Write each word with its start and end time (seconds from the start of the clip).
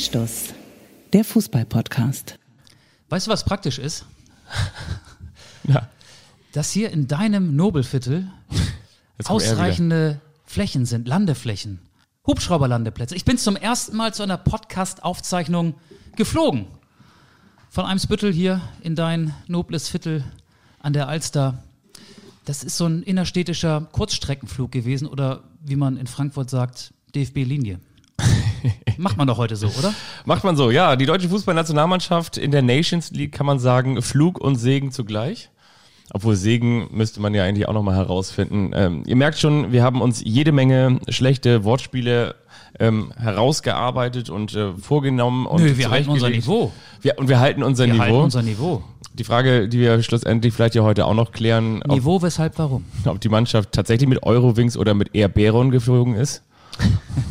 Anstoß, 0.00 0.54
der 1.12 1.24
Fußball-Podcast. 1.26 2.38
Weißt 3.10 3.26
du, 3.26 3.30
was 3.30 3.44
praktisch 3.44 3.78
ist? 3.78 4.06
Ja. 5.64 5.90
Dass 6.54 6.70
hier 6.70 6.90
in 6.90 7.06
deinem 7.06 7.54
Nobelviertel 7.54 8.30
er 9.18 9.30
ausreichende 9.30 10.22
Flächen 10.46 10.86
sind, 10.86 11.06
Landeflächen, 11.06 11.80
Hubschrauberlandeplätze. 12.26 13.14
Ich 13.14 13.26
bin 13.26 13.36
zum 13.36 13.56
ersten 13.56 13.94
Mal 13.94 14.14
zu 14.14 14.22
einer 14.22 14.38
Podcast-Aufzeichnung 14.38 15.74
geflogen. 16.16 16.64
Von 17.68 17.84
Eimsbüttel 17.84 18.32
hier 18.32 18.62
in 18.80 18.96
dein 18.96 19.34
nobles 19.48 19.90
Viertel 19.90 20.24
an 20.78 20.94
der 20.94 21.08
Alster. 21.08 21.62
Das 22.46 22.64
ist 22.64 22.78
so 22.78 22.86
ein 22.86 23.02
innerstädtischer 23.02 23.86
Kurzstreckenflug 23.92 24.72
gewesen 24.72 25.06
oder 25.08 25.44
wie 25.62 25.76
man 25.76 25.98
in 25.98 26.06
Frankfurt 26.06 26.48
sagt, 26.48 26.94
DFB-Linie. 27.14 27.80
Macht 28.96 29.16
man 29.16 29.26
doch 29.26 29.38
heute 29.38 29.56
so, 29.56 29.68
oder? 29.68 29.94
Macht 30.24 30.44
man 30.44 30.56
so, 30.56 30.70
ja. 30.70 30.96
Die 30.96 31.06
deutsche 31.06 31.28
Fußballnationalmannschaft 31.28 32.36
in 32.36 32.50
der 32.50 32.62
Nations 32.62 33.10
League 33.12 33.32
kann 33.32 33.46
man 33.46 33.58
sagen, 33.58 34.02
Flug 34.02 34.38
und 34.40 34.56
Segen 34.56 34.92
zugleich. 34.92 35.50
Obwohl 36.12 36.34
Segen 36.34 36.88
müsste 36.90 37.20
man 37.20 37.34
ja 37.34 37.44
eigentlich 37.44 37.68
auch 37.68 37.72
nochmal 37.72 37.94
herausfinden. 37.94 38.72
Ähm, 38.74 39.04
ihr 39.06 39.14
merkt 39.14 39.38
schon, 39.38 39.70
wir 39.70 39.84
haben 39.84 40.00
uns 40.00 40.20
jede 40.24 40.50
Menge 40.50 40.98
schlechte 41.08 41.62
Wortspiele 41.62 42.34
ähm, 42.80 43.12
herausgearbeitet 43.16 44.28
und 44.28 44.54
äh, 44.54 44.72
vorgenommen. 44.72 45.46
Und 45.46 45.62
Nö, 45.62 45.76
wir 45.76 45.90
halten 45.90 46.10
unser. 46.10 46.30
Niveau. 46.30 46.72
Wir, 47.00 47.16
und 47.18 47.28
wir 47.28 47.38
halten 47.38 47.62
unser 47.62 47.86
Wir 47.86 47.92
Niveau. 47.92 48.02
halten 48.02 48.16
unser 48.16 48.42
Niveau. 48.42 48.82
die 49.14 49.24
Frage, 49.24 49.68
die 49.68 49.78
wir 49.78 50.02
schlussendlich 50.02 50.52
vielleicht 50.52 50.74
ja 50.74 50.82
heute 50.82 51.06
auch 51.06 51.14
noch 51.14 51.30
klären, 51.30 51.82
ob, 51.82 51.92
Niveau, 51.92 52.22
weshalb, 52.22 52.58
warum? 52.58 52.84
ob 53.04 53.20
die 53.20 53.28
Mannschaft 53.28 53.70
tatsächlich 53.72 54.08
mit 54.08 54.22
Eurowings 54.24 54.76
oder 54.76 54.94
mit 54.94 55.14
Air 55.14 55.28
Beron 55.28 55.70
geflogen 55.70 56.14
ist. 56.14 56.42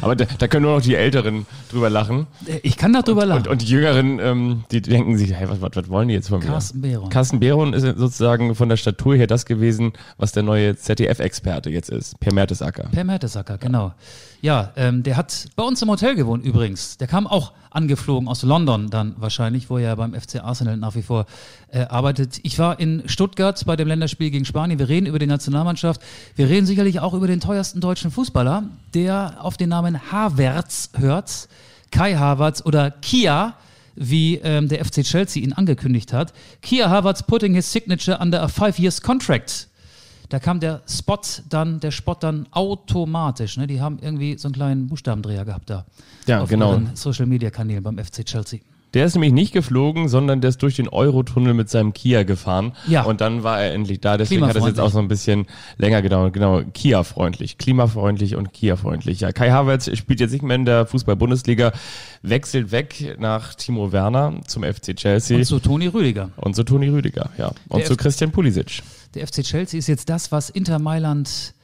Aber 0.00 0.16
da, 0.16 0.24
da 0.38 0.48
können 0.48 0.64
nur 0.64 0.76
noch 0.76 0.82
die 0.82 0.94
Älteren 0.94 1.46
drüber 1.70 1.90
lachen. 1.90 2.26
Äh, 2.46 2.58
Ich 2.62 2.76
kann 2.76 2.92
darüber 2.92 3.24
lachen. 3.26 3.42
Und, 3.42 3.48
und 3.48 3.62
die 3.62 3.66
Jüngeren, 3.66 4.18
ähm, 4.18 4.64
die 4.70 4.80
denken 4.82 5.16
sich, 5.18 5.32
hey, 5.34 5.48
was, 5.48 5.60
was, 5.60 5.70
was 5.74 5.88
wollen 5.88 6.08
die 6.08 6.14
jetzt 6.14 6.28
von 6.28 6.40
mir? 6.40 6.46
Carsten 6.46 6.80
Behron. 6.80 7.08
Carsten 7.10 7.40
Behron 7.40 7.72
ist 7.72 7.82
sozusagen 7.82 8.54
von 8.54 8.68
der 8.68 8.76
Statur 8.76 9.16
her 9.16 9.26
das 9.26 9.46
gewesen, 9.46 9.92
was 10.16 10.32
der 10.32 10.42
neue 10.42 10.76
ZDF-Experte 10.76 11.70
jetzt 11.70 11.90
ist, 11.90 12.18
Per 12.20 12.32
Mertesacker. 12.32 12.88
Per 12.92 13.04
Mertesacker, 13.04 13.58
genau. 13.58 13.86
Ja, 13.88 13.94
ähm, 14.76 15.02
der 15.02 15.16
hat 15.16 15.46
bei 15.56 15.62
uns 15.62 15.80
im 15.80 15.88
Hotel 15.88 16.14
gewohnt 16.16 16.44
übrigens. 16.44 16.98
Der 16.98 17.06
kam 17.06 17.26
auch 17.26 17.54
angeflogen 17.70 18.28
aus 18.28 18.42
London 18.42 18.90
dann 18.90 19.14
wahrscheinlich, 19.16 19.70
wo 19.70 19.78
er 19.78 19.84
ja 19.84 19.94
beim 19.94 20.12
FC 20.12 20.44
Arsenal 20.44 20.76
nach 20.76 20.94
wie 20.94 21.00
vor 21.00 21.24
äh, 21.72 21.80
arbeitet. 21.80 22.40
Ich 22.42 22.58
war 22.58 22.78
in 22.78 23.04
Stuttgart 23.06 23.64
bei 23.64 23.74
dem 23.74 23.88
Länderspiel 23.88 24.30
gegen 24.30 24.44
Spanien. 24.44 24.78
Wir 24.78 24.90
reden 24.90 25.06
über 25.06 25.18
die 25.18 25.26
Nationalmannschaft. 25.26 26.02
Wir 26.36 26.46
reden 26.50 26.66
sicherlich 26.66 27.00
auch 27.00 27.14
über 27.14 27.26
den 27.26 27.40
teuersten 27.40 27.80
deutschen 27.80 28.10
Fußballer, 28.10 28.64
der 28.92 29.38
auf 29.40 29.56
den 29.56 29.70
Namen 29.70 30.12
Havertz 30.12 30.90
hört. 30.94 31.48
Kai 31.90 32.14
Havertz 32.14 32.60
oder 32.66 32.90
Kia, 32.90 33.54
wie 33.94 34.36
ähm, 34.44 34.68
der 34.68 34.84
FC 34.84 35.04
Chelsea 35.04 35.42
ihn 35.42 35.54
angekündigt 35.54 36.12
hat. 36.12 36.34
Kia 36.60 36.90
Havertz 36.90 37.22
putting 37.22 37.54
his 37.54 37.72
signature 37.72 38.18
under 38.20 38.42
a 38.42 38.48
five 38.48 38.78
years 38.78 39.00
contract. 39.00 39.68
Da 40.34 40.40
kam 40.40 40.58
der 40.58 40.82
Spot 40.88 41.20
dann, 41.48 41.78
der 41.78 41.92
Spot 41.92 42.16
dann 42.18 42.48
automatisch. 42.50 43.56
Ne? 43.56 43.68
Die 43.68 43.80
haben 43.80 44.00
irgendwie 44.02 44.36
so 44.36 44.48
einen 44.48 44.54
kleinen 44.56 44.88
Buchstabendreher 44.88 45.44
gehabt 45.44 45.70
da. 45.70 45.86
Ja, 46.26 46.42
auf 46.42 46.48
genau. 46.48 46.72
ihren 46.72 46.96
Social 46.96 47.26
Media 47.26 47.50
Kanälen 47.50 47.84
beim 47.84 47.98
FC 47.98 48.24
Chelsea. 48.24 48.58
Der 48.94 49.04
ist 49.06 49.14
nämlich 49.14 49.32
nicht 49.32 49.52
geflogen, 49.52 50.08
sondern 50.08 50.40
der 50.40 50.50
ist 50.50 50.62
durch 50.62 50.76
den 50.76 50.88
Eurotunnel 50.88 51.52
mit 51.52 51.68
seinem 51.68 51.92
Kia 51.92 52.22
gefahren. 52.22 52.72
Ja. 52.86 53.02
Und 53.02 53.20
dann 53.20 53.42
war 53.42 53.60
er 53.60 53.74
endlich 53.74 54.00
da. 54.00 54.16
Deswegen 54.16 54.46
hat 54.46 54.54
das 54.54 54.66
jetzt 54.66 54.78
auch 54.80 54.90
so 54.90 55.00
ein 55.00 55.08
bisschen 55.08 55.46
länger 55.78 56.00
gedauert. 56.00 56.32
Genau, 56.32 56.62
Kia-freundlich, 56.72 57.58
klimafreundlich 57.58 58.36
und 58.36 58.52
Kia-freundlich. 58.52 59.20
Ja, 59.20 59.32
Kai 59.32 59.50
Havertz 59.50 59.90
spielt 59.96 60.20
jetzt 60.20 60.30
nicht 60.32 60.42
mehr 60.42 60.56
in 60.56 60.64
der 60.64 60.86
Fußball-Bundesliga, 60.86 61.72
wechselt 62.22 62.70
weg 62.70 63.16
nach 63.18 63.54
Timo 63.54 63.90
Werner 63.92 64.40
zum 64.46 64.62
FC 64.62 64.94
Chelsea. 64.96 65.38
Und 65.38 65.44
zu 65.44 65.58
Toni 65.58 65.88
Rüdiger. 65.88 66.30
Und 66.36 66.54
zu 66.54 66.62
Toni 66.62 66.88
Rüdiger, 66.88 67.30
ja. 67.36 67.48
Und 67.68 67.80
Der 67.80 67.86
zu 67.86 67.92
F- 67.94 67.98
Christian 67.98 68.30
Pulisic. 68.30 68.82
Der 69.14 69.26
FC 69.26 69.42
Chelsea 69.42 69.78
ist 69.78 69.88
jetzt 69.88 70.08
das, 70.08 70.30
was 70.32 70.50
Inter 70.50 70.78
Mailand 70.78 71.54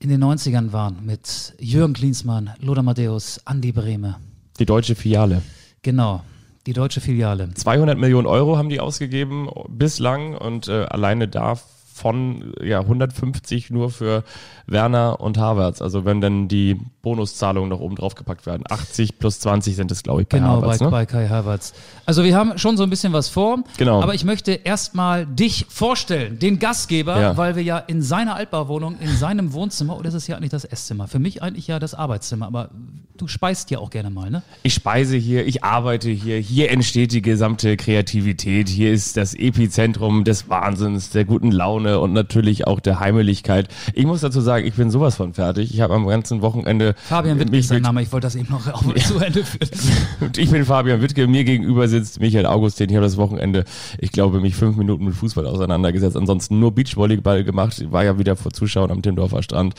in 0.00 0.10
den 0.10 0.22
90ern 0.22 0.72
waren. 0.72 1.04
Mit 1.06 1.54
Jürgen 1.60 1.92
Klinsmann, 1.94 2.50
Lothar 2.60 2.82
Matthäus, 2.82 3.40
Andi 3.44 3.72
Brehme. 3.72 4.16
Die 4.58 4.66
deutsche 4.66 4.94
Filiale. 4.94 5.42
Genau, 5.82 6.22
die 6.68 6.74
deutsche 6.74 7.00
Filiale. 7.00 7.48
200 7.54 7.96
Millionen 7.96 8.26
Euro 8.26 8.58
haben 8.58 8.68
die 8.68 8.78
ausgegeben 8.78 9.48
bislang 9.68 10.36
und 10.36 10.68
äh, 10.68 10.84
alleine 10.84 11.26
davon 11.26 12.52
ja 12.62 12.80
150 12.80 13.70
nur 13.70 13.88
für 13.88 14.22
Werner 14.66 15.18
und 15.18 15.38
Havertz. 15.38 15.80
Also 15.80 16.04
wenn 16.04 16.20
dann 16.20 16.46
die 16.46 16.78
Bonuszahlungen 17.08 17.70
noch 17.70 17.80
oben 17.80 17.96
drauf 17.96 18.14
gepackt 18.14 18.44
werden. 18.44 18.64
80 18.68 19.18
plus 19.18 19.40
20 19.40 19.76
sind 19.76 19.90
es, 19.90 20.02
glaube 20.02 20.22
ich, 20.22 20.28
bei 20.28 20.38
Genau, 20.38 20.56
Havertz. 20.62 20.78
bei, 20.78 20.84
Ne? 20.84 20.90
bei 20.90 21.06
Kai 21.06 21.28
Havertz. 21.28 21.72
Also 22.04 22.22
wir 22.22 22.36
haben 22.36 22.58
schon 22.58 22.76
so 22.76 22.82
ein 22.82 22.90
bisschen 22.90 23.14
was 23.14 23.28
vor. 23.30 23.60
Genau. 23.78 24.02
Aber 24.02 24.12
ich 24.14 24.24
möchte 24.24 24.52
erstmal 24.52 25.24
dich 25.26 25.64
vorstellen, 25.70 26.38
den 26.38 26.58
Gastgeber, 26.58 27.18
Ja. 27.20 27.36
weil 27.38 27.56
wir 27.56 27.62
ja 27.62 27.78
in 27.78 28.02
seiner 28.02 28.34
Altbauwohnung, 28.36 28.96
in 29.00 29.16
seinem 29.16 29.54
Wohnzimmer, 29.54 29.96
oder 29.98 30.08
ist 30.08 30.14
es 30.14 30.26
ja 30.26 30.36
eigentlich 30.36 30.50
das 30.50 30.64
Esszimmer? 30.66 31.08
Für 31.08 31.18
mich 31.18 31.42
eigentlich 31.42 31.66
ja 31.66 31.78
das 31.78 31.94
Arbeitszimmer, 31.94 32.46
aber 32.46 32.68
du 33.16 33.26
speist 33.26 33.70
ja 33.70 33.78
auch 33.78 33.88
gerne 33.90 34.10
mal, 34.10 34.30
ne? 34.30 34.42
Ich 34.62 34.74
speise 34.74 35.16
hier, 35.16 35.46
ich 35.46 35.64
arbeite 35.64 36.10
hier, 36.10 36.36
hier 36.38 36.70
entsteht 36.70 37.12
die 37.12 37.22
gesamte 37.22 37.76
Kreativität, 37.76 38.68
hier 38.68 38.92
ist 38.92 39.16
das 39.16 39.32
Epizentrum 39.34 40.24
des 40.24 40.48
Wahnsinns, 40.48 41.10
der 41.10 41.24
guten 41.24 41.50
Laune 41.50 41.98
und 42.00 42.12
natürlich 42.12 42.66
auch 42.66 42.80
der 42.80 43.00
Heimeligkeit. 43.00 43.68
Ich 43.94 44.04
muss 44.06 44.20
dazu 44.20 44.40
sagen, 44.40 44.66
ich 44.66 44.74
bin 44.74 44.90
sowas 44.90 45.16
von 45.16 45.34
fertig. 45.34 45.72
Ich 45.74 45.80
habe 45.80 45.94
am 45.94 46.06
ganzen 46.06 46.42
Wochenende 46.42 46.94
Fabian 47.04 47.38
Wittke 47.38 47.56
ist 47.56 47.68
sein 47.68 47.82
Name, 47.82 48.02
ich 48.02 48.12
wollte 48.12 48.26
das 48.26 48.34
eben 48.34 48.50
noch 48.50 48.66
auch 48.72 48.82
mal 48.82 48.96
zu 48.96 49.18
Ende 49.18 49.44
führen. 49.44 49.70
Und 50.20 50.38
ich 50.38 50.50
bin 50.50 50.64
Fabian 50.64 51.00
Wittke, 51.00 51.26
mir 51.26 51.44
gegenüber 51.44 51.88
sitzt 51.88 52.20
Michael 52.20 52.46
Augustin. 52.46 52.90
Ich 52.90 52.96
habe 52.96 53.04
das 53.06 53.16
Wochenende, 53.16 53.64
ich 53.98 54.12
glaube, 54.12 54.40
mich 54.40 54.54
fünf 54.54 54.76
Minuten 54.76 55.04
mit 55.04 55.14
Fußball 55.14 55.46
auseinandergesetzt. 55.46 56.16
Ansonsten 56.16 56.58
nur 56.58 56.72
Beachvolleyball 56.74 57.44
gemacht. 57.44 57.84
War 57.90 58.04
ja 58.04 58.18
wieder 58.18 58.36
vor 58.36 58.52
Zuschauern 58.52 58.90
am 58.90 59.02
Timmendorfer 59.02 59.42
Strand. 59.42 59.74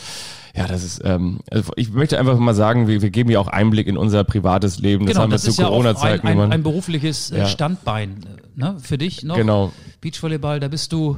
Ja, 0.56 0.68
das 0.68 0.84
ist, 0.84 1.02
ähm, 1.06 1.40
also 1.52 1.72
ich 1.76 1.92
möchte 1.92 2.20
einfach 2.20 2.38
mal 2.38 2.56
sagen, 2.56 2.88
wir, 2.88 3.02
wir 3.02 3.10
geben 3.12 3.30
ja 3.30 3.40
auch 3.40 3.48
Einblick 3.48 3.88
in 3.88 3.98
unser 3.98 4.24
privates 4.24 4.80
Leben. 4.80 5.06
Das 5.06 5.14
genau, 5.14 5.24
haben 5.24 5.32
wir 5.32 5.38
zu 5.38 5.50
ist 5.50 5.60
ja 5.60 5.66
ein, 5.66 5.70
Corona-Zeiten 5.72 6.28
ein, 6.28 6.34
gemacht. 6.36 6.52
ein 6.52 6.64
berufliches 6.64 7.32
äh, 7.32 7.40
Ja. 7.40 7.46
Standbein 7.46 8.26
äh, 8.58 8.60
ne? 8.60 8.78
für 8.82 8.98
dich 8.98 9.24
noch. 9.24 9.36
Genau. 9.36 9.72
Beachvolleyball, 10.02 10.60
da 10.60 10.68
bist 10.68 10.92
du 10.92 11.18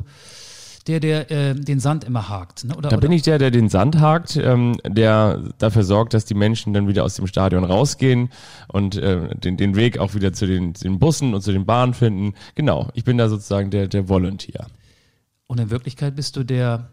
der, 0.87 0.99
der 0.99 1.31
äh, 1.31 1.55
den 1.55 1.79
Sand 1.79 2.03
immer 2.03 2.29
hakt. 2.29 2.65
Ne? 2.65 2.75
Oder, 2.75 2.89
Da 2.89 2.97
oder? 2.97 3.01
bin 3.01 3.11
ich 3.11 3.21
der, 3.21 3.37
der 3.37 3.51
den 3.51 3.69
Sand 3.69 3.99
hakt, 3.99 4.35
ähm, 4.35 4.77
der 4.87 5.41
dafür 5.57 5.83
sorgt, 5.83 6.13
dass 6.13 6.25
die 6.25 6.33
Menschen 6.33 6.73
dann 6.73 6.87
wieder 6.87 7.03
aus 7.03 7.15
dem 7.15 7.27
Stadion 7.27 7.63
rausgehen 7.63 8.29
und 8.67 8.95
äh, 8.95 9.35
den, 9.35 9.57
den 9.57 9.75
Weg 9.75 9.97
auch 9.99 10.15
wieder 10.15 10.33
zu 10.33 10.47
den, 10.47 10.73
den 10.73 10.99
Bussen 10.99 11.33
und 11.33 11.41
zu 11.41 11.51
den 11.51 11.65
Bahnen 11.65 11.93
finden. 11.93 12.33
Genau, 12.55 12.89
ich 12.93 13.03
bin 13.03 13.17
da 13.17 13.29
sozusagen 13.29 13.69
der, 13.69 13.87
der 13.87 14.09
Volunteer. 14.09 14.67
Und 15.47 15.59
in 15.59 15.69
Wirklichkeit 15.69 16.15
bist 16.15 16.35
du 16.37 16.43
der, 16.43 16.89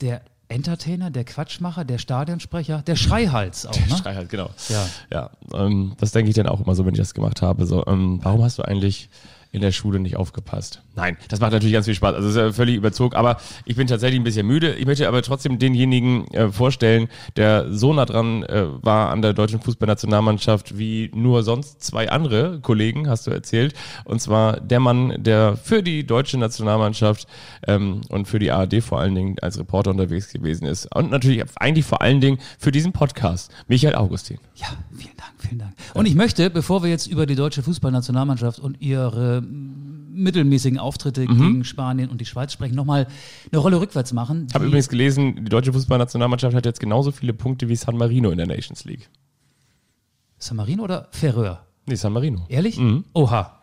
der 0.00 0.22
Entertainer, 0.48 1.10
der 1.10 1.24
Quatschmacher, 1.24 1.84
der 1.84 1.98
Stadionsprecher, 1.98 2.82
der 2.82 2.96
Schreihals 2.96 3.66
auch, 3.66 3.74
ne? 3.74 3.96
Schrei 3.96 4.14
halt, 4.14 4.28
genau. 4.28 4.50
Ja. 4.68 4.86
Ja, 5.12 5.30
ähm, 5.54 5.94
das 5.98 6.12
denke 6.12 6.30
ich 6.30 6.36
dann 6.36 6.46
auch 6.46 6.60
immer 6.60 6.74
so, 6.74 6.86
wenn 6.86 6.94
ich 6.94 7.00
das 7.00 7.14
gemacht 7.14 7.42
habe. 7.42 7.66
So, 7.66 7.84
ähm, 7.86 8.20
warum 8.22 8.42
hast 8.42 8.58
du 8.58 8.62
eigentlich 8.62 9.10
in 9.56 9.62
der 9.62 9.72
Schule 9.72 9.98
nicht 9.98 10.16
aufgepasst? 10.16 10.82
Nein, 10.94 11.16
das 11.28 11.40
macht 11.40 11.52
natürlich 11.52 11.72
ganz 11.72 11.86
viel 11.86 11.94
Spaß. 11.94 12.14
Also 12.14 12.28
ist 12.28 12.36
ja 12.36 12.52
völlig 12.52 12.76
überzogen, 12.76 13.16
aber 13.16 13.38
ich 13.64 13.74
bin 13.74 13.86
tatsächlich 13.86 14.20
ein 14.20 14.24
bisschen 14.24 14.46
müde. 14.46 14.74
Ich 14.74 14.84
möchte 14.84 15.08
aber 15.08 15.22
trotzdem 15.22 15.58
denjenigen 15.58 16.28
äh, 16.28 16.52
vorstellen, 16.52 17.08
der 17.36 17.72
so 17.72 17.94
nah 17.94 18.04
dran 18.04 18.42
äh, 18.42 18.66
war 18.82 19.10
an 19.10 19.22
der 19.22 19.32
deutschen 19.32 19.60
Fußballnationalmannschaft 19.60 20.78
wie 20.78 21.10
nur 21.14 21.42
sonst 21.42 21.82
zwei 21.82 22.10
andere 22.10 22.60
Kollegen, 22.60 23.08
hast 23.08 23.26
du 23.26 23.30
erzählt. 23.30 23.74
Und 24.04 24.20
zwar 24.20 24.60
der 24.60 24.78
Mann, 24.78 25.14
der 25.16 25.56
für 25.56 25.82
die 25.82 26.06
deutsche 26.06 26.36
Nationalmannschaft 26.36 27.26
ähm, 27.66 28.02
und 28.10 28.28
für 28.28 28.38
die 28.38 28.50
ARD 28.50 28.82
vor 28.82 29.00
allen 29.00 29.14
Dingen 29.14 29.36
als 29.40 29.58
Reporter 29.58 29.90
unterwegs 29.90 30.30
gewesen 30.30 30.66
ist. 30.66 30.94
Und 30.94 31.10
natürlich 31.10 31.42
eigentlich 31.56 31.86
vor 31.86 32.02
allen 32.02 32.20
Dingen 32.20 32.38
für 32.58 32.72
diesen 32.72 32.92
Podcast, 32.92 33.50
Michael 33.68 33.94
Augustin. 33.94 34.38
Ja, 34.56 34.68
vielen 34.94 35.16
Dank, 35.16 35.32
vielen 35.46 35.58
Dank. 35.58 35.72
Und 35.94 36.06
ich 36.06 36.14
möchte, 36.14 36.50
bevor 36.50 36.82
wir 36.82 36.90
jetzt 36.90 37.06
über 37.06 37.26
die 37.26 37.34
deutsche 37.34 37.62
Fußballnationalmannschaft 37.62 38.58
und 38.58 38.80
ihre 38.80 39.42
mittelmäßigen 39.42 40.78
Auftritte 40.78 41.26
gegen 41.26 41.64
Spanien 41.64 42.10
und 42.10 42.20
die 42.20 42.24
Schweiz 42.24 42.52
sprechen, 42.52 42.74
nochmal 42.74 43.06
eine 43.52 43.60
Rolle 43.60 43.80
rückwärts 43.80 44.12
machen. 44.12 44.46
Ich 44.48 44.54
habe 44.54 44.66
übrigens 44.66 44.88
gelesen, 44.88 45.44
die 45.44 45.50
deutsche 45.50 45.72
Fußballnationalmannschaft 45.72 46.54
hat 46.54 46.64
jetzt 46.64 46.80
genauso 46.80 47.12
viele 47.12 47.34
Punkte 47.34 47.68
wie 47.68 47.76
San 47.76 47.96
Marino 47.96 48.30
in 48.30 48.38
der 48.38 48.46
Nations 48.46 48.84
League. 48.84 49.08
San 50.38 50.56
Marino 50.56 50.84
oder 50.84 51.08
Ferreur? 51.12 51.66
Nee, 51.86 51.94
San 51.94 52.12
Marino. 52.12 52.46
Ehrlich? 52.48 52.80
Oha. 53.12 53.55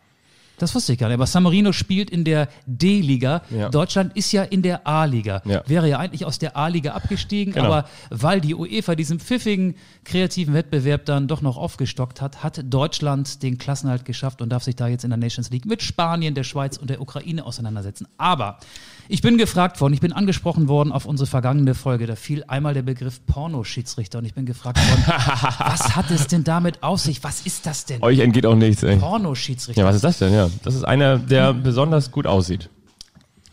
Das 0.59 0.75
wusste 0.75 0.93
ich 0.93 0.99
gar 0.99 1.07
nicht. 1.07 1.15
Aber 1.15 1.25
San 1.27 1.43
Marino 1.43 1.71
spielt 1.73 2.09
in 2.09 2.23
der 2.23 2.47
D-Liga. 2.65 3.41
Ja. 3.49 3.69
Deutschland 3.69 4.15
ist 4.15 4.31
ja 4.31 4.43
in 4.43 4.61
der 4.61 4.87
A-Liga. 4.87 5.41
Ja. 5.45 5.63
Wäre 5.65 5.89
ja 5.89 5.97
eigentlich 5.99 6.25
aus 6.25 6.37
der 6.39 6.55
A-Liga 6.55 6.91
abgestiegen, 6.93 7.53
Genau. 7.53 7.65
aber 7.65 7.89
weil 8.09 8.39
die 8.39 8.53
UEFA 8.53 8.95
diesen 8.95 9.19
pfiffigen, 9.19 9.75
kreativen 10.05 10.53
Wettbewerb 10.53 11.05
dann 11.05 11.27
doch 11.27 11.41
noch 11.41 11.57
aufgestockt 11.57 12.21
hat, 12.21 12.43
hat 12.43 12.61
Deutschland 12.65 13.41
den 13.41 13.57
Klassenhalt 13.57 14.05
geschafft 14.05 14.41
und 14.41 14.49
darf 14.49 14.63
sich 14.63 14.75
da 14.75 14.87
jetzt 14.87 15.03
in 15.03 15.09
der 15.09 15.17
Nations 15.17 15.49
League 15.49 15.65
mit 15.65 15.81
Spanien, 15.81 16.35
der 16.35 16.43
Schweiz 16.43 16.77
und 16.77 16.89
der 16.89 17.01
Ukraine 17.01 17.45
auseinandersetzen. 17.45 18.07
Aber 18.17 18.59
ich 19.07 19.21
bin 19.21 19.37
gefragt 19.37 19.81
worden, 19.81 19.93
ich 19.93 19.99
bin 20.01 20.13
angesprochen 20.13 20.67
worden 20.67 20.91
auf 20.91 21.05
unsere 21.05 21.27
vergangene 21.27 21.75
Folge. 21.75 22.07
Da 22.07 22.15
fiel 22.15 22.43
einmal 22.47 22.73
der 22.73 22.83
Begriff 22.83 23.25
Pornoschiedsrichter 23.25 24.19
und 24.19 24.25
ich 24.25 24.33
bin 24.33 24.45
gefragt 24.45 24.77
worden, 24.77 25.03
was 25.59 25.95
hat 25.95 26.09
es 26.11 26.27
denn 26.27 26.43
damit 26.43 26.83
auf 26.83 26.99
sich? 26.99 27.23
Was 27.23 27.45
ist 27.45 27.65
das 27.65 27.85
denn? 27.85 28.01
Euch 28.01 28.19
entgeht 28.19 28.45
auch 28.45 28.55
nichts, 28.55 28.83
ey. 28.83 28.97
Pornoschiedsrichter. 28.97 29.81
Ja, 29.81 29.87
was 29.87 29.95
ist 29.95 30.03
das 30.03 30.19
denn? 30.19 30.33
Ja, 30.33 30.49
das 30.63 30.75
ist 30.75 30.83
einer, 30.83 31.17
der 31.17 31.53
besonders 31.53 32.11
gut 32.11 32.27
aussieht. 32.27 32.69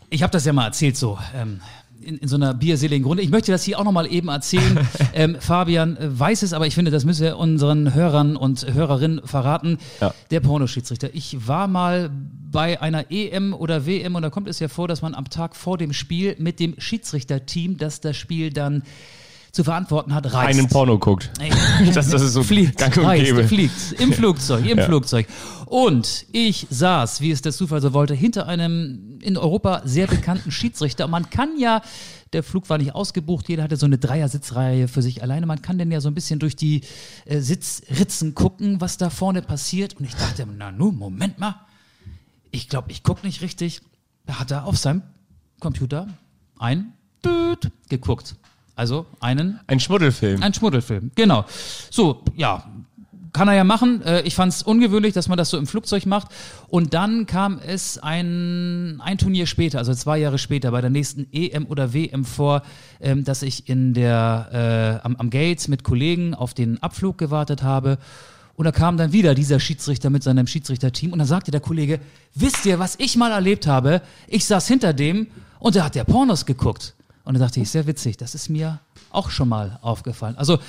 Ich 0.09 0.23
habe 0.23 0.31
das 0.31 0.45
ja 0.45 0.53
mal 0.53 0.65
erzählt 0.65 0.97
so. 0.97 1.17
Ähm, 1.35 1.61
in, 2.03 2.17
in 2.17 2.27
so 2.27 2.35
einer 2.35 2.53
bierseligen 2.53 3.05
Runde. 3.05 3.23
Ich 3.23 3.29
möchte 3.29 3.51
das 3.51 3.63
hier 3.63 3.79
auch 3.79 3.83
nochmal 3.83 4.11
eben 4.11 4.29
erzählen. 4.29 4.87
ähm, 5.13 5.37
Fabian 5.39 5.97
weiß 5.99 6.43
es, 6.43 6.53
aber 6.53 6.67
ich 6.67 6.75
finde, 6.75 6.91
das 6.91 7.05
müssen 7.05 7.23
wir 7.23 7.37
unseren 7.37 7.93
Hörern 7.93 8.35
und 8.35 8.73
Hörerinnen 8.73 9.21
verraten. 9.25 9.77
Ja. 9.99 10.13
Der 10.29 10.39
Pornoschiedsrichter. 10.39 11.09
Ich 11.13 11.47
war 11.47 11.67
mal 11.67 12.11
bei 12.51 12.81
einer 12.81 13.11
EM 13.11 13.53
oder 13.53 13.85
WM 13.85 14.15
und 14.15 14.21
da 14.21 14.29
kommt 14.29 14.47
es 14.47 14.59
ja 14.59 14.67
vor, 14.67 14.87
dass 14.87 15.01
man 15.01 15.15
am 15.15 15.29
Tag 15.29 15.55
vor 15.55 15.77
dem 15.77 15.93
Spiel 15.93 16.35
mit 16.37 16.59
dem 16.59 16.75
Schiedsrichterteam, 16.77 17.77
das 17.77 18.01
das 18.01 18.17
Spiel 18.17 18.51
dann 18.51 18.83
zu 19.51 19.63
verantworten 19.63 20.13
hat, 20.13 20.31
reist. 20.33 20.57
Einen 20.59 20.67
Porno 20.69 20.97
guckt. 20.97 21.29
Das, 21.93 22.09
das 22.09 22.21
ist 22.21 22.33
so 22.33 22.43
fliegt, 22.43 22.77
gang 22.77 22.95
und 22.97 23.05
reist, 23.05 23.25
gäbe. 23.25 23.43
fliegt 23.47 23.93
im 23.99 24.13
Flugzeug, 24.13 24.65
im 24.65 24.77
Ja. 24.77 24.85
Flugzeug. 24.85 25.27
Und 25.65 26.25
ich 26.31 26.67
saß, 26.69 27.21
wie 27.21 27.31
es 27.31 27.41
der 27.41 27.51
Zufall 27.51 27.81
so 27.81 27.93
wollte, 27.93 28.13
hinter 28.13 28.47
einem 28.47 29.19
in 29.21 29.37
Europa 29.37 29.81
sehr 29.85 30.07
bekannten 30.07 30.51
Schiedsrichter. 30.51 31.07
Man 31.07 31.29
kann 31.29 31.57
ja, 31.57 31.81
der 32.33 32.43
Flug 32.43 32.69
war 32.69 32.77
nicht 32.77 32.93
ausgebucht, 32.93 33.49
jeder 33.49 33.63
hatte 33.63 33.77
so 33.77 33.85
eine 33.85 33.97
Dreier-Sitzreihe 33.97 34.87
für 34.87 35.01
sich 35.01 35.21
alleine. 35.23 35.45
Man 35.45 35.61
kann 35.61 35.77
denn 35.77 35.91
ja 35.91 36.01
so 36.01 36.07
ein 36.09 36.13
bisschen 36.13 36.39
durch 36.39 36.55
die 36.55 36.81
äh, 37.25 37.39
Sitzritzen 37.39 38.35
gucken, 38.35 38.79
was 38.81 38.97
da 38.97 39.09
vorne 39.09 39.41
passiert. 39.41 39.95
Und 39.97 40.05
ich 40.05 40.15
dachte, 40.15 40.45
na 40.57 40.71
nu, 40.71 40.91
Moment 40.91 41.39
mal. 41.39 41.55
Ich 42.51 42.69
glaube, 42.69 42.91
ich 42.91 43.01
gucke 43.03 43.25
nicht 43.25 43.41
richtig. 43.41 43.81
Da 44.25 44.39
hat 44.39 44.51
er 44.51 44.65
auf 44.65 44.77
seinem 44.77 45.01
Computer 45.59 46.07
ein 46.59 46.93
Düt 47.25 47.71
geguckt. 47.89 48.35
Also 48.75 49.05
einen 49.19 49.59
Ein 49.67 49.79
Schmuddelfilm. 49.79 50.41
ein 50.41 50.53
Schmuddelfilm, 50.53 51.11
genau. 51.15 51.45
So, 51.89 52.23
ja, 52.35 52.63
kann 53.33 53.47
er 53.47 53.53
ja 53.55 53.63
machen. 53.63 54.01
Äh, 54.03 54.21
Ich 54.23 54.35
fand 54.35 54.51
es 54.53 54.63
ungewöhnlich, 54.63 55.13
dass 55.13 55.27
man 55.27 55.37
das 55.37 55.49
so 55.49 55.57
im 55.57 55.67
Flugzeug 55.67 56.05
macht. 56.05 56.27
Und 56.67 56.93
dann 56.93 57.25
kam 57.25 57.59
es 57.65 57.97
ein, 57.97 58.99
ein 59.01 59.17
Turnier 59.17 59.45
später, 59.45 59.77
also 59.77 59.93
zwei 59.93 60.17
Jahre 60.17 60.37
später, 60.37 60.71
bei 60.71 60.81
der 60.81 60.89
nächsten 60.89 61.27
EM 61.31 61.65
oder 61.67 61.93
WM 61.93 62.25
vor, 62.25 62.63
ähm, 62.99 63.23
dass 63.23 63.41
ich 63.41 63.69
in 63.69 63.93
der, 63.93 64.99
äh, 65.01 65.05
am, 65.05 65.15
am 65.15 65.29
Gates 65.29 65.67
mit 65.67 65.83
Kollegen 65.83 66.33
auf 66.33 66.53
den 66.53 66.81
Abflug 66.83 67.17
gewartet 67.17 67.63
habe. 67.63 67.97
Und 68.55 68.65
da 68.65 68.71
kam 68.71 68.97
dann 68.97 69.11
wieder 69.13 69.33
dieser 69.33 69.59
Schiedsrichter 69.59 70.09
mit 70.09 70.23
seinem 70.23 70.45
Schiedsrichterteam 70.45 71.13
und 71.13 71.19
dann 71.19 71.27
sagte 71.27 71.51
der 71.51 71.61
Kollege, 71.61 71.99
wisst 72.35 72.65
ihr, 72.65 72.79
was 72.79 72.95
ich 72.99 73.15
mal 73.15 73.31
erlebt 73.31 73.65
habe? 73.65 74.01
Ich 74.27 74.45
saß 74.45 74.67
hinter 74.67 74.93
dem 74.93 75.27
und 75.59 75.75
da 75.75 75.85
hat 75.85 75.95
der 75.95 76.03
Pornos 76.03 76.45
geguckt. 76.45 76.93
Und 77.31 77.35
dann 77.35 77.47
dachte 77.47 77.61
ich, 77.61 77.69
sehr 77.69 77.87
witzig, 77.87 78.17
das 78.17 78.35
ist 78.35 78.49
mir 78.49 78.81
auch 79.09 79.29
schon 79.29 79.47
mal 79.47 79.79
aufgefallen. 79.81 80.35
Also 80.35 80.59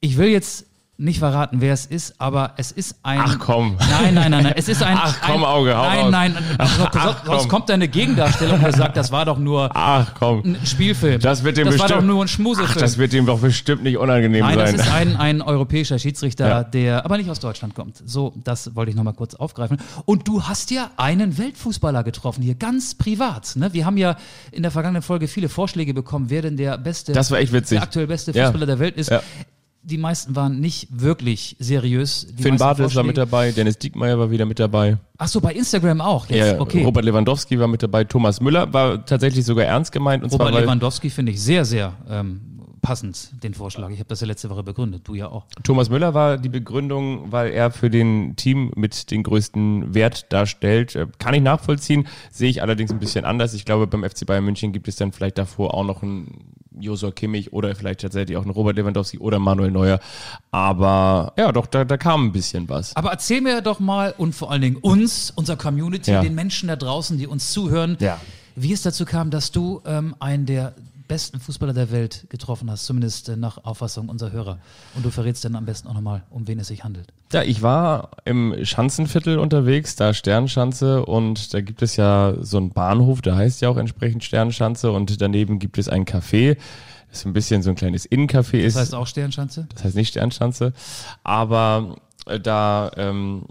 ich 0.00 0.18
will 0.18 0.28
jetzt 0.28 0.66
nicht 1.00 1.18
verraten, 1.18 1.60
wer 1.60 1.72
es 1.72 1.86
ist, 1.86 2.14
aber 2.20 2.52
es 2.56 2.70
ist 2.72 2.96
ein. 3.02 3.20
Ach, 3.22 3.38
komm. 3.38 3.76
Nein, 3.78 4.14
nein, 4.14 4.30
nein, 4.30 4.42
nein. 4.44 4.52
Es 4.56 4.68
ist 4.68 4.82
ein. 4.82 4.96
Ach, 5.00 5.16
komm, 5.22 5.42
ein, 5.42 5.50
Auge, 5.50 5.76
hau 5.76 5.82
Nein, 5.82 6.00
raus. 6.00 6.10
nein. 6.10 6.34
Sonst, 6.58 6.80
Ach, 6.94 7.24
sonst 7.24 7.38
komm. 7.42 7.48
kommt 7.48 7.68
da 7.70 7.74
eine 7.74 7.88
Gegendarstellung 7.88 8.62
und 8.62 8.76
sagt, 8.76 8.96
das 8.96 9.10
war 9.10 9.24
doch 9.24 9.38
nur 9.38 9.70
Ach 9.74 10.12
komm. 10.18 10.42
ein 10.44 10.66
Spielfilm. 10.66 11.20
Das 11.20 11.42
wird 11.42 11.56
dem 11.56 11.66
das 11.66 11.78
war 11.78 11.86
bestimmt. 11.86 12.02
doch 12.02 12.06
nur 12.06 12.22
ein 12.22 12.26
Ach, 12.26 12.32
Schmusefilm. 12.32 12.78
das 12.78 12.98
wird 12.98 13.12
dem 13.12 13.26
doch 13.26 13.40
bestimmt 13.40 13.82
nicht 13.82 13.96
unangenehm 13.96 14.44
Nein, 14.44 14.58
das 14.58 14.70
sein. 14.72 14.80
ist 14.80 14.90
ein, 14.92 15.16
ein 15.16 15.42
europäischer 15.42 15.98
Schiedsrichter, 15.98 16.48
Ja. 16.48 16.64
der 16.64 17.04
aber 17.04 17.16
nicht 17.16 17.30
aus 17.30 17.40
Deutschland 17.40 17.74
kommt. 17.74 18.02
So, 18.04 18.34
das 18.44 18.74
wollte 18.76 18.90
ich 18.90 18.96
nochmal 18.96 19.14
kurz 19.14 19.34
aufgreifen. 19.34 19.78
Und 20.04 20.28
du 20.28 20.42
hast 20.42 20.70
ja 20.70 20.90
einen 20.98 21.38
Weltfußballer 21.38 22.04
getroffen, 22.04 22.42
hier 22.42 22.54
ganz 22.56 22.94
privat. 22.94 23.56
Ne? 23.56 23.72
Wir 23.72 23.86
haben 23.86 23.96
ja 23.96 24.16
in 24.52 24.62
der 24.62 24.70
vergangenen 24.70 25.02
Folge 25.02 25.28
viele 25.28 25.48
Vorschläge 25.48 25.94
bekommen, 25.94 26.26
wer 26.28 26.42
denn 26.42 26.56
der 26.58 26.76
beste, 26.78 27.12
Das 27.12 27.30
war 27.30 27.38
echt 27.38 27.52
witzig. 27.54 27.78
der 27.78 27.82
aktuell 27.84 28.06
beste 28.06 28.32
Ja. 28.32 28.44
Fußballer 28.46 28.66
der 28.66 28.78
Welt 28.78 28.96
ist. 28.96 29.10
Ja. 29.10 29.22
Die 29.82 29.96
meisten 29.96 30.36
waren 30.36 30.60
nicht 30.60 30.88
wirklich 30.90 31.56
seriös. 31.58 32.26
Die 32.38 32.42
Finn 32.42 32.56
Bartels 32.58 32.94
war 32.94 33.02
mit 33.02 33.16
dabei, 33.16 33.50
Dennis 33.50 33.78
Diekmeyer 33.78 34.18
war 34.18 34.30
wieder 34.30 34.44
mit 34.44 34.58
dabei. 34.58 34.98
Ach 35.16 35.28
so, 35.28 35.40
bei 35.40 35.54
Instagram 35.54 36.02
auch. 36.02 36.26
Jetzt. 36.26 36.52
Ja, 36.52 36.60
okay. 36.60 36.84
Robert 36.84 37.04
Lewandowski 37.04 37.58
war 37.58 37.66
mit 37.66 37.82
dabei, 37.82 38.04
Thomas 38.04 38.40
Müller 38.40 38.70
war 38.72 39.04
tatsächlich 39.06 39.44
sogar 39.44 39.64
ernst 39.64 39.90
gemeint. 39.90 40.22
Und 40.22 40.32
Robert 40.32 40.50
zwar, 40.50 40.60
Lewandowski 40.60 41.08
finde 41.08 41.32
ich 41.32 41.40
sehr, 41.40 41.64
sehr 41.64 41.94
ähm, 42.08 42.59
passend, 42.82 43.30
den 43.42 43.54
Vorschlag. 43.54 43.90
Ich 43.90 43.98
habe 43.98 44.08
das 44.08 44.20
ja 44.20 44.26
letzte 44.26 44.50
Woche 44.50 44.62
begründet, 44.62 45.02
du 45.06 45.14
ja 45.14 45.28
auch. 45.28 45.44
Thomas 45.62 45.90
Müller 45.90 46.14
war 46.14 46.38
die 46.38 46.48
Begründung, 46.48 47.30
weil 47.32 47.50
er 47.52 47.70
für 47.70 47.90
den 47.90 48.36
Team 48.36 48.72
mit 48.76 49.10
den 49.10 49.22
größten 49.22 49.94
Wert 49.94 50.32
darstellt. 50.32 50.94
Äh, 50.96 51.06
Kann 51.18 51.34
ich 51.34 51.42
nachvollziehen, 51.42 52.06
sehe 52.30 52.48
ich 52.50 52.62
allerdings 52.62 52.90
ein 52.90 52.98
bisschen 52.98 53.24
anders. 53.24 53.54
Ich 53.54 53.64
glaube, 53.64 53.86
beim 53.86 54.02
FC 54.02 54.26
Bayern 54.26 54.44
München 54.44 54.72
gibt 54.72 54.88
es 54.88 54.96
dann 54.96 55.12
vielleicht 55.12 55.38
davor 55.38 55.74
auch 55.74 55.84
noch 55.84 56.02
einen 56.02 56.54
Josua 56.78 57.10
Kimmich 57.10 57.52
oder 57.52 57.74
vielleicht 57.74 58.00
tatsächlich 58.00 58.36
auch 58.38 58.42
einen 58.42 58.52
Robert 58.52 58.76
Lewandowski 58.76 59.18
oder 59.18 59.38
Manuel 59.38 59.70
Neuer. 59.70 60.00
Aber 60.50 61.32
ja, 61.36 61.52
doch, 61.52 61.66
da, 61.66 61.84
da 61.84 61.96
kam 61.96 62.26
ein 62.26 62.32
bisschen 62.32 62.68
was. 62.68 62.94
Aber 62.96 63.10
erzähl 63.10 63.40
mir 63.40 63.60
doch 63.60 63.80
mal 63.80 64.14
und 64.16 64.34
vor 64.34 64.50
allen 64.50 64.62
Dingen 64.62 64.76
uns, 64.76 65.30
unserer 65.34 65.56
Community, 65.56 66.10
Ja. 66.10 66.22
den 66.22 66.34
Menschen 66.34 66.68
da 66.68 66.76
draußen, 66.76 67.18
die 67.18 67.26
uns 67.26 67.52
zuhören, 67.52 67.96
Ja. 68.00 68.18
wie 68.56 68.72
es 68.72 68.82
dazu 68.82 69.04
kam, 69.04 69.30
dass 69.30 69.50
du 69.52 69.80
ähm, 69.86 70.14
einen 70.20 70.46
der 70.46 70.74
besten 71.10 71.40
Fußballer 71.40 71.72
der 71.72 71.90
Welt 71.90 72.26
getroffen 72.30 72.70
hast, 72.70 72.86
zumindest 72.86 73.28
äh, 73.28 73.36
nach 73.36 73.64
Auffassung 73.64 74.08
unserer 74.08 74.30
Hörer. 74.30 74.58
Und 74.94 75.04
du 75.04 75.10
verrätst 75.10 75.44
dann 75.44 75.56
am 75.56 75.66
besten 75.66 75.88
auch 75.88 75.94
nochmal, 75.94 76.22
um 76.30 76.46
wen 76.46 76.60
es 76.60 76.68
sich 76.68 76.84
handelt. 76.84 77.08
Ja, 77.32 77.42
ich 77.42 77.62
war 77.62 78.10
im 78.24 78.54
Schanzenviertel 78.64 79.40
unterwegs, 79.40 79.96
da 79.96 80.14
Sternschanze 80.14 81.04
und 81.04 81.52
da 81.52 81.60
gibt 81.60 81.82
es 81.82 81.96
ja 81.96 82.34
so 82.40 82.58
einen 82.58 82.70
Bahnhof, 82.70 83.22
der 83.22 83.34
heißt 83.34 83.60
ja 83.60 83.68
auch 83.68 83.76
entsprechend 83.76 84.22
Sternschanze 84.22 84.92
und 84.92 85.20
daneben 85.20 85.58
gibt 85.58 85.78
es 85.78 85.88
ein 85.88 86.04
Café, 86.04 86.56
das 87.10 87.26
ein 87.26 87.32
bisschen 87.32 87.62
so 87.62 87.70
ein 87.70 87.76
kleines 87.76 88.08
Innencafé 88.08 88.58
ist. 88.58 88.76
Das 88.76 88.82
heißt 88.82 88.94
auch 88.94 89.08
Sternschanze? 89.08 89.66
das 89.74 89.82
heißt 89.82 89.96
nicht 89.96 90.10
Sternschanze, 90.10 90.72
aber 91.24 91.96
äh, 92.26 92.38
da, 92.38 92.92
ähm, 92.96 93.46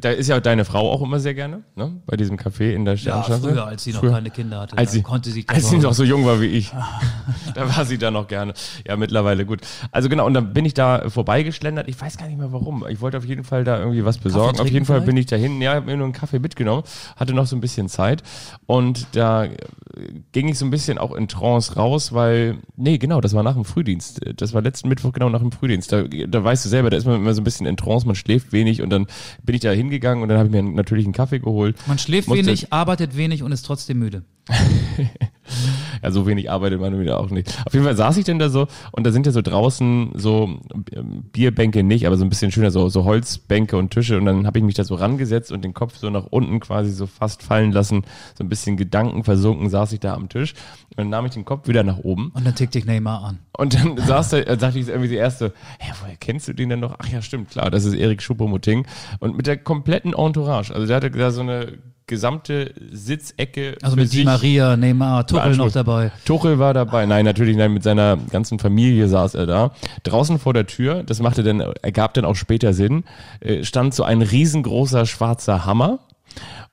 da 0.00 0.10
ist 0.10 0.28
ja 0.28 0.38
deine 0.40 0.64
Frau 0.64 0.90
auch 0.90 1.02
immer 1.02 1.18
sehr 1.20 1.34
gerne, 1.34 1.62
ne? 1.76 2.00
bei 2.06 2.16
diesem 2.16 2.36
Café 2.36 2.72
in 2.72 2.84
der 2.84 2.94
Ja, 2.94 2.98
Sternschanze. 3.22 3.48
früher, 3.48 3.66
als 3.66 3.84
sie 3.84 3.92
noch 3.92 4.00
Früher. 4.00 4.12
keine 4.12 4.30
Kinder 4.30 4.60
hatte. 4.60 4.76
Als 4.76 4.90
da 4.90 4.94
sie, 4.96 5.02
konnte 5.02 5.30
sie 5.30 5.44
als 5.48 5.70
sie 5.70 5.78
noch 5.78 5.94
so 5.94 6.04
jung 6.04 6.24
war 6.26 6.40
wie 6.40 6.46
ich. 6.46 6.72
da 7.54 7.74
war 7.76 7.84
sie 7.84 7.98
da 7.98 8.10
noch 8.10 8.28
gerne. 8.28 8.52
Ja, 8.86 8.96
mittlerweile 8.96 9.46
gut. 9.46 9.60
Also 9.90 10.08
genau, 10.08 10.26
und 10.26 10.34
dann 10.34 10.52
bin 10.52 10.64
ich 10.64 10.74
da 10.74 11.08
vorbeigeschlendert. 11.08 11.88
Ich 11.88 12.00
weiß 12.00 12.18
gar 12.18 12.26
nicht 12.26 12.38
mehr 12.38 12.52
warum. 12.52 12.84
Ich 12.88 13.00
wollte 13.00 13.18
auf 13.18 13.24
jeden 13.24 13.44
Fall 13.44 13.64
da 13.64 13.78
irgendwie 13.78 14.04
was 14.04 14.18
besorgen. 14.18 14.60
Auf 14.60 14.68
jeden 14.68 14.84
Fall 14.84 14.96
vielleicht? 14.96 15.06
bin 15.06 15.16
ich 15.16 15.26
dahin. 15.26 15.60
Ja, 15.62 15.74
habe 15.74 15.86
mir 15.86 15.96
nur 15.96 16.04
einen 16.04 16.12
Kaffee 16.12 16.38
mitgenommen, 16.38 16.82
hatte 17.16 17.32
noch 17.32 17.46
so 17.46 17.56
ein 17.56 17.60
bisschen 17.60 17.88
Zeit. 17.88 18.22
Und 18.66 19.06
da 19.12 19.44
äh, 19.44 19.50
ging 20.32 20.48
ich 20.48 20.58
so 20.58 20.64
ein 20.64 20.70
bisschen 20.70 20.98
auch 20.98 21.14
in 21.14 21.28
Trance 21.28 21.74
raus, 21.76 22.12
weil, 22.12 22.58
nee, 22.76 22.98
genau, 22.98 23.20
das 23.20 23.34
war 23.34 23.42
nach 23.42 23.54
dem 23.54 23.64
Frühdienst. 23.64 24.20
Das 24.36 24.52
war 24.52 24.60
letzten 24.62 24.88
Mittwoch 24.88 25.12
genau 25.12 25.28
nach 25.28 25.40
dem 25.40 25.52
Frühdienst. 25.52 25.92
Da, 25.92 26.02
da 26.04 26.44
weißt 26.44 26.64
du 26.64 26.68
selber, 26.68 26.90
da 26.90 26.96
ist 26.96 27.06
man 27.06 27.16
immer 27.16 27.34
so 27.34 27.40
ein 27.40 27.44
bisschen 27.44 27.66
in 27.66 27.76
Trance, 27.76 28.06
man 28.06 28.16
schläft 28.16 28.52
wenig 28.52 28.82
und 28.82 28.90
dann 28.90 29.06
bin 29.42 29.54
ich 29.54 29.61
da 29.64 29.70
hingegangen 29.72 30.22
und 30.22 30.28
dann 30.28 30.38
habe 30.38 30.48
ich 30.48 30.52
mir 30.52 30.62
natürlich 30.62 31.04
einen 31.06 31.14
Kaffee 31.14 31.38
geholt. 31.40 31.76
Man 31.86 31.98
schläft 31.98 32.28
Musste- 32.28 32.46
wenig, 32.46 32.72
arbeitet 32.72 33.16
wenig 33.16 33.42
und 33.42 33.52
ist 33.52 33.62
trotzdem 33.62 33.98
müde. 33.98 34.22
Ja, 36.02 36.10
so 36.10 36.26
wenig 36.26 36.50
arbeitet 36.50 36.80
man 36.80 36.98
wieder 36.98 37.20
auch 37.20 37.30
nicht. 37.30 37.56
Auf 37.66 37.74
jeden 37.74 37.84
Fall 37.84 37.96
saß 37.96 38.16
ich 38.16 38.24
denn 38.24 38.38
da 38.38 38.48
so 38.48 38.66
und 38.92 39.04
da 39.04 39.12
sind 39.12 39.26
ja 39.26 39.32
so 39.32 39.42
draußen 39.42 40.12
so 40.14 40.58
ähm, 40.92 41.24
Bierbänke 41.32 41.82
nicht, 41.82 42.06
aber 42.06 42.16
so 42.16 42.24
ein 42.24 42.28
bisschen 42.28 42.50
schöner, 42.50 42.70
so, 42.70 42.88
so 42.88 43.04
Holzbänke 43.04 43.76
und 43.76 43.90
Tische 43.90 44.16
und 44.18 44.24
dann 44.24 44.46
habe 44.46 44.58
ich 44.58 44.64
mich 44.64 44.74
da 44.74 44.84
so 44.84 44.94
rangesetzt 44.94 45.52
und 45.52 45.62
den 45.64 45.74
Kopf 45.74 45.96
so 45.98 46.10
nach 46.10 46.26
unten 46.30 46.58
quasi 46.60 46.90
so 46.90 47.06
fast 47.06 47.42
fallen 47.42 47.70
lassen, 47.72 48.02
so 48.36 48.42
ein 48.42 48.48
bisschen 48.48 48.76
Gedanken 48.76 49.22
versunken, 49.24 49.68
saß 49.68 49.92
ich 49.92 50.00
da 50.00 50.14
am 50.14 50.28
Tisch 50.28 50.54
und 50.92 50.98
dann 50.98 51.08
nahm 51.10 51.26
ich 51.26 51.32
den 51.32 51.44
Kopf 51.44 51.68
wieder 51.68 51.82
nach 51.82 51.98
oben 51.98 52.30
Und 52.34 52.46
dann 52.46 52.54
tickt 52.54 52.74
dich 52.74 52.84
Neymar 52.84 53.22
an. 53.24 53.38
und 53.56 53.74
dann 53.74 53.96
saß 54.06 54.30
da, 54.30 54.40
dachte 54.40 54.78
ich 54.78 54.88
irgendwie 54.88 55.08
die 55.08 55.16
erste, 55.16 55.52
hä, 55.78 55.92
woher 56.02 56.16
kennst 56.16 56.48
du 56.48 56.52
den 56.52 56.68
denn 56.68 56.80
noch? 56.80 56.96
Ach 56.98 57.08
ja, 57.08 57.22
stimmt, 57.22 57.50
klar, 57.50 57.70
das 57.70 57.84
ist 57.84 57.94
Erik 57.94 58.22
Schuppomoting 58.22 58.86
und 59.20 59.36
mit 59.36 59.46
der 59.46 59.56
kompletten 59.56 60.12
Entourage, 60.14 60.74
also 60.74 60.86
der 60.86 60.96
hatte 60.96 61.10
da 61.10 61.30
so 61.30 61.40
eine 61.40 61.78
gesamte 62.08 62.74
Sitzecke 62.90 63.76
Also 63.80 63.96
mit 63.96 64.12
Di. 64.12 64.24
Maria, 64.24 64.76
Neymar, 64.76 65.26
Tuchel 65.26 65.56
noch 65.56 65.70
dabei. 65.72 66.10
Tuchel 66.26 66.58
war 66.58 66.74
dabei. 66.74 67.06
Nein, 67.06 67.24
natürlich, 67.24 67.56
nein, 67.56 67.72
mit 67.72 67.84
seiner 67.84 68.16
ganzen 68.16 68.58
Familie 68.58 69.08
saß 69.08 69.34
er 69.34 69.46
da. 69.46 69.70
Draußen 70.02 70.38
vor 70.38 70.52
der 70.52 70.66
Tür, 70.66 71.04
das 71.04 71.20
machte 71.20 71.42
dann, 71.42 71.60
ergab 71.60 72.12
dann 72.14 72.24
auch 72.24 72.34
später 72.36 72.74
Sinn, 72.74 73.04
äh, 73.40 73.64
stand 73.64 73.94
so 73.94 74.02
ein 74.02 74.20
riesengroßer 74.20 75.06
schwarzer 75.06 75.64
Hammer. 75.64 76.00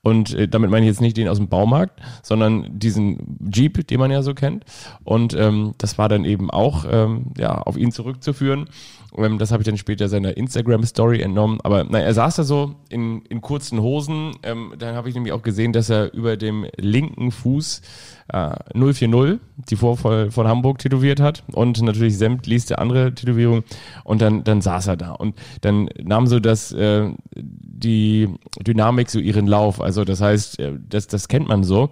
Und 0.01 0.33
äh, 0.33 0.47
damit 0.47 0.69
meine 0.69 0.85
ich 0.85 0.91
jetzt 0.91 1.01
nicht 1.01 1.17
den 1.17 1.27
aus 1.27 1.37
dem 1.37 1.49
Baumarkt, 1.49 1.99
sondern 2.23 2.79
diesen 2.79 3.37
Jeep, 3.53 3.85
den 3.87 3.99
man 3.99 4.11
ja 4.11 4.21
so 4.21 4.33
kennt. 4.33 4.63
Und 5.03 5.33
ähm, 5.33 5.73
das 5.77 5.97
war 5.97 6.07
dann 6.07 6.23
eben 6.23 6.49
auch 6.49 6.85
ähm, 6.89 7.33
ja, 7.37 7.61
auf 7.61 7.77
ihn 7.77 7.91
zurückzuführen. 7.91 8.69
Ähm, 9.17 9.37
das 9.37 9.51
habe 9.51 9.61
ich 9.61 9.67
dann 9.67 9.77
später 9.77 10.07
seiner 10.07 10.37
Instagram-Story 10.37 11.21
entnommen. 11.21 11.59
Aber 11.63 11.83
nein, 11.83 12.03
er 12.03 12.13
saß 12.13 12.37
da 12.37 12.43
so 12.43 12.75
in, 12.89 13.23
in 13.23 13.41
kurzen 13.41 13.81
Hosen. 13.81 14.31
Ähm, 14.43 14.73
dann 14.77 14.95
habe 14.95 15.09
ich 15.09 15.15
nämlich 15.15 15.33
auch 15.33 15.41
gesehen, 15.41 15.73
dass 15.73 15.89
er 15.89 16.13
über 16.13 16.37
dem 16.37 16.65
linken 16.77 17.31
Fuß 17.31 17.81
äh, 18.29 18.55
040, 18.73 19.39
die 19.69 19.75
Vorfall 19.75 20.31
von 20.31 20.47
Hamburg, 20.47 20.77
tätowiert 20.77 21.19
hat. 21.19 21.43
Und 21.51 21.81
natürlich 21.81 22.17
sämtlichste 22.17 22.79
andere 22.79 23.13
Tätowierung. 23.13 23.63
Und 24.03 24.21
dann, 24.21 24.43
dann 24.43 24.61
saß 24.61 24.87
er 24.87 24.97
da. 24.97 25.11
Und 25.11 25.35
dann 25.61 25.89
nahm 26.01 26.27
so 26.27 26.39
das, 26.39 26.71
äh, 26.71 27.09
die 27.35 28.29
Dynamik 28.65 29.09
so 29.09 29.19
ihren 29.19 29.47
Lauf. 29.47 29.81
Also 29.89 30.05
das 30.05 30.21
heißt, 30.21 30.59
äh, 30.59 30.73
das, 30.87 31.07
das 31.07 31.27
kennt 31.27 31.47
man 31.47 31.63
so. 31.63 31.89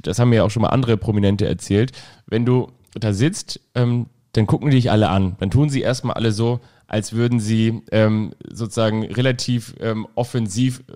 Das 0.00 0.18
haben 0.18 0.30
mir 0.30 0.42
auch 0.42 0.50
schon 0.50 0.62
mal 0.62 0.70
andere 0.70 0.96
Prominente 0.96 1.46
erzählt. 1.46 1.92
Wenn 2.26 2.46
du 2.46 2.68
da 2.94 3.12
sitzt, 3.12 3.60
ähm, 3.74 4.06
dann 4.32 4.46
gucken 4.46 4.70
die 4.70 4.76
dich 4.76 4.90
alle 4.90 5.10
an. 5.10 5.36
Dann 5.38 5.50
tun 5.50 5.68
sie 5.68 5.82
erstmal 5.82 6.14
alle 6.14 6.32
so, 6.32 6.60
als 6.86 7.12
würden 7.12 7.38
sie 7.38 7.82
ähm, 7.92 8.32
sozusagen 8.50 9.04
relativ 9.04 9.74
ähm, 9.80 10.06
offensiv 10.14 10.82
äh, 10.88 10.94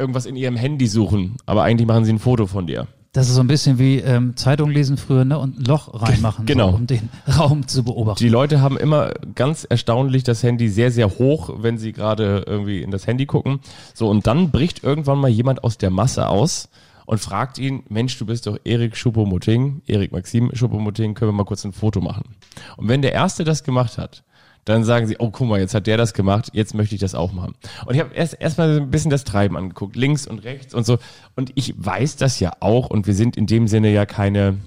irgendwas 0.00 0.26
in 0.26 0.34
ihrem 0.34 0.56
Handy 0.56 0.88
suchen. 0.88 1.36
Aber 1.46 1.62
eigentlich 1.62 1.86
machen 1.86 2.04
sie 2.04 2.12
ein 2.14 2.18
Foto 2.18 2.48
von 2.48 2.66
dir. 2.66 2.88
Das 3.16 3.30
ist 3.30 3.34
so 3.36 3.40
ein 3.40 3.46
bisschen 3.46 3.78
wie 3.78 3.96
ähm, 4.00 4.36
Zeitung 4.36 4.68
lesen 4.70 4.98
früher 4.98 5.24
ne? 5.24 5.38
und 5.38 5.58
ein 5.58 5.64
Loch 5.64 5.88
reinmachen, 6.02 6.44
Genau. 6.44 6.72
so, 6.72 6.76
um 6.76 6.86
den 6.86 7.08
Raum 7.38 7.66
zu 7.66 7.82
beobachten. 7.82 8.22
Die 8.22 8.28
Leute 8.28 8.60
haben 8.60 8.76
immer 8.76 9.14
ganz 9.34 9.64
erstaunlich 9.64 10.22
das 10.22 10.42
Handy 10.42 10.68
sehr, 10.68 10.90
sehr 10.90 11.08
hoch, 11.08 11.48
wenn 11.56 11.78
sie 11.78 11.94
gerade 11.94 12.44
irgendwie 12.46 12.82
in 12.82 12.90
das 12.90 13.06
Handy 13.06 13.24
gucken. 13.24 13.60
So, 13.94 14.10
und 14.10 14.26
dann 14.26 14.50
bricht 14.50 14.84
irgendwann 14.84 15.18
mal 15.18 15.30
jemand 15.30 15.64
aus 15.64 15.78
der 15.78 15.88
Masse 15.88 16.28
aus 16.28 16.68
und 17.06 17.18
fragt 17.18 17.56
ihn, 17.56 17.84
Mensch, 17.88 18.18
du 18.18 18.26
bist 18.26 18.46
doch 18.46 18.58
Erik 18.64 18.98
Schuppomoting, 18.98 19.80
Erik 19.86 20.12
Maxim 20.12 20.50
Schuppomoting, 20.52 21.14
können 21.14 21.30
wir 21.30 21.36
mal 21.36 21.44
kurz 21.44 21.64
ein 21.64 21.72
Foto 21.72 22.02
machen? 22.02 22.36
Und 22.76 22.88
wenn 22.88 23.00
der 23.00 23.12
Erste 23.12 23.44
das 23.44 23.64
gemacht 23.64 23.96
hat, 23.96 24.24
dann 24.66 24.84
sagen 24.84 25.06
sie, 25.06 25.16
oh, 25.18 25.30
guck 25.30 25.48
mal, 25.48 25.60
jetzt 25.60 25.74
hat 25.74 25.86
der 25.86 25.96
das 25.96 26.12
gemacht, 26.12 26.50
jetzt 26.52 26.74
möchte 26.74 26.94
ich 26.94 27.00
das 27.00 27.14
auch 27.14 27.32
machen. 27.32 27.54
Und 27.86 27.94
ich 27.94 28.00
habe 28.00 28.12
erst 28.14 28.38
erstmal 28.40 28.80
ein 28.80 28.90
bisschen 28.90 29.10
das 29.10 29.24
Treiben 29.24 29.56
angeguckt, 29.56 29.96
links 29.96 30.26
und 30.26 30.40
rechts 30.40 30.74
und 30.74 30.84
so. 30.84 30.98
Und 31.36 31.52
ich 31.54 31.74
weiß 31.78 32.16
das 32.16 32.40
ja 32.40 32.52
auch 32.60 32.90
und 32.90 33.06
wir 33.06 33.14
sind 33.14 33.36
in 33.36 33.46
dem 33.46 33.68
Sinne 33.68 33.92
ja 33.92 34.06
keine, 34.06 34.58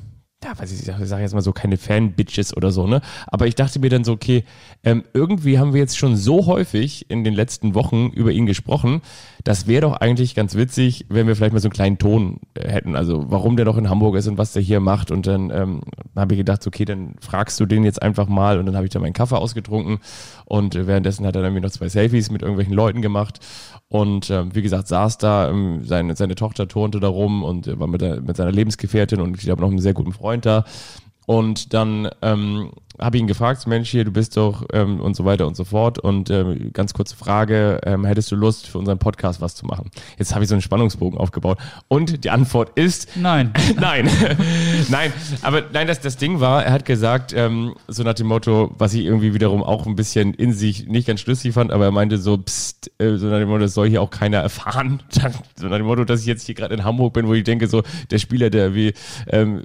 ja, 0.44 0.58
weiß 0.58 0.72
ich, 0.72 0.80
ich 0.80 0.86
sage 0.86 1.06
sag 1.06 1.20
jetzt 1.20 1.34
mal 1.34 1.42
so, 1.42 1.52
keine 1.52 1.78
Fan-Bitches 1.78 2.56
oder 2.56 2.72
so, 2.72 2.88
ne? 2.88 3.02
Aber 3.28 3.48
ich 3.48 3.56
dachte 3.56 3.80
mir 3.80 3.90
dann 3.90 4.06
so, 4.06 4.14
okay, 4.14 4.46
ähm, 4.84 5.04
irgendwie 5.14 5.60
haben 5.60 5.74
wir 5.74 5.82
jetzt 5.82 5.98
schon 5.98 6.16
so 6.16 6.46
häufig 6.46 7.10
in 7.10 7.26
den 7.26 7.34
letzten 7.34 7.76
Wochen 7.76 8.08
über 8.08 8.32
ihn 8.32 8.46
gesprochen, 8.46 9.02
das 9.44 9.68
wäre 9.68 9.82
doch 9.82 9.94
eigentlich 9.94 10.36
ganz 10.36 10.56
witzig, 10.56 11.06
wenn 11.10 11.28
wir 11.28 11.36
vielleicht 11.36 11.54
mal 11.54 11.60
so 11.60 11.68
einen 11.68 11.74
kleinen 11.74 11.98
Ton 11.98 12.40
äh, 12.56 12.70
hätten. 12.70 12.96
Also 12.96 13.26
warum 13.30 13.56
der 13.56 13.66
doch 13.66 13.78
in 13.78 13.90
Hamburg 13.90 14.16
ist 14.16 14.28
und 14.28 14.38
was 14.38 14.54
der 14.54 14.62
hier 14.62 14.80
macht. 14.80 15.12
Und 15.12 15.28
dann 15.28 15.50
ähm, 15.50 15.82
habe 16.16 16.34
ich 16.34 16.38
gedacht, 16.38 16.66
okay, 16.68 16.86
dann 16.86 17.16
fragst 17.20 17.60
du 17.60 17.66
den 17.66 17.84
jetzt 17.84 18.02
einfach 18.02 18.28
mal. 18.28 18.60
Und 18.60 18.66
dann 18.66 18.76
habe 18.76 18.86
ich 18.86 18.92
da 18.92 19.00
meinen 19.00 19.14
Kaffee 19.14 19.38
ausgetrunken. 19.38 20.00
Und 20.50 20.76
äh, 20.76 20.88
währenddessen 20.88 21.26
hat 21.26 21.36
er 21.36 21.44
dann 21.44 21.54
mir 21.54 21.62
noch 21.62 21.70
zwei 21.70 21.88
Selfies 21.88 22.32
mit 22.32 22.42
irgendwelchen 22.42 22.74
Leuten 22.74 23.02
gemacht. 23.02 23.40
Und 23.88 24.30
ähm, 24.30 24.54
wie 24.54 24.64
gesagt, 24.64 24.88
saß 24.88 25.20
da, 25.20 25.50
ähm, 25.50 25.86
seine, 25.86 26.16
seine 26.16 26.36
Tochter 26.36 26.68
turnte 26.68 27.00
da 27.00 27.08
rum 27.08 27.44
und 27.44 27.68
äh, 27.68 27.80
war 27.80 27.88
mit, 27.88 28.02
der, 28.02 28.20
mit 28.22 28.36
seiner 28.36 28.52
Lebensgefährtin 28.52 29.22
und 29.22 29.38
ich 29.38 29.44
glaube 29.44 29.62
noch 29.62 29.70
einen 29.70 29.80
sehr 29.80 29.94
guten 29.94 30.12
Freund 30.12 30.46
da. 30.46 30.66
Und 31.28 31.76
dann 31.76 32.10
ähm, 32.24 32.72
habe 33.00 33.18
ich 33.18 33.22
ihn 33.22 33.28
gefragt, 33.28 33.66
Mensch, 33.68 33.90
hier, 33.90 34.04
du 34.04 34.12
bist 34.12 34.38
doch 34.38 34.66
ähm, 34.74 35.00
und 35.00 35.16
so 35.16 35.26
weiter 35.26 35.48
und 35.48 35.56
so 35.56 35.64
fort. 35.64 36.00
Und 36.00 36.30
ähm, 36.30 36.72
ganz 36.74 36.94
kurze 36.94 37.16
Frage, 37.16 37.80
ähm, 37.86 38.06
hättest 38.06 38.32
du 38.32 38.36
Lust, 38.36 38.68
für 38.68 38.78
unseren 38.78 39.00
Podcast 39.00 39.42
was 39.42 39.56
zu 39.56 39.66
machen? 39.66 39.90
Jetzt 40.18 40.34
habe 40.34 40.44
ich 40.44 40.50
so 40.50 40.56
einen 40.56 40.62
Spannungsbogen 40.62 41.18
aufgebaut. 41.20 41.58
Und 41.88 42.24
die 42.24 42.30
Antwort 42.30 42.78
ist 42.78 43.10
Nein. 43.16 43.54
nein. 43.80 44.10
nein, 44.90 45.14
aber 45.42 45.64
nein, 45.72 45.88
das, 45.88 46.00
das 46.00 46.18
Ding 46.18 46.40
war, 46.40 46.64
er 46.64 46.72
hat 46.72 46.86
gesagt, 46.86 47.34
ähm, 47.36 47.76
so 47.88 48.04
nach 48.04 48.14
dem 48.14 48.28
Motto, 48.28 48.74
was 48.78 48.94
ich 48.94 49.06
irgendwie 49.06 49.34
wiederum 49.34 49.64
auch 49.64 49.86
ein 49.86 49.96
bisschen 49.96 50.34
in 50.34 50.54
sich 50.54 50.88
nicht 50.88 51.08
ganz 51.08 51.22
schlüssig 51.22 51.54
fand, 51.54 51.72
aber 51.72 51.86
er 51.86 51.92
meinte 51.92 52.18
so, 52.18 52.38
pst, 52.38 52.92
äh, 53.00 53.16
so 53.18 53.28
nach 53.28 53.40
dem 53.40 53.48
Motto, 53.48 53.62
das 53.62 53.74
soll 53.74 53.90
hier 53.90 54.02
auch 54.02 54.12
keiner 54.12 54.40
erfahren. 54.40 55.02
so 55.56 55.68
nach 55.68 55.78
dem 55.78 55.86
Motto, 55.86 56.04
dass 56.04 56.22
ich 56.22 56.28
jetzt 56.28 56.46
hier 56.46 56.56
gerade 56.56 56.74
in 56.74 56.84
Hamburg 56.84 57.14
bin, 57.14 57.28
wo 57.28 57.34
ich 57.34 57.44
denke, 57.44 57.68
so 57.68 57.84
der 58.12 58.20
Spieler, 58.20 58.50
der 58.50 58.76
wie 58.76 58.94
ähm, 59.28 59.64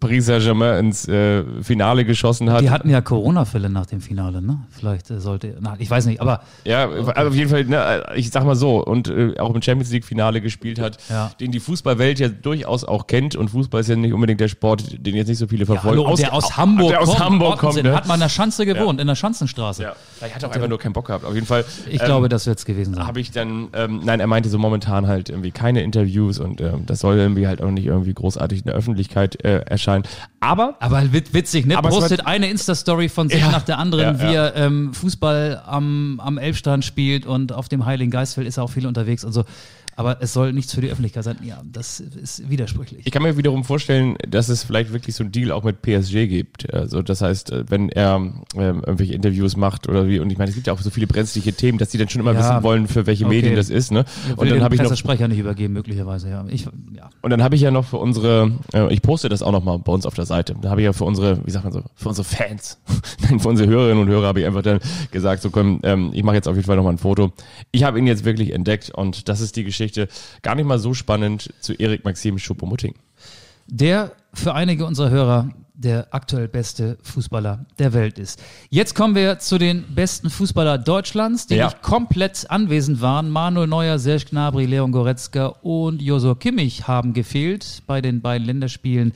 Paris 0.00 0.26
Saint-Germain 0.26 0.86
ins 0.86 1.08
äh, 1.08 1.44
Finale 1.62 2.04
geschossen 2.04 2.50
hat. 2.50 2.62
Die 2.62 2.70
hatten 2.74 2.90
ja 2.90 3.00
Corona-Fälle 3.00 3.70
nach 3.70 3.86
dem 3.86 4.00
Finale, 4.02 4.42
ne? 4.42 4.58
Vielleicht 4.70 5.10
äh, 5.10 5.18
sollte, 5.20 5.56
na, 5.60 5.76
ich 5.78 5.88
weiß 5.90 6.04
nicht, 6.06 6.20
aber 6.20 6.42
Ja, 6.64 6.88
also 6.90 7.30
auf 7.30 7.34
jeden 7.34 7.48
Fall, 7.48 7.64
ne, 7.64 8.04
ich 8.16 8.30
sag 8.30 8.44
mal 8.44 8.56
so, 8.56 8.84
und 8.84 9.08
äh, 9.08 9.38
auch 9.38 9.54
im 9.54 9.62
Champions 9.62 9.90
League-Finale 9.92 10.40
gespielt 10.42 10.78
hat, 10.78 10.98
Ja. 11.08 11.30
den 11.40 11.52
die 11.52 11.60
Fußballwelt 11.60 12.18
ja 12.18 12.28
durchaus 12.28 12.84
auch 12.84 13.06
kennt. 13.06 13.36
Und 13.36 13.48
Fußball 13.50 13.80
ist 13.80 13.88
ja 13.88 13.96
nicht 13.96 14.12
unbedingt 14.12 14.40
der 14.40 14.48
Sport, 14.48 14.84
den 15.06 15.14
jetzt 15.16 15.28
nicht 15.28 15.38
so 15.38 15.46
viele 15.46 15.60
ja, 15.62 15.66
verfolgen. 15.66 15.98
hallo, 16.00 16.10
und 16.10 16.18
der 16.18 16.32
aus 16.34 16.56
Hamburg 16.56 16.88
der 16.90 17.00
aus 17.00 17.08
kommt, 17.08 17.20
Hamburg 17.20 17.58
kommt. 17.58 17.82
Ne? 17.82 17.94
hat 17.94 18.06
man 18.06 18.16
in 18.16 18.20
der 18.20 18.28
Schanze 18.28 18.66
gewohnt, 18.66 19.00
in 19.00 19.06
der 19.06 19.14
Schanzenstraße. 19.14 19.82
Ja, 19.84 19.92
vielleicht 20.18 20.34
hat 20.34 20.42
er 20.42 20.48
auch 20.50 20.54
einfach 20.54 20.68
nur 20.68 20.78
keinen 20.78 20.92
Bock 20.92 21.06
gehabt. 21.06 21.24
Auf 21.24 21.34
jeden 21.34 21.46
Fall. 21.46 21.64
Ich 21.88 22.00
ähm, 22.00 22.06
glaube, 22.06 22.28
das 22.28 22.46
wird 22.46 22.58
es 22.58 22.64
gewesen 22.64 22.94
sein. 22.94 23.06
habe 23.06 23.20
ich 23.20 23.30
dann, 23.30 23.68
ähm, 23.72 24.00
nein, 24.04 24.20
er 24.20 24.26
meinte 24.26 24.48
so 24.48 24.58
momentan 24.58 25.06
halt 25.06 25.28
irgendwie 25.30 25.52
keine 25.52 25.82
Interviews 25.82 26.38
und 26.40 26.60
ähm, 26.60 26.86
das 26.86 26.98
soll 27.00 27.16
irgendwie 27.16 27.46
halt 27.46 27.62
auch 27.62 27.70
nicht 27.70 27.86
irgendwie 27.86 28.12
großartig 28.14 28.58
in 28.60 28.64
der 28.66 28.74
Öffentlichkeit 28.74 29.44
äh, 29.44 29.60
erscheinen. 29.60 30.04
Aber 30.40 30.74
Aber 30.80 31.12
wit- 31.12 31.32
witzig, 31.32 31.64
ne? 31.66 31.78
Aber 31.78 31.88
Postet 31.90 32.26
eine 32.26 32.48
Insta-Story 32.68 33.08
von 33.08 33.28
sich 33.28 33.40
Ja. 33.40 33.50
nach 33.50 33.62
der 33.62 33.78
anderen, 33.78 34.18
Ja, 34.18 34.28
wie 34.30 34.34
er 34.34 34.56
ähm, 34.56 34.94
Fußball 34.94 35.62
am, 35.66 36.20
am 36.22 36.38
Elbstrand 36.38 36.84
spielt 36.84 37.26
und 37.26 37.52
auf 37.52 37.68
dem 37.68 37.84
Heiligen 37.84 38.10
Geistfeld 38.10 38.46
ist 38.46 38.56
er 38.56 38.64
auch 38.64 38.70
viel 38.70 38.86
unterwegs 38.86 39.24
und 39.24 39.32
so. 39.32 39.44
Aber 39.96 40.18
es 40.20 40.32
soll 40.32 40.52
nichts 40.52 40.74
für 40.74 40.80
die 40.80 40.88
Öffentlichkeit 40.90 41.24
sein. 41.24 41.36
Ja, 41.42 41.62
das 41.64 42.00
ist 42.00 42.48
widersprüchlich. 42.50 43.06
Ich 43.06 43.12
kann 43.12 43.22
mir 43.22 43.36
wiederum 43.36 43.64
vorstellen, 43.64 44.16
dass 44.28 44.48
es 44.48 44.64
vielleicht 44.64 44.92
wirklich 44.92 45.14
so 45.14 45.22
einen 45.22 45.32
Deal 45.32 45.52
auch 45.52 45.62
mit 45.62 45.82
PSG 45.82 46.26
gibt. 46.28 46.72
Also 46.74 47.02
das 47.02 47.20
heißt, 47.20 47.52
äh, 47.52 47.64
wenn 47.70 47.88
er 47.90 48.16
ähm, 48.16 48.42
irgendwelche 48.56 49.14
Interviews 49.14 49.56
macht 49.56 49.88
oder 49.88 50.08
wie, 50.08 50.18
und 50.18 50.30
ich 50.30 50.38
meine, 50.38 50.48
es 50.48 50.54
gibt 50.54 50.66
ja 50.66 50.72
auch 50.72 50.80
so 50.80 50.90
viele 50.90 51.06
brenzliche 51.06 51.52
Themen, 51.52 51.78
dass 51.78 51.90
die 51.90 51.98
dann 51.98 52.08
schon 52.08 52.20
immer 52.20 52.32
Ja. 52.34 52.56
und 52.58 52.62
wollen, 52.64 52.88
für 52.88 53.06
welche 53.06 53.24
Okay. 53.26 53.34
Medien 53.36 53.54
das 53.56 53.70
ist. 53.70 53.92
Ne? 53.92 54.04
Und 54.36 54.50
dann 54.50 54.62
habe 54.62 54.74
ich 54.74 54.80
noch 54.80 54.88
Pressesprecher 54.88 55.28
nicht 55.28 55.38
übergeben, 55.38 55.74
möglicherweise, 55.74 56.28
ja. 56.28 56.44
Ich, 56.48 56.64
ja. 56.64 57.10
und 57.22 57.30
dann 57.30 57.42
habe 57.42 57.54
ich 57.54 57.60
ja 57.60 57.70
noch 57.70 57.84
für 57.84 57.98
unsere, 57.98 58.50
äh, 58.72 58.92
ich 58.92 59.00
poste 59.00 59.28
das 59.28 59.42
auch 59.42 59.52
noch 59.52 59.62
mal 59.62 59.78
bei 59.78 59.92
uns 59.92 60.06
auf 60.06 60.14
der 60.14 60.26
Seite. 60.26 60.56
Da 60.60 60.70
habe 60.70 60.80
ich 60.80 60.86
ja 60.86 60.92
für 60.92 61.04
unsere, 61.04 61.46
wie 61.46 61.50
sagt 61.50 61.64
man 61.64 61.72
so, 61.72 61.82
für 61.94 62.08
unsere 62.08 62.24
Fans, 62.24 62.78
nein, 63.22 63.38
für 63.38 63.48
unsere 63.48 63.68
Hörerinnen 63.68 64.02
und 64.02 64.08
Hörer 64.08 64.26
habe 64.26 64.40
ich 64.40 64.46
einfach 64.46 64.62
dann 64.62 64.80
gesagt, 65.12 65.42
so 65.42 65.50
komm, 65.50 65.80
ähm, 65.84 66.10
ich 66.12 66.24
mache 66.24 66.34
jetzt 66.34 66.48
auf 66.48 66.56
jeden 66.56 66.66
Fall 66.66 66.76
noch 66.76 66.84
mal 66.84 66.90
ein 66.90 66.98
Foto. 66.98 67.32
Ich 67.70 67.84
habe 67.84 67.98
ihn 68.00 68.06
jetzt 68.08 68.24
wirklich 68.24 68.52
entdeckt 68.52 68.90
und 68.90 69.28
das 69.28 69.40
ist 69.40 69.54
die 69.56 69.62
Geschichte. 69.62 69.83
Gar 70.42 70.54
nicht 70.56 70.66
mal 70.66 70.78
so 70.78 70.94
spannend 70.94 71.52
zu 71.60 71.72
Erik 71.74 72.04
Maxim 72.04 72.38
Schupomutting. 72.38 72.94
der 73.66 74.12
für 74.34 74.54
einige 74.54 74.84
unserer 74.84 75.10
Hörer 75.10 75.48
der 75.76 76.06
aktuell 76.12 76.46
beste 76.48 76.98
Fußballer 77.02 77.64
der 77.78 77.92
Welt 77.94 78.18
ist. 78.18 78.40
Jetzt 78.70 78.94
kommen 78.94 79.14
wir 79.16 79.38
zu 79.40 79.58
den 79.58 79.82
besten 79.94 80.30
Fußballer 80.30 80.78
Deutschlands, 80.78 81.46
die 81.48 81.56
Ja. 81.56 81.66
nicht 81.66 81.82
komplett 81.82 82.48
anwesend 82.50 83.00
waren. 83.00 83.28
Manuel 83.30 83.66
Neuer, 83.66 83.98
Serge 83.98 84.26
Gnabry, 84.30 84.66
Leon 84.66 84.92
Goretzka 84.92 85.46
und 85.62 86.00
Josua 86.02 86.34
Kimmich 86.36 86.86
haben 86.86 87.12
gefehlt 87.12 87.82
bei 87.86 88.00
den 88.00 88.20
beiden 88.20 88.46
Länderspielen. 88.46 89.12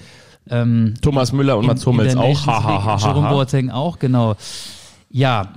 Ähm, 0.50 0.94
Thomas 1.02 1.30
Müller 1.32 1.58
und 1.58 1.66
Mats 1.66 1.82
in- 1.84 1.92
in 1.92 1.98
Hummels 1.98 2.16
auch. 2.16 2.46
Ha, 2.46 2.62
ha, 2.64 2.84
ha, 2.84 3.02
ha, 3.02 3.06
Jerome. 3.06 3.28
Boateng 3.28 3.70
auch, 3.70 3.98
genau. 3.98 4.34
Ja, 5.10 5.52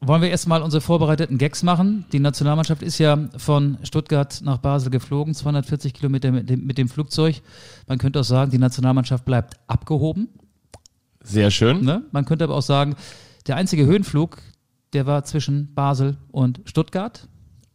wollen 0.00 0.22
wir 0.22 0.30
erstmal 0.30 0.62
unsere 0.62 0.80
vorbereiteten 0.80 1.36
Gags 1.36 1.62
machen? 1.62 2.06
Die 2.12 2.20
Nationalmannschaft 2.20 2.82
ist 2.82 2.98
ja 2.98 3.28
von 3.36 3.78
Stuttgart 3.82 4.40
nach 4.42 4.58
Basel 4.58 4.90
geflogen, 4.90 5.34
240 5.34 5.92
Kilometer 5.92 6.32
mit 6.32 6.48
dem, 6.48 6.64
mit 6.64 6.78
dem 6.78 6.88
Flugzeug. 6.88 7.42
Man 7.86 7.98
könnte 7.98 8.20
auch 8.20 8.24
sagen, 8.24 8.50
die 8.50 8.58
Nationalmannschaft 8.58 9.24
bleibt 9.24 9.56
abgehoben. 9.66 10.28
Sehr 11.22 11.50
schön. 11.50 11.84
Ne? 11.84 12.02
Man 12.12 12.24
könnte 12.24 12.44
aber 12.44 12.56
auch 12.56 12.62
sagen, 12.62 12.96
der 13.46 13.56
einzige 13.56 13.84
Höhenflug, 13.84 14.38
der 14.94 15.06
war 15.06 15.24
zwischen 15.24 15.74
Basel 15.74 16.16
und 16.30 16.60
Stuttgart. 16.64 17.28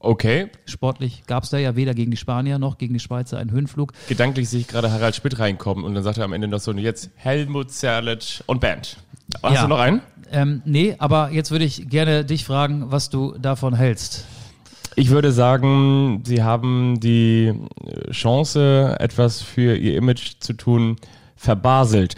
Okay. 0.06 0.50
Sportlich 0.66 1.24
gab 1.26 1.44
es 1.44 1.50
da 1.50 1.58
ja 1.58 1.76
weder 1.76 1.94
gegen 1.94 2.12
die 2.12 2.18
Spanier 2.18 2.60
noch 2.60 2.78
gegen 2.78 2.94
die 2.94 3.00
Schweizer 3.00 3.38
einen 3.40 3.52
Höhenflug. 3.52 3.92
Gedanklich 4.08 4.50
sehe 4.50 4.60
ich 4.62 4.68
gerade 4.68 4.92
Harald 4.92 5.16
Schmidt 5.16 5.40
reinkommen 5.40 5.84
und 5.84 5.96
dann 5.96 6.04
sagt 6.04 6.18
er 6.20 6.26
am 6.26 6.34
Ende 6.34 6.48
noch 6.48 6.60
so, 6.60 6.72
jetzt 6.74 7.10
Helmut 7.16 7.72
Zerlitsch 7.72 8.42
und 8.46 8.62
Band. 8.62 8.98
Hast 9.42 9.56
Ja. 9.56 9.62
du 9.64 9.68
noch 9.68 9.80
einen? 9.80 10.02
Ähm, 10.32 10.62
nee, 10.66 10.96
aber 11.00 11.32
jetzt 11.32 11.52
würde 11.52 11.66
ich 11.66 11.90
gerne 11.90 12.24
dich 12.26 12.46
fragen, 12.46 12.92
was 12.92 13.10
du 13.10 13.36
davon 13.40 13.74
hältst. 13.76 14.26
Ich 14.96 15.10
würde 15.10 15.32
sagen, 15.32 16.24
sie 16.26 16.42
haben 16.44 17.00
die 17.00 17.54
Chance, 18.12 18.96
etwas 19.00 19.42
für 19.42 19.76
ihr 19.76 19.98
Image 19.98 20.34
zu 20.40 20.54
tun, 20.54 20.96
verbaselt. 21.36 22.16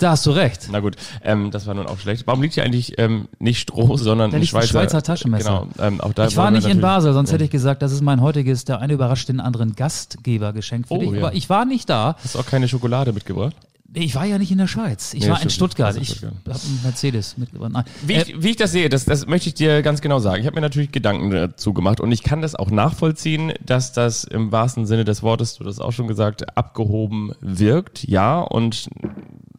Da 0.00 0.10
hast 0.12 0.26
du 0.26 0.30
recht. 0.32 0.68
Na 0.72 0.80
gut, 0.80 0.96
ähm, 1.22 1.50
das 1.52 1.66
war 1.66 1.74
nun 1.74 1.86
auch 1.86 1.98
schlecht. 1.98 2.26
Warum 2.26 2.42
liegt 2.42 2.54
hier 2.54 2.64
eigentlich 2.64 2.98
ähm, 2.98 3.28
nicht 3.38 3.60
Stroh, 3.60 3.96
sondern 3.96 4.30
Da 4.30 4.36
ein 4.38 4.40
liegt 4.40 4.52
ein 4.54 4.62
Schweizer, 4.62 4.68
Schweizer 4.68 5.02
Taschenmesser. 5.02 5.66
Genau, 5.74 5.86
ähm, 5.86 6.00
auch 6.00 6.12
da 6.14 6.26
Ich 6.26 6.36
war 6.36 6.50
nicht 6.50 6.66
in 6.66 6.80
Basel, 6.80 7.12
sonst 7.12 7.30
Ja. 7.30 7.34
hätte 7.34 7.44
ich 7.44 7.50
gesagt, 7.50 7.82
das 7.82 7.92
ist 7.92 8.00
mein 8.02 8.20
heutiges, 8.20 8.64
der 8.64 8.80
eine 8.80 8.94
überrascht 8.94 9.28
den 9.28 9.40
anderen 9.40 9.76
Gastgebergeschenk 9.76 10.88
für 10.88 10.94
Oh, 10.94 10.98
dich. 11.00 11.10
ja. 11.12 11.18
Aber 11.18 11.34
ich 11.34 11.48
war 11.50 11.64
nicht 11.66 11.88
da. 11.90 12.16
Hast 12.24 12.34
du 12.34 12.38
auch 12.40 12.46
keine 12.46 12.66
Schokolade 12.66 13.12
mitgebracht? 13.12 13.54
Ich 13.92 14.14
war 14.14 14.24
ja 14.24 14.38
nicht 14.38 14.52
in 14.52 14.58
der 14.58 14.68
Schweiz. 14.68 15.14
Ich 15.14 15.22
Nee, 15.24 15.26
war 15.30 15.34
in 15.34 15.50
stimmt. 15.50 15.52
Stuttgart. 15.52 15.88
Also 15.88 16.00
Ich 16.00 16.22
habe 16.22 16.28
einen 16.46 16.80
Mercedes 16.84 17.36
mitgebracht. 17.36 17.72
Nein. 17.72 17.84
Wie, 18.06 18.14
Äh, 18.14 18.22
ich, 18.22 18.40
wie 18.42 18.50
ich 18.50 18.56
das 18.56 18.70
sehe, 18.70 18.88
das, 18.88 19.04
das 19.04 19.26
möchte 19.26 19.48
ich 19.48 19.54
dir 19.54 19.82
ganz 19.82 20.00
genau 20.00 20.20
sagen. 20.20 20.40
Ich 20.40 20.46
habe 20.46 20.54
mir 20.54 20.60
natürlich 20.60 20.92
Gedanken 20.92 21.30
dazu 21.32 21.72
gemacht 21.74 21.98
und 22.00 22.12
ich 22.12 22.22
kann 22.22 22.40
das 22.40 22.54
auch 22.54 22.70
nachvollziehen, 22.70 23.52
dass 23.66 23.92
das 23.92 24.22
im 24.22 24.52
wahrsten 24.52 24.86
Sinne 24.86 25.04
des 25.04 25.24
Wortes, 25.24 25.56
du 25.56 25.64
hast 25.66 25.80
auch 25.80 25.90
schon 25.92 26.06
gesagt, 26.06 26.56
abgehoben 26.56 27.32
wirkt. 27.40 28.04
Ja, 28.08 28.38
und 28.40 28.88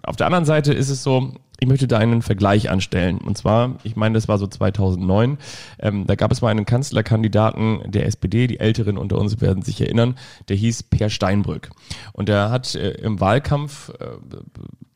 auf 0.04 0.16
der 0.16 0.28
anderen 0.28 0.46
Seite 0.46 0.74
ist 0.74 0.90
es 0.90 1.04
so, 1.04 1.34
Ich 1.60 1.68
möchte 1.68 1.88
da 1.88 2.00
einen 2.00 2.24
Vergleich 2.24 2.72
anstellen. 2.72 3.20
Und 3.20 3.38
zwar, 3.38 3.76
ich 3.84 3.96
meine, 3.96 4.16
das 4.16 4.28
war 4.28 4.40
so 4.40 4.48
2009. 4.48 5.38
Ähm, 5.80 6.08
da 6.08 6.16
gab 6.16 6.32
es 6.32 6.42
mal 6.42 6.50
einen 6.50 6.66
Kanzlerkandidaten 6.66 7.92
der 7.92 8.08
SPD, 8.08 8.48
die 8.48 8.60
Älteren 8.60 8.98
unter 8.98 9.20
uns 9.20 9.42
werden 9.42 9.62
sich 9.62 9.80
erinnern, 9.80 10.16
der 10.50 10.56
hieß 10.56 10.84
Per 10.84 11.12
Steinbrück. 11.12 11.70
Und 12.14 12.30
der 12.30 12.50
hat 12.50 12.74
äh, 12.74 12.92
im 12.94 13.20
Wahlkampf 13.20 13.90
äh, 14.00 14.06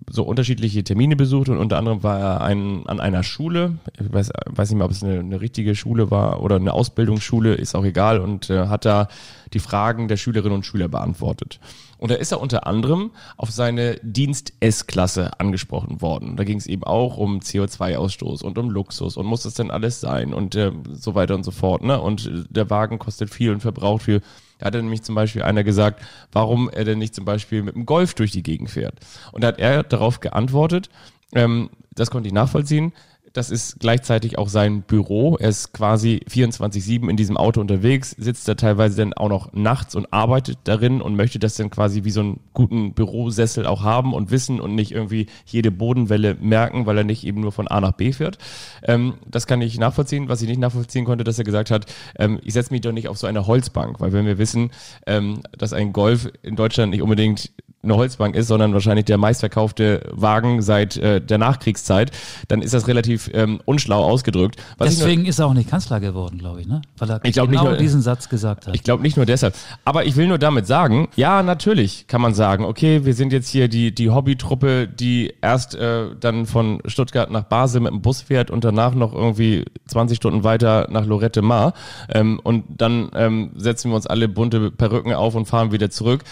so 0.09 0.23
unterschiedliche 0.23 0.83
Termine 0.83 1.15
besucht 1.15 1.49
und 1.49 1.57
unter 1.57 1.77
anderem 1.77 2.03
war 2.03 2.19
er 2.19 2.41
ein, 2.41 2.87
an 2.87 2.99
einer 2.99 3.23
Schule, 3.23 3.77
ich 3.99 4.11
weiß, 4.11 4.31
weiß 4.45 4.69
nicht 4.69 4.77
mehr, 4.77 4.85
ob 4.85 4.91
es 4.91 5.03
eine, 5.03 5.19
eine 5.19 5.41
richtige 5.41 5.75
Schule 5.75 6.11
war 6.11 6.41
oder 6.41 6.57
eine 6.57 6.73
Ausbildungsschule, 6.73 7.55
ist 7.55 7.75
auch 7.75 7.85
egal 7.85 8.19
und 8.19 8.49
äh, 8.49 8.67
hat 8.67 8.85
da 8.85 9.07
die 9.53 9.59
Fragen 9.59 10.07
der 10.07 10.17
Schülerinnen 10.17 10.57
und 10.57 10.65
Schüler 10.65 10.87
beantwortet. 10.87 11.59
Und 11.97 12.11
da 12.11 12.15
ist 12.15 12.31
er 12.31 12.41
unter 12.41 12.67
anderem 12.67 13.11
auf 13.37 13.51
seine 13.51 13.95
Dienst-S-Klasse 14.03 15.39
angesprochen 15.39 16.01
worden. 16.01 16.35
Da 16.35 16.43
ging 16.43 16.57
es 16.57 16.67
eben 16.67 16.83
auch 16.83 17.17
um 17.17 17.39
CO2-Ausstoß 17.39 18.43
und 18.43 18.57
um 18.57 18.69
Luxus 18.69 19.17
und 19.17 19.25
muss 19.25 19.43
das 19.43 19.53
denn 19.53 19.71
alles 19.71 20.01
sein 20.01 20.33
und 20.33 20.55
äh, 20.55 20.71
so 20.91 21.15
weiter 21.15 21.35
und 21.35 21.43
so 21.43 21.51
fort. 21.51 21.83
Ne? 21.83 21.99
Und 21.99 22.25
äh, 22.27 22.43
der 22.49 22.69
Wagen 22.69 22.99
kostet 22.99 23.29
viel 23.29 23.51
und 23.51 23.61
verbraucht 23.61 24.03
viel. 24.03 24.21
Da 24.59 24.67
hat 24.67 24.75
er 24.75 24.81
nämlich 24.81 25.03
zum 25.03 25.15
Beispiel 25.15 25.43
einer 25.43 25.63
gesagt, 25.63 26.01
warum 26.31 26.69
er 26.69 26.85
denn 26.85 26.99
nicht 26.99 27.15
zum 27.15 27.25
Beispiel 27.25 27.63
mit 27.63 27.75
dem 27.75 27.85
Golf 27.85 28.13
durch 28.13 28.31
die 28.31 28.43
Gegend 28.43 28.69
fährt. 28.69 28.95
Und 29.31 29.43
da 29.43 29.49
hat 29.49 29.59
er 29.59 29.83
darauf 29.83 30.19
geantwortet, 30.19 30.89
ähm, 31.33 31.69
das 31.93 32.11
konnte 32.11 32.27
ich 32.27 32.33
nachvollziehen, 32.33 32.93
das 33.35 33.49
ist 33.49 33.79
gleichzeitig 33.81 34.37
auch 34.37 34.47
sein 34.47 34.81
Büro. 34.81 35.35
Er 35.35 35.49
ist 35.49 35.73
quasi 35.73 36.21
24-7 36.29 37.09
in 37.09 37.17
diesem 37.17 37.35
Auto 37.35 37.59
unterwegs, 37.59 38.11
sitzt 38.17 38.47
da 38.47 38.55
teilweise 38.55 38.95
dann 38.95 39.13
auch 39.13 39.27
noch 39.27 39.51
nachts 39.51 39.93
und 39.93 40.13
arbeitet 40.13 40.59
darin 40.63 41.01
und 41.01 41.17
möchte 41.17 41.37
das 41.37 41.55
dann 41.55 41.69
quasi 41.69 42.05
wie 42.05 42.11
so 42.11 42.21
einen 42.21 42.39
guten 42.53 42.93
Bürosessel 42.93 43.65
auch 43.65 43.83
haben 43.83 44.13
und 44.13 44.31
wissen 44.31 44.61
und 44.61 44.73
nicht 44.73 44.93
irgendwie 44.93 45.25
jede 45.45 45.69
Bodenwelle 45.69 46.35
merken, 46.35 46.85
weil 46.85 46.97
er 46.97 47.03
nicht 47.03 47.25
eben 47.25 47.41
nur 47.41 47.51
von 47.51 47.67
A 47.67 47.81
nach 47.81 47.91
B 47.91 48.13
fährt. 48.13 48.37
Ähm, 48.83 49.15
das 49.27 49.47
kann 49.47 49.61
ich 49.61 49.77
nachvollziehen. 49.77 50.29
Was 50.29 50.41
ich 50.41 50.47
nicht 50.47 50.61
nachvollziehen 50.61 51.03
konnte, 51.03 51.25
dass 51.25 51.37
er 51.37 51.43
gesagt 51.43 51.71
hat, 51.71 51.91
ähm, 52.17 52.39
ich 52.41 52.53
setze 52.53 52.71
mich 52.71 52.81
doch 52.81 52.93
nicht 52.93 53.09
auf 53.09 53.17
so 53.17 53.27
eine 53.27 53.47
Holzbank, 53.47 53.99
weil 53.99 54.13
wenn 54.13 54.25
wir 54.25 54.37
wissen, 54.37 54.71
ähm, 55.07 55.41
dass 55.57 55.73
ein 55.73 55.91
Golf 55.91 56.29
in 56.41 56.55
Deutschland 56.55 56.91
nicht 56.91 57.01
unbedingt 57.01 57.51
eine 57.85 57.95
Holzbank 57.95 58.35
ist, 58.35 58.47
sondern 58.47 58.73
wahrscheinlich 58.73 59.05
der 59.05 59.17
meistverkaufte 59.17 60.01
Wagen 60.11 60.61
seit 60.61 60.97
äh, 60.97 61.21
der 61.21 61.37
Nachkriegszeit, 61.37 62.11
dann 62.47 62.61
ist 62.61 62.73
das 62.73 62.87
relativ 62.87 63.29
ähm, 63.33 63.59
unschlau 63.65 64.03
ausgedrückt. 64.03 64.61
Was 64.77 64.95
Deswegen 64.95 65.21
nur, 65.21 65.29
ist 65.29 65.39
er 65.39 65.47
auch 65.47 65.53
nicht 65.53 65.69
Kanzler 65.69 65.99
geworden, 65.99 66.37
glaube 66.37 66.61
ich, 66.61 66.67
ne? 66.67 66.81
Weil 66.97 67.09
er 67.09 67.19
ich 67.23 67.35
genau 67.35 67.47
nicht 67.47 67.63
nur, 67.63 67.77
diesen 67.77 68.01
Satz 68.01 68.29
gesagt 68.29 68.67
hat. 68.67 68.75
Ich 68.75 68.83
glaube 68.83 69.03
nicht 69.03 69.17
nur 69.17 69.25
deshalb. 69.25 69.55
Aber 69.85 70.05
ich 70.05 70.15
will 70.15 70.27
nur 70.27 70.37
damit 70.37 70.67
sagen, 70.67 71.07
ja, 71.15 71.43
natürlich 71.43 72.07
kann 72.07 72.21
man 72.21 72.33
sagen, 72.33 72.65
okay, 72.65 73.05
wir 73.05 73.13
sind 73.13 73.31
jetzt 73.31 73.49
hier 73.49 73.67
die, 73.67 73.93
die 73.93 74.09
Hobbytruppe, 74.09 74.87
die 74.87 75.33
erst 75.41 75.75
äh, 75.75 76.15
dann 76.19 76.45
von 76.45 76.81
Stuttgart 76.85 77.31
nach 77.31 77.43
Basel 77.43 77.81
mit 77.81 77.91
dem 77.91 78.01
Bus 78.01 78.21
fährt 78.21 78.51
und 78.51 78.63
danach 78.63 78.95
noch 78.95 79.13
irgendwie 79.13 79.65
20 79.87 80.17
Stunden 80.17 80.43
weiter 80.43 80.87
nach 80.89 81.05
Lorette 81.05 81.41
Mar. 81.41 81.73
Ähm, 82.09 82.39
und 82.43 82.63
dann 82.69 83.09
ähm, 83.15 83.51
setzen 83.55 83.91
wir 83.91 83.95
uns 83.95 84.07
alle 84.07 84.27
bunte 84.27 84.71
Perücken 84.71 85.13
auf 85.13 85.35
und 85.35 85.45
fahren 85.45 85.71
wieder 85.71 85.89
zurück. 85.89 86.23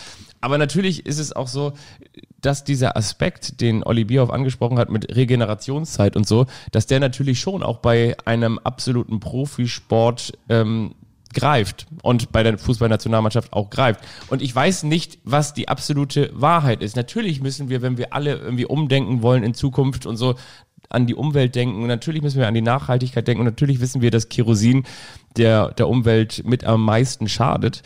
Aber 0.44 0.58
natürlich 0.58 1.06
ist 1.06 1.20
es 1.20 1.34
auch 1.34 1.48
so, 1.48 1.72
dass 2.42 2.66
dieser 2.66 2.98
Aspekt, 2.98 3.62
den 3.62 3.82
Olli 3.82 4.04
Bierhoff 4.04 4.30
angesprochen 4.30 4.78
hat 4.78 4.90
mit 4.90 5.16
Regenerationszeit 5.16 6.18
und 6.18 6.28
so, 6.28 6.48
dass 6.72 6.86
der 6.86 7.00
natürlich 7.00 7.40
schon 7.40 7.64
auch 7.64 7.78
bei 7.78 8.18
einem 8.26 8.60
absoluten 8.60 9.22
Profisport 9.22 10.34
ähm, 10.50 10.96
greift 11.34 11.88
und 12.02 12.34
bei 12.34 12.44
der 12.44 12.58
Fußballnationalmannschaft 12.58 13.54
auch 13.54 13.70
greift. 13.70 14.02
Und 14.28 14.42
ich 14.42 14.54
weiß 14.54 14.84
nicht, 14.84 15.18
was 15.24 15.54
die 15.54 15.70
absolute 15.70 16.30
Wahrheit 16.34 16.84
ist. 16.84 16.98
Natürlich 16.98 17.42
müssen 17.42 17.70
wir, 17.70 17.82
wenn 17.82 17.98
wir 17.98 18.14
alle 18.14 18.36
irgendwie 18.36 18.66
umdenken 18.66 19.22
wollen 19.22 19.44
in 19.44 19.54
Zukunft 19.54 20.06
und 20.06 20.18
so, 20.18 20.36
an 20.90 21.08
die 21.08 21.16
Umwelt 21.16 21.56
denken 21.56 21.82
und 21.82 21.88
natürlich 21.88 22.22
müssen 22.22 22.40
wir 22.40 22.50
an 22.50 22.54
die 22.54 22.62
Nachhaltigkeit 22.62 23.26
denken 23.26 23.40
und 23.40 23.46
natürlich 23.46 23.80
wissen 23.80 24.02
wir, 24.02 24.12
dass 24.12 24.28
Kerosin 24.28 24.84
der, 25.38 25.72
der 25.72 25.88
Umwelt 25.88 26.44
mit 26.46 26.66
am 26.66 26.84
meisten 26.84 27.30
schadet. 27.30 27.82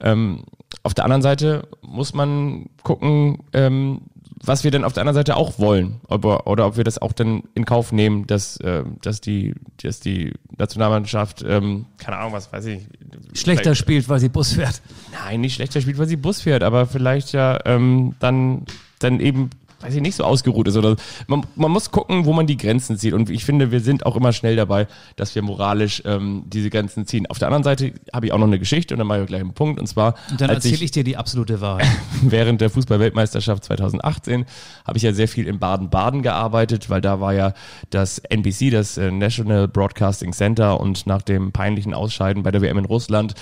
Ähm, 0.00 0.42
auf 0.82 0.94
der 0.94 1.04
anderen 1.04 1.22
Seite 1.22 1.68
muss 1.82 2.14
man 2.14 2.70
gucken, 2.82 3.44
ähm, 3.52 4.02
was 4.42 4.64
wir 4.64 4.70
denn 4.70 4.84
auf 4.84 4.94
der 4.94 5.02
anderen 5.02 5.16
Seite 5.16 5.36
auch 5.36 5.58
wollen. 5.58 6.00
Ob, 6.08 6.24
oder 6.24 6.66
ob 6.66 6.76
wir 6.76 6.84
das 6.84 7.00
auch 7.00 7.12
dann 7.12 7.42
in 7.54 7.66
Kauf 7.66 7.92
nehmen, 7.92 8.26
dass, 8.26 8.56
äh, 8.58 8.84
dass, 9.02 9.20
die, 9.20 9.54
dass 9.82 10.00
die 10.00 10.32
Nationalmannschaft, 10.56 11.44
ähm, 11.46 11.86
keine 11.98 12.18
Ahnung, 12.18 12.32
was 12.32 12.50
weiß 12.50 12.64
ich. 12.66 12.86
Schlechter 13.34 13.74
spielt, 13.74 14.08
weil 14.08 14.18
sie 14.18 14.30
Bus 14.30 14.54
fährt. 14.54 14.80
Nein, 15.12 15.42
nicht 15.42 15.54
schlechter 15.54 15.80
spielt, 15.80 15.98
weil 15.98 16.08
sie 16.08 16.16
Bus 16.16 16.40
fährt, 16.40 16.62
aber 16.62 16.86
vielleicht 16.86 17.32
ja 17.32 17.58
ähm, 17.66 18.14
dann, 18.18 18.64
dann 18.98 19.20
eben 19.20 19.50
weiß 19.80 19.94
ich 19.94 20.02
nicht, 20.02 20.14
so 20.14 20.24
ausgeruht 20.24 20.68
ist. 20.68 20.76
Oder 20.76 20.96
man, 21.26 21.46
man 21.56 21.70
muss 21.70 21.90
gucken, 21.90 22.24
wo 22.24 22.32
man 22.32 22.46
die 22.46 22.56
Grenzen 22.56 22.98
zieht. 22.98 23.14
Und 23.14 23.30
ich 23.30 23.44
finde, 23.44 23.70
wir 23.70 23.80
sind 23.80 24.06
auch 24.06 24.16
immer 24.16 24.32
schnell 24.32 24.56
dabei, 24.56 24.86
dass 25.16 25.34
wir 25.34 25.42
moralisch 25.42 26.02
ähm, 26.04 26.44
diese 26.46 26.70
Grenzen 26.70 27.06
ziehen. 27.06 27.26
Auf 27.26 27.38
der 27.38 27.48
anderen 27.48 27.64
Seite 27.64 27.92
habe 28.12 28.26
ich 28.26 28.32
auch 28.32 28.38
noch 28.38 28.46
eine 28.46 28.58
Geschichte 28.58 28.94
und 28.94 28.98
dann 28.98 29.06
mache 29.06 29.22
ich 29.22 29.26
gleich 29.26 29.40
einen 29.40 29.54
Punkt. 29.54 29.80
Und 29.80 29.86
zwar. 29.86 30.14
Und 30.30 30.40
dann 30.40 30.50
erzähle 30.50 30.74
ich, 30.74 30.82
ich 30.82 30.90
dir 30.90 31.04
die 31.04 31.16
absolute 31.16 31.60
Wahrheit. 31.60 31.86
während 32.22 32.60
der 32.60 32.70
Fußball-Weltmeisterschaft 32.70 33.64
2018 33.64 34.44
habe 34.86 34.96
ich 34.98 35.02
ja 35.02 35.12
sehr 35.12 35.28
viel 35.28 35.46
in 35.46 35.58
Baden-Baden 35.58 36.22
gearbeitet, 36.22 36.90
weil 36.90 37.00
da 37.00 37.20
war 37.20 37.32
ja 37.32 37.54
das 37.90 38.18
NBC, 38.18 38.70
das 38.70 38.98
äh, 38.98 39.10
National 39.10 39.68
Broadcasting 39.68 40.32
Center 40.32 40.80
und 40.80 41.06
nach 41.06 41.22
dem 41.22 41.52
peinlichen 41.52 41.94
Ausscheiden 41.94 42.42
bei 42.42 42.50
der 42.50 42.62
WM 42.62 42.78
in 42.78 42.84
Russland 42.84 43.34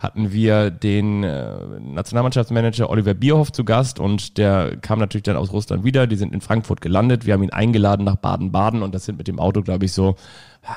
hatten 0.00 0.32
wir 0.32 0.70
den 0.70 1.22
äh, 1.22 1.56
Nationalmannschaftsmanager 1.78 2.88
Oliver 2.88 3.12
Bierhoff 3.12 3.52
zu 3.52 3.64
Gast 3.64 4.00
und 4.00 4.38
der 4.38 4.78
kam 4.78 4.98
natürlich 4.98 5.24
dann 5.24 5.36
aus 5.36 5.52
Russland 5.52 5.84
wieder. 5.84 6.06
Die 6.06 6.16
sind 6.16 6.32
in 6.32 6.40
Frankfurt 6.40 6.80
gelandet. 6.80 7.26
Wir 7.26 7.34
haben 7.34 7.42
ihn 7.42 7.52
eingeladen 7.52 8.04
nach 8.04 8.16
Baden-Baden 8.16 8.82
und 8.82 8.94
das 8.94 9.04
sind 9.04 9.18
mit 9.18 9.28
dem 9.28 9.38
Auto, 9.38 9.60
glaube 9.60 9.84
ich, 9.84 9.92
so 9.92 10.16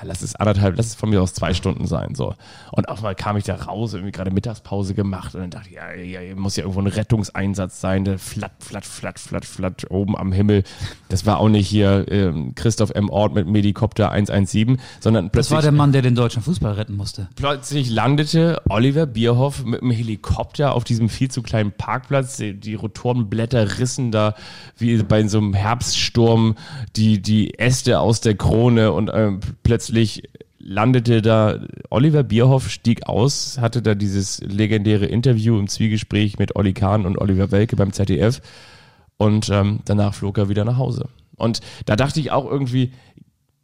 lass 0.03 0.21
es 0.21 0.35
anderthalb, 0.35 0.77
lass 0.77 0.87
es 0.87 0.95
von 0.95 1.09
mir 1.09 1.21
aus 1.21 1.33
zwei 1.33 1.53
Stunden 1.53 1.87
sein. 1.87 2.15
so. 2.15 2.35
Und 2.71 2.89
auf 2.89 2.99
einmal 2.99 3.15
kam 3.15 3.37
ich 3.37 3.43
da 3.43 3.55
raus, 3.55 3.93
irgendwie 3.93 4.11
gerade 4.11 4.31
Mittagspause 4.31 4.93
gemacht 4.93 5.35
und 5.35 5.41
dann 5.41 5.49
dachte 5.49 5.69
ich, 5.69 5.75
ja, 5.75 5.93
ja, 5.93 6.21
ja 6.21 6.35
muss 6.35 6.55
ja 6.55 6.63
irgendwo 6.63 6.81
ein 6.81 6.87
Rettungseinsatz 6.87 7.81
sein, 7.81 8.05
der 8.05 8.17
flatt, 8.17 8.53
flatt, 8.59 8.85
flatt, 8.85 9.19
flatt, 9.19 9.45
flatt 9.45 9.91
oben 9.91 10.17
am 10.17 10.31
Himmel. 10.31 10.63
Das 11.09 11.25
war 11.25 11.39
auch 11.39 11.49
nicht 11.49 11.67
hier 11.67 12.05
ähm, 12.09 12.55
Christoph 12.55 12.91
M. 12.91 13.09
Ort 13.09 13.33
mit 13.33 13.47
Medikopter 13.47 14.11
117, 14.11 14.79
sondern 14.99 15.29
plötzlich. 15.29 15.49
Das 15.49 15.55
war 15.55 15.61
der 15.61 15.71
Mann, 15.71 15.91
der 15.91 16.01
den 16.01 16.15
deutschen 16.15 16.41
Fußball 16.41 16.73
retten 16.73 16.95
musste. 16.95 17.27
Plötzlich 17.35 17.89
landete 17.89 18.61
Oliver 18.69 19.05
Bierhoff 19.05 19.63
mit 19.65 19.81
einem 19.81 19.91
Helikopter 19.91 20.73
auf 20.73 20.83
diesem 20.83 21.09
viel 21.09 21.29
zu 21.29 21.41
kleinen 21.41 21.71
Parkplatz. 21.71 22.37
Die, 22.37 22.53
die 22.53 22.75
Rotorenblätter 22.75 23.79
rissen 23.79 24.11
da 24.11 24.35
wie 24.77 25.03
bei 25.03 25.27
so 25.27 25.37
einem 25.37 25.53
Herbststurm 25.53 26.55
die, 26.95 27.21
die 27.21 27.59
Äste 27.59 27.99
aus 27.99 28.21
der 28.21 28.35
Krone 28.35 28.91
und 28.91 29.11
ähm, 29.13 29.41
plötzlich 29.63 29.72
landete 30.59 31.21
da 31.21 31.59
Oliver 31.89 32.23
Bierhoff, 32.23 32.69
stieg 32.69 33.07
aus, 33.07 33.57
hatte 33.59 33.81
da 33.81 33.95
dieses 33.95 34.39
legendäre 34.41 35.05
Interview 35.05 35.59
im 35.59 35.67
Zwiegespräch 35.67 36.39
mit 36.39 36.55
Olli 36.55 36.73
Kahn 36.73 37.05
und 37.05 37.17
Oliver 37.17 37.51
Welke 37.51 37.75
beim 37.75 37.91
ZDF 37.91 38.41
und 39.17 39.49
ähm, 39.49 39.79
danach 39.85 40.13
flog 40.13 40.37
er 40.37 40.49
wieder 40.49 40.65
nach 40.65 40.77
Hause. 40.77 41.09
Und 41.35 41.59
da 41.85 41.95
dachte 41.95 42.19
ich 42.19 42.31
auch 42.31 42.49
irgendwie, 42.49 42.91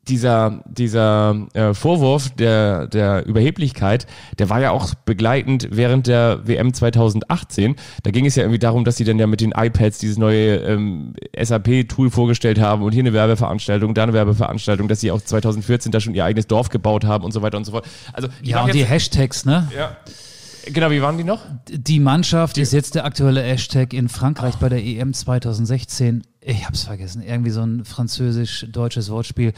dieser, 0.09 0.63
dieser 0.65 1.47
äh, 1.53 1.73
Vorwurf 1.73 2.29
der, 2.31 2.87
der 2.87 3.25
Überheblichkeit, 3.25 4.07
der 4.37 4.49
war 4.49 4.59
ja 4.59 4.71
auch 4.71 4.93
begleitend 5.05 5.69
während 5.71 6.07
der 6.07 6.47
WM 6.47 6.73
2018. 6.73 7.75
Da 8.03 8.11
ging 8.11 8.25
es 8.25 8.35
ja 8.35 8.43
irgendwie 8.43 8.59
darum, 8.59 8.85
dass 8.85 8.97
sie 8.97 9.03
dann 9.03 9.19
ja 9.19 9.27
mit 9.27 9.41
den 9.41 9.53
iPads 9.55 9.99
dieses 9.99 10.17
neue 10.17 10.57
ähm, 10.57 11.13
SAP-Tool 11.39 12.09
vorgestellt 12.09 12.59
haben 12.59 12.83
und 12.83 12.91
hier 12.91 13.03
eine 13.03 13.13
Werbeveranstaltung, 13.13 13.93
da 13.93 14.03
eine 14.03 14.13
Werbeveranstaltung, 14.13 14.87
dass 14.87 14.99
sie 14.99 15.11
auch 15.11 15.21
2014 15.21 15.91
da 15.91 15.99
schon 15.99 16.15
ihr 16.15 16.25
eigenes 16.25 16.47
Dorf 16.47 16.69
gebaut 16.69 17.05
haben 17.05 17.23
und 17.23 17.31
so 17.31 17.41
weiter 17.41 17.57
und 17.57 17.65
so 17.65 17.71
fort. 17.71 17.87
Also, 18.13 18.27
ja, 18.41 18.63
und 18.63 18.73
die 18.73 18.85
Hashtags, 18.85 19.45
ne? 19.45 19.67
Ja. 19.75 19.97
Genau, 20.65 20.91
wie 20.91 21.01
waren 21.01 21.17
die 21.17 21.23
noch? 21.23 21.41
Die 21.69 21.99
Mannschaft 21.99 22.57
die 22.57 22.61
ist 22.61 22.73
jetzt 22.73 22.95
der 22.95 23.05
aktuelle 23.05 23.41
Hashtag 23.41 23.93
in 23.93 24.09
Frankreich 24.09 24.55
oh. 24.57 24.61
bei 24.61 24.69
der 24.69 24.83
EM 24.83 25.13
2016. 25.13 26.23
Ich 26.41 26.65
hab's 26.65 26.83
vergessen. 26.83 27.21
Irgendwie 27.21 27.51
so 27.51 27.61
ein 27.61 27.85
französisch-deutsches 27.85 29.09
Wortspiel. 29.09 29.53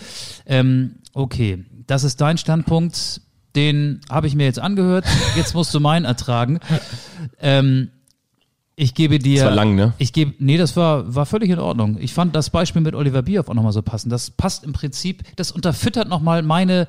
Ähm, 0.45 0.95
okay, 1.13 1.65
das 1.87 2.03
ist 2.03 2.21
dein 2.21 2.37
Standpunkt. 2.37 3.21
Den 3.55 4.01
habe 4.09 4.27
ich 4.27 4.35
mir 4.35 4.45
jetzt 4.45 4.59
angehört. 4.59 5.05
Jetzt 5.35 5.53
musst 5.53 5.73
du 5.73 5.79
meinen 5.79 6.05
ertragen. 6.05 6.59
Ähm, 7.39 7.89
ich 8.75 8.95
gebe 8.95 9.19
dir. 9.19 9.41
Das 9.41 9.45
war 9.45 9.55
lang, 9.55 9.75
ne? 9.75 9.93
Ich 9.97 10.13
gebe, 10.13 10.33
nee, 10.39 10.57
das 10.57 10.75
war, 10.75 11.13
war 11.13 11.25
völlig 11.25 11.49
in 11.49 11.59
Ordnung. 11.59 11.97
Ich 11.99 12.13
fand 12.13 12.35
das 12.35 12.49
Beispiel 12.49 12.81
mit 12.81 12.95
Oliver 12.95 13.21
Bierhoff 13.21 13.49
auch 13.49 13.53
nochmal 13.53 13.73
so 13.73 13.81
passend. 13.81 14.11
Das 14.11 14.31
passt 14.31 14.63
im 14.63 14.73
Prinzip, 14.73 15.23
das 15.35 15.51
unterfüttert 15.51 16.07
nochmal 16.07 16.41
meine, 16.41 16.87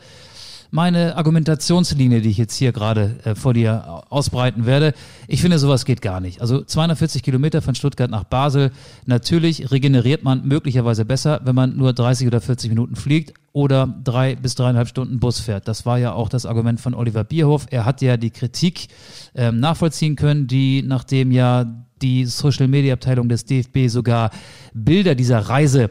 meine 0.73 1.17
Argumentationslinie, 1.17 2.23
die 2.23 2.31
ich 2.31 2.39
jetzt 2.39 2.57
hier 2.57 2.73
gerade 2.73 3.17
äh, 3.25 3.35
vor 3.35 3.53
dir 3.53 4.05
ausbreiten 4.09 4.65
werde. 4.65 4.95
Ich 5.29 5.43
finde, 5.43 5.59
sowas 5.59 5.85
geht 5.85 6.01
gar 6.01 6.21
nicht. 6.21 6.41
Also 6.41 6.65
240 6.65 7.23
Kilometer 7.23 7.61
von 7.61 7.75
Stuttgart 7.75 8.11
nach 8.11 8.25
Basel. 8.25 8.73
Natürlich 9.05 9.71
regeneriert 9.71 10.25
man 10.25 10.49
möglicherweise 10.49 11.05
besser, 11.05 11.43
wenn 11.45 11.55
man 11.55 11.77
nur 11.77 11.93
30 11.93 12.27
oder 12.27 12.41
40 12.41 12.71
Minuten 12.71 12.97
fliegt 12.97 13.35
oder 13.53 13.87
drei 14.03 14.35
bis 14.35 14.55
dreieinhalb 14.55 14.89
Stunden 14.89 15.21
Bus 15.21 15.41
fährt. 15.41 15.69
Das 15.69 15.85
war 15.85 15.99
ja 15.99 16.15
auch 16.15 16.31
das 16.31 16.47
Argument 16.47 16.81
von 16.81 16.95
Oliver 16.95 17.23
Bierhoff. 17.23 17.67
Er 17.71 17.85
hat 17.85 18.01
ja 18.01 18.17
die 18.17 18.31
Kritik 18.31 18.89
ähm, 19.35 19.61
nachvollziehen 19.61 20.17
können, 20.17 20.47
die 20.47 20.83
nachdem 20.83 21.33
ja 21.33 21.67
die 22.01 22.25
Social 22.25 22.67
Media 22.67 22.95
Abteilung 22.95 23.29
des 23.29 23.45
DFB 23.45 23.89
sogar 23.89 24.31
Bilder 24.73 25.15
dieser 25.15 25.39
Reise 25.39 25.91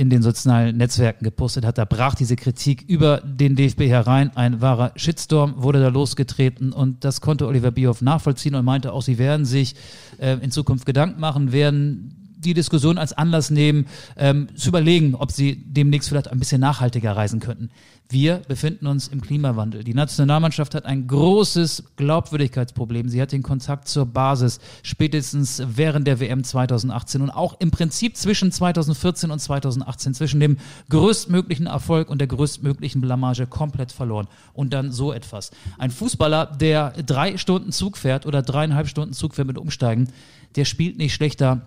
in 0.00 0.08
den 0.08 0.22
sozialen 0.22 0.78
Netzwerken 0.78 1.24
gepostet 1.24 1.66
hat. 1.66 1.76
Da 1.76 1.84
brach 1.84 2.14
diese 2.14 2.34
Kritik 2.34 2.86
über 2.88 3.18
den 3.18 3.54
DFB 3.54 3.82
herein. 3.82 4.34
Ein 4.34 4.62
wahrer 4.62 4.92
Shitstorm 4.96 5.56
wurde 5.58 5.78
da 5.78 5.88
losgetreten 5.88 6.72
und 6.72 7.04
das 7.04 7.20
konnte 7.20 7.46
Oliver 7.46 7.70
Bierhoff 7.70 8.00
nachvollziehen 8.00 8.54
und 8.54 8.64
meinte 8.64 8.94
auch, 8.94 9.02
sie 9.02 9.18
werden 9.18 9.44
sich 9.44 9.74
äh, 10.16 10.38
in 10.40 10.50
Zukunft 10.50 10.86
Gedanken 10.86 11.20
machen, 11.20 11.52
werden 11.52 12.19
die 12.40 12.54
Diskussion 12.54 12.98
als 12.98 13.12
Anlass 13.12 13.50
nehmen, 13.50 13.86
ähm, 14.16 14.48
zu 14.56 14.68
überlegen, 14.68 15.14
ob 15.14 15.30
sie 15.30 15.62
demnächst 15.66 16.08
vielleicht 16.08 16.28
ein 16.28 16.38
bisschen 16.38 16.60
nachhaltiger 16.60 17.16
reisen 17.16 17.40
könnten. 17.40 17.70
Wir 18.12 18.42
befinden 18.48 18.88
uns 18.88 19.06
im 19.06 19.20
Klimawandel. 19.20 19.84
Die 19.84 19.94
Nationalmannschaft 19.94 20.74
hat 20.74 20.84
ein 20.84 21.06
großes 21.06 21.92
Glaubwürdigkeitsproblem. 21.94 23.08
Sie 23.08 23.22
hat 23.22 23.30
den 23.30 23.44
Kontakt 23.44 23.86
zur 23.86 24.04
Basis 24.04 24.58
spätestens 24.82 25.62
während 25.64 26.08
der 26.08 26.18
WM 26.18 26.42
2018 26.42 27.22
und 27.22 27.30
auch 27.30 27.60
im 27.60 27.70
Prinzip 27.70 28.16
zwischen 28.16 28.50
2014 28.50 29.30
und 29.30 29.38
2018, 29.38 30.14
zwischen 30.14 30.40
dem 30.40 30.56
größtmöglichen 30.88 31.66
Erfolg 31.66 32.10
und 32.10 32.18
der 32.18 32.26
größtmöglichen 32.26 33.00
Blamage 33.00 33.46
komplett 33.46 33.92
verloren. 33.92 34.26
Und 34.54 34.72
dann 34.72 34.90
so 34.90 35.12
etwas. 35.12 35.52
Ein 35.78 35.92
Fußballer, 35.92 36.46
der 36.46 36.90
drei 37.06 37.36
Stunden 37.36 37.70
Zug 37.70 37.96
fährt 37.96 38.26
oder 38.26 38.42
dreieinhalb 38.42 38.88
Stunden 38.88 39.12
Zug 39.14 39.36
fährt 39.36 39.46
mit 39.46 39.56
Umsteigen, 39.56 40.08
der 40.56 40.64
spielt 40.64 40.98
nicht 40.98 41.14
schlechter 41.14 41.62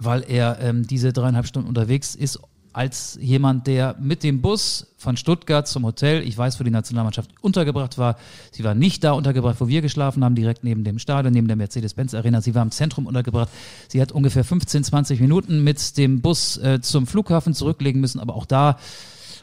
weil 0.00 0.24
er 0.26 0.58
ähm, 0.60 0.86
diese 0.86 1.12
dreieinhalb 1.12 1.46
Stunden 1.46 1.68
unterwegs 1.68 2.14
ist, 2.14 2.40
als 2.72 3.18
jemand, 3.20 3.66
der 3.66 3.96
mit 3.98 4.22
dem 4.22 4.42
Bus 4.42 4.94
von 4.96 5.16
Stuttgart 5.16 5.66
zum 5.66 5.84
Hotel, 5.84 6.22
ich 6.22 6.38
weiß, 6.38 6.60
wo 6.60 6.64
die 6.64 6.70
Nationalmannschaft 6.70 7.30
untergebracht 7.40 7.98
war. 7.98 8.16
Sie 8.52 8.62
war 8.62 8.74
nicht 8.74 9.02
da 9.02 9.12
untergebracht, 9.12 9.60
wo 9.60 9.66
wir 9.66 9.82
geschlafen 9.82 10.22
haben, 10.24 10.36
direkt 10.36 10.62
neben 10.62 10.84
dem 10.84 10.98
Stadion, 10.98 11.32
neben 11.32 11.48
der 11.48 11.56
Mercedes-Benz-Arena. 11.56 12.40
Sie 12.40 12.54
war 12.54 12.62
im 12.62 12.70
Zentrum 12.70 13.06
untergebracht. 13.06 13.48
Sie 13.88 14.00
hat 14.00 14.12
ungefähr 14.12 14.44
15, 14.44 14.84
20 14.84 15.20
Minuten 15.20 15.64
mit 15.64 15.96
dem 15.98 16.20
Bus 16.20 16.58
äh, 16.58 16.80
zum 16.80 17.06
Flughafen 17.06 17.54
zurücklegen 17.54 18.00
müssen, 18.00 18.20
aber 18.20 18.36
auch 18.36 18.46
da 18.46 18.76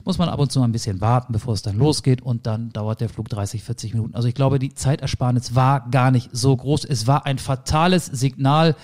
muss 0.05 0.17
man 0.17 0.29
ab 0.29 0.39
und 0.39 0.49
zu 0.53 0.59
mal 0.59 0.65
ein 0.65 0.71
bisschen 0.71 1.01
warten, 1.01 1.33
bevor 1.33 1.53
es 1.53 1.61
dann 1.63 1.77
losgeht 1.77 2.21
und 2.21 2.47
dann 2.47 2.71
dauert 2.71 3.01
der 3.01 3.09
Flug 3.09 3.27
30, 3.27 3.61
40 3.61 3.93
Minuten. 3.93 4.15
Also 4.15 4.29
ich 4.29 4.35
glaube, 4.35 4.57
die 4.57 4.73
Zeitersparnis 4.73 5.53
war 5.53 5.89
gar 5.89 6.11
nicht 6.11 6.29
so 6.31 6.55
groß. 6.55 6.85
Es 6.85 7.07
war 7.07 7.25
ein 7.25 7.39
fatales 7.39 8.05
Signal 8.05 8.77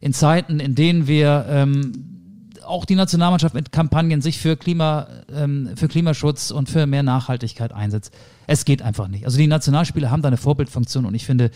in 0.00 0.12
Zeiten, 0.12 0.60
in 0.60 0.74
denen 0.74 1.06
wir 1.06 1.46
ähm, 1.48 1.92
auch 2.64 2.84
die 2.84 2.94
Nationalmannschaft 2.94 3.54
mit 3.54 3.72
Kampagnen 3.72 4.20
sich 4.20 4.38
für, 4.38 4.56
Klima, 4.56 5.08
ähm, 5.34 5.70
für 5.74 5.88
Klimaschutz 5.88 6.50
und 6.50 6.68
für 6.68 6.86
mehr 6.86 7.02
Nachhaltigkeit 7.02 7.72
einsetzt. 7.72 8.12
Es 8.46 8.64
geht 8.64 8.82
einfach 8.82 9.08
nicht. 9.08 9.24
Also 9.24 9.38
die 9.38 9.46
Nationalspieler 9.46 10.10
haben 10.10 10.22
da 10.22 10.28
eine 10.28 10.36
Vorbildfunktion 10.36 11.06
und 11.06 11.14
ich 11.14 11.24
finde, 11.24 11.50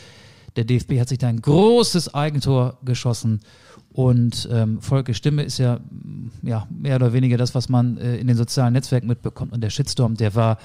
der 0.57 0.65
DFB 0.65 1.01
hat 1.01 1.09
sich 1.09 1.19
da 1.19 1.29
ein 1.29 1.41
großes 1.41 2.15
Eigentor 2.15 2.79
geschossen. 2.85 3.41
Und 3.93 4.49
ähm, 4.51 4.81
Volke 4.81 5.13
Stimme 5.13 5.43
ist 5.43 5.59
ja, 5.59 5.81
ja 6.43 6.67
mehr 6.71 6.97
oder 6.97 7.13
weniger 7.13 7.37
das, 7.37 7.55
was 7.55 7.69
man 7.69 7.99
äh, 7.99 8.17
in 8.17 8.27
den 8.27 8.37
sozialen 8.37 8.73
Netzwerken 8.73 9.07
mitbekommt. 9.07 9.53
Und 9.53 9.63
der 9.63 9.71
Shitstorm, 9.71 10.17
der 10.17 10.35
war 10.35 10.59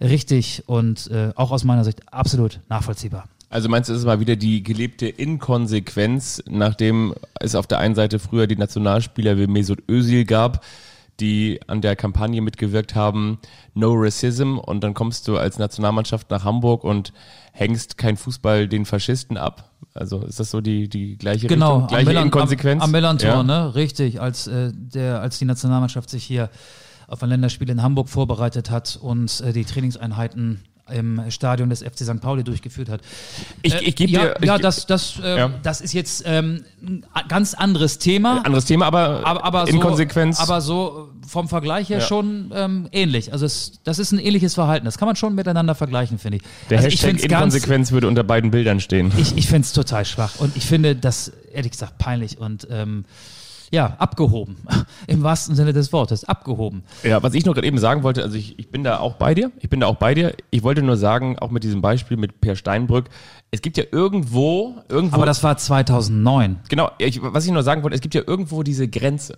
richtig 0.00 0.64
und 0.66 1.10
äh, 1.10 1.32
auch 1.36 1.50
aus 1.50 1.64
meiner 1.64 1.84
Sicht 1.84 2.12
absolut 2.12 2.60
nachvollziehbar. 2.68 3.24
Also 3.50 3.68
meinst 3.68 3.88
du, 3.88 3.94
es 3.94 4.00
ist 4.00 4.06
mal 4.06 4.20
wieder 4.20 4.36
die 4.36 4.62
gelebte 4.62 5.08
Inkonsequenz, 5.08 6.40
nachdem 6.48 7.14
es 7.40 7.56
auf 7.56 7.66
der 7.66 7.80
einen 7.80 7.96
Seite 7.96 8.20
früher 8.20 8.46
die 8.46 8.56
Nationalspieler 8.56 9.36
wie 9.36 9.48
Mesut 9.48 9.82
Özil 9.90 10.24
gab, 10.24 10.64
die 11.18 11.58
an 11.66 11.80
der 11.80 11.96
Kampagne 11.96 12.40
mitgewirkt 12.42 12.94
haben, 12.94 13.40
No 13.74 13.92
Racism, 13.94 14.56
und 14.56 14.84
dann 14.84 14.94
kommst 14.94 15.26
du 15.26 15.36
als 15.36 15.58
Nationalmannschaft 15.58 16.30
nach 16.30 16.44
Hamburg 16.44 16.84
und 16.84 17.12
hängst 17.52 17.98
kein 17.98 18.16
Fußball 18.16 18.68
den 18.68 18.84
Faschisten 18.84 19.36
ab. 19.36 19.72
Also 19.94 20.22
ist 20.22 20.38
das 20.38 20.52
so 20.52 20.60
die, 20.60 20.88
die 20.88 21.18
gleiche 21.18 21.48
genau, 21.48 21.72
Richtung, 21.72 21.88
gleiche 21.88 22.06
Melan, 22.06 22.24
Inkonsequenz? 22.26 22.80
Am, 22.80 22.86
am 22.86 22.92
Melantor, 22.92 23.30
ja. 23.30 23.42
ne? 23.42 23.74
Richtig, 23.74 24.20
als, 24.20 24.46
äh, 24.46 24.70
der, 24.72 25.20
als 25.20 25.40
die 25.40 25.44
Nationalmannschaft 25.44 26.08
sich 26.08 26.22
hier 26.22 26.50
auf 27.08 27.20
ein 27.24 27.28
Länderspiel 27.28 27.68
in 27.68 27.82
Hamburg 27.82 28.08
vorbereitet 28.08 28.70
hat 28.70 28.96
und 29.02 29.40
äh, 29.40 29.52
die 29.52 29.64
Trainingseinheiten 29.64 30.60
im 30.92 31.22
Stadion 31.30 31.70
des 31.70 31.82
FC 31.82 32.00
St. 32.00 32.20
Pauli 32.20 32.44
durchgeführt 32.44 32.88
hat. 32.88 33.00
Ich, 33.62 33.74
ich 33.74 33.96
gebe 33.96 34.10
ja, 34.10 34.20
dir. 34.20 34.34
Ich, 34.40 34.46
ja, 34.46 34.58
das, 34.58 34.86
das, 34.86 35.18
äh, 35.22 35.38
ja. 35.38 35.50
das 35.62 35.80
ist 35.80 35.92
jetzt 35.92 36.24
ähm, 36.26 36.64
ein 36.82 37.04
ganz 37.28 37.54
anderes 37.54 37.98
Thema. 37.98 38.42
Anderes 38.44 38.64
Thema, 38.64 38.86
aber, 38.86 39.26
aber, 39.26 39.44
aber 39.44 39.68
in 39.68 39.74
so, 39.74 39.80
Konsequenz. 39.80 40.40
Aber 40.40 40.60
so 40.60 41.10
vom 41.26 41.48
Vergleich 41.48 41.88
her 41.88 41.98
ja. 41.98 42.04
schon 42.04 42.50
ähm, 42.54 42.88
ähnlich. 42.92 43.32
Also 43.32 43.46
es, 43.46 43.80
das 43.84 43.98
ist 43.98 44.12
ein 44.12 44.18
ähnliches 44.18 44.54
Verhalten. 44.54 44.84
Das 44.84 44.98
kann 44.98 45.06
man 45.06 45.16
schon 45.16 45.34
miteinander 45.34 45.74
vergleichen, 45.74 46.18
finde 46.18 46.38
ich. 46.38 46.42
Der 46.68 46.78
also 46.78 46.90
Hashtag 46.90 47.14
ich 47.14 47.24
Inkonsequenz 47.24 47.88
ganz, 47.88 47.92
würde 47.92 48.08
unter 48.08 48.24
beiden 48.24 48.50
Bildern 48.50 48.80
stehen. 48.80 49.12
Ich, 49.16 49.36
ich 49.36 49.46
finde 49.46 49.62
es 49.62 49.72
total 49.72 50.04
schwach 50.04 50.36
und 50.38 50.56
ich 50.56 50.66
finde 50.66 50.96
das 50.96 51.32
ehrlich 51.52 51.72
gesagt 51.72 51.98
peinlich 51.98 52.38
und 52.38 52.66
ähm, 52.70 53.04
ja, 53.70 53.94
abgehoben. 53.98 54.56
Im 55.06 55.22
wahrsten 55.22 55.54
Sinne 55.54 55.72
des 55.72 55.92
Wortes, 55.92 56.24
abgehoben. 56.24 56.82
Ja, 57.02 57.22
was 57.22 57.34
ich 57.34 57.44
noch 57.44 57.54
gerade 57.54 57.66
eben 57.66 57.78
sagen 57.78 58.02
wollte, 58.02 58.22
also 58.22 58.36
ich, 58.36 58.58
ich 58.58 58.70
bin 58.70 58.84
da 58.84 58.98
auch 58.98 59.14
bei 59.14 59.34
dir. 59.34 59.52
Ich 59.60 59.70
bin 59.70 59.80
da 59.80 59.86
auch 59.86 59.96
bei 59.96 60.14
dir. 60.14 60.34
Ich 60.50 60.62
wollte 60.62 60.82
nur 60.82 60.96
sagen, 60.96 61.38
auch 61.38 61.50
mit 61.50 61.62
diesem 61.62 61.80
Beispiel 61.80 62.16
mit 62.16 62.40
Per 62.40 62.56
Steinbrück, 62.56 63.06
es 63.50 63.62
gibt 63.62 63.76
ja 63.76 63.84
irgendwo, 63.90 64.74
irgendwo. 64.88 65.16
Aber 65.16 65.26
das 65.26 65.42
war 65.42 65.56
2009. 65.56 66.60
Genau, 66.68 66.90
ich, 66.98 67.20
was 67.22 67.44
ich 67.46 67.52
nur 67.52 67.62
sagen 67.62 67.82
wollte, 67.82 67.94
es 67.94 68.00
gibt 68.00 68.14
ja 68.14 68.22
irgendwo 68.26 68.62
diese 68.62 68.88
Grenze. 68.88 69.34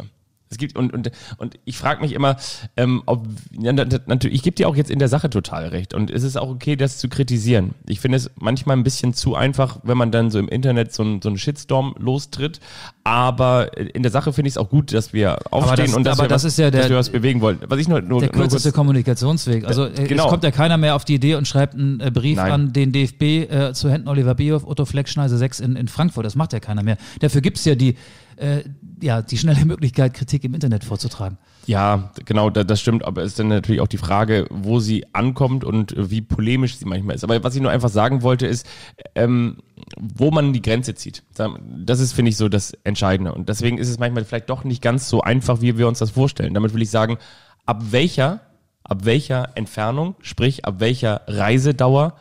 Es 0.53 0.59
gibt 0.59 0.77
und 0.77 0.93
und 0.93 1.11
und 1.38 1.59
ich 1.65 1.77
frage 1.77 2.01
mich 2.03 2.12
immer, 2.12 2.37
ähm, 2.77 3.03
ob 3.07 3.27
ja, 3.59 3.73
natürlich, 3.73 4.37
ich 4.37 4.43
gebe 4.43 4.55
dir 4.55 4.69
auch 4.69 4.77
jetzt 4.77 4.91
in 4.91 4.99
der 4.99 5.09
Sache 5.09 5.31
total 5.31 5.69
recht 5.69 5.95
und 5.95 6.11
es 6.11 6.23
ist 6.23 6.37
auch 6.37 6.51
okay, 6.51 6.77
das 6.77 6.99
zu 6.99 7.09
kritisieren. 7.09 7.75
Ich 7.88 8.01
finde 8.01 8.19
es 8.19 8.31
manchmal 8.38 8.77
ein 8.77 8.83
bisschen 8.83 9.15
zu 9.15 9.35
einfach, 9.35 9.81
wenn 9.83 9.97
man 9.97 10.12
dann 10.12 10.31
so 10.31 10.38
im 10.38 10.49
Internet 10.49 10.93
so, 10.93 11.03
ein, 11.03 11.23
so 11.23 11.29
einen 11.29 11.38
Shitstorm 11.38 11.95
lostritt. 11.99 12.61
Aber 13.05 13.77
in 13.77 14.03
der 14.03 14.12
Sache 14.12 14.33
finde 14.33 14.49
ich 14.49 14.55
es 14.55 14.59
auch 14.59 14.69
gut, 14.69 14.93
dass 14.93 15.12
wir 15.12 15.38
aufstehen 15.51 15.87
das, 15.87 15.95
und 15.97 16.05
dass, 16.05 16.19
aber 16.19 16.27
wir, 16.27 16.29
das 16.29 16.45
was, 16.45 16.53
ist 16.53 16.59
ja 16.59 16.71
der, 16.71 16.83
dass 16.83 16.91
wir 16.91 16.97
was 16.97 17.11
bewegen 17.11 17.41
wollen. 17.41 17.59
Was 17.67 17.81
ich 17.81 17.88
nur, 17.88 18.01
nur 18.01 18.21
der 18.21 18.29
kürzeste 18.29 18.69
nur 18.69 18.75
Kommunikationsweg. 18.75 19.65
Also 19.65 19.87
äh, 19.87 20.07
genau. 20.07 20.25
es 20.25 20.31
kommt 20.31 20.45
ja 20.45 20.53
keiner 20.53 20.77
mehr 20.77 20.95
auf 20.95 21.05
die 21.05 21.15
Idee 21.15 21.35
und 21.35 21.49
schreibt 21.49 21.75
einen 21.75 21.99
äh, 21.99 22.12
Brief 22.12 22.37
Nein. 22.37 22.53
an 22.53 22.73
den 22.73 22.93
DFB 22.93 23.23
äh, 23.23 23.73
zu 23.73 23.91
Händen 23.91 24.07
Oliver 24.07 24.35
Bierhoff, 24.35 24.65
Otto 24.65 24.85
Fleckschneise 24.85 25.37
6 25.37 25.61
in, 25.61 25.75
in 25.75 25.88
Frankfurt. 25.88 26.25
Das 26.25 26.37
macht 26.37 26.53
ja 26.53 26.61
keiner 26.61 26.85
mehr. 26.85 26.97
Dafür 27.21 27.41
gibt 27.41 27.59
es 27.59 27.65
ja 27.65 27.75
die 27.75 27.97
äh, 28.37 28.62
ja, 29.01 29.23
die 29.23 29.38
schnelle 29.38 29.64
Möglichkeit, 29.64 30.14
Kritik 30.14 30.45
im 30.45 30.55
Internet 30.55 30.85
vorzutragen. 30.85 31.38
Ja, 31.66 32.12
genau, 32.25 32.51
das 32.51 32.81
stimmt. 32.81 33.05
Aber 33.05 33.23
es 33.23 33.33
ist 33.33 33.38
dann 33.38 33.49
natürlich 33.49 33.81
auch 33.81 33.88
die 33.88 33.99
Frage, 33.99 34.47
wo 34.51 34.81
sie 34.81 35.07
ankommt 35.12 35.64
und 35.64 35.95
wie 35.97 36.21
polemisch 36.21 36.77
sie 36.77 36.87
manchmal 36.87 37.16
ist. 37.16 37.25
Aber 37.25 37.42
was 37.45 37.55
ich 37.55 37.62
nur 37.62 37.71
einfach 37.71 37.88
sagen 37.88 38.23
wollte, 38.23 38.47
ist, 38.47 38.66
ähm, 39.14 39.59
wo 39.97 40.31
man 40.31 40.53
die 40.53 40.62
Grenze 40.62 40.95
zieht. 40.95 41.23
Das 41.35 42.01
ist, 42.01 42.12
finde 42.12 42.31
ich, 42.31 42.37
so 42.37 42.49
das 42.49 42.73
Entscheidende. 42.85 43.33
Und 43.33 43.49
deswegen 43.49 43.79
ist 43.79 43.88
es 43.88 43.99
manchmal 43.99 44.25
vielleicht 44.25 44.51
doch 44.51 44.64
nicht 44.64 44.83
ganz 44.83 45.09
so 45.09 45.21
einfach, 45.21 45.61
wie 45.61 45.79
wir 45.79 45.88
uns 45.88 45.99
das 45.99 46.11
vorstellen. 46.11 46.55
Damit 46.55 46.75
will 46.75 46.83
ich 46.83 46.90
sagen, 46.90 47.18
ab 47.66 47.83
welcher, 47.90 48.40
ab 48.83 49.05
welcher 49.05 49.51
Entfernung, 49.57 50.16
sprich 50.21 50.64
ab 50.64 50.77
welcher 50.79 51.23
Reisedauer 51.27 52.14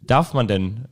darf 0.00 0.34
man 0.34 0.46
denn 0.46 0.84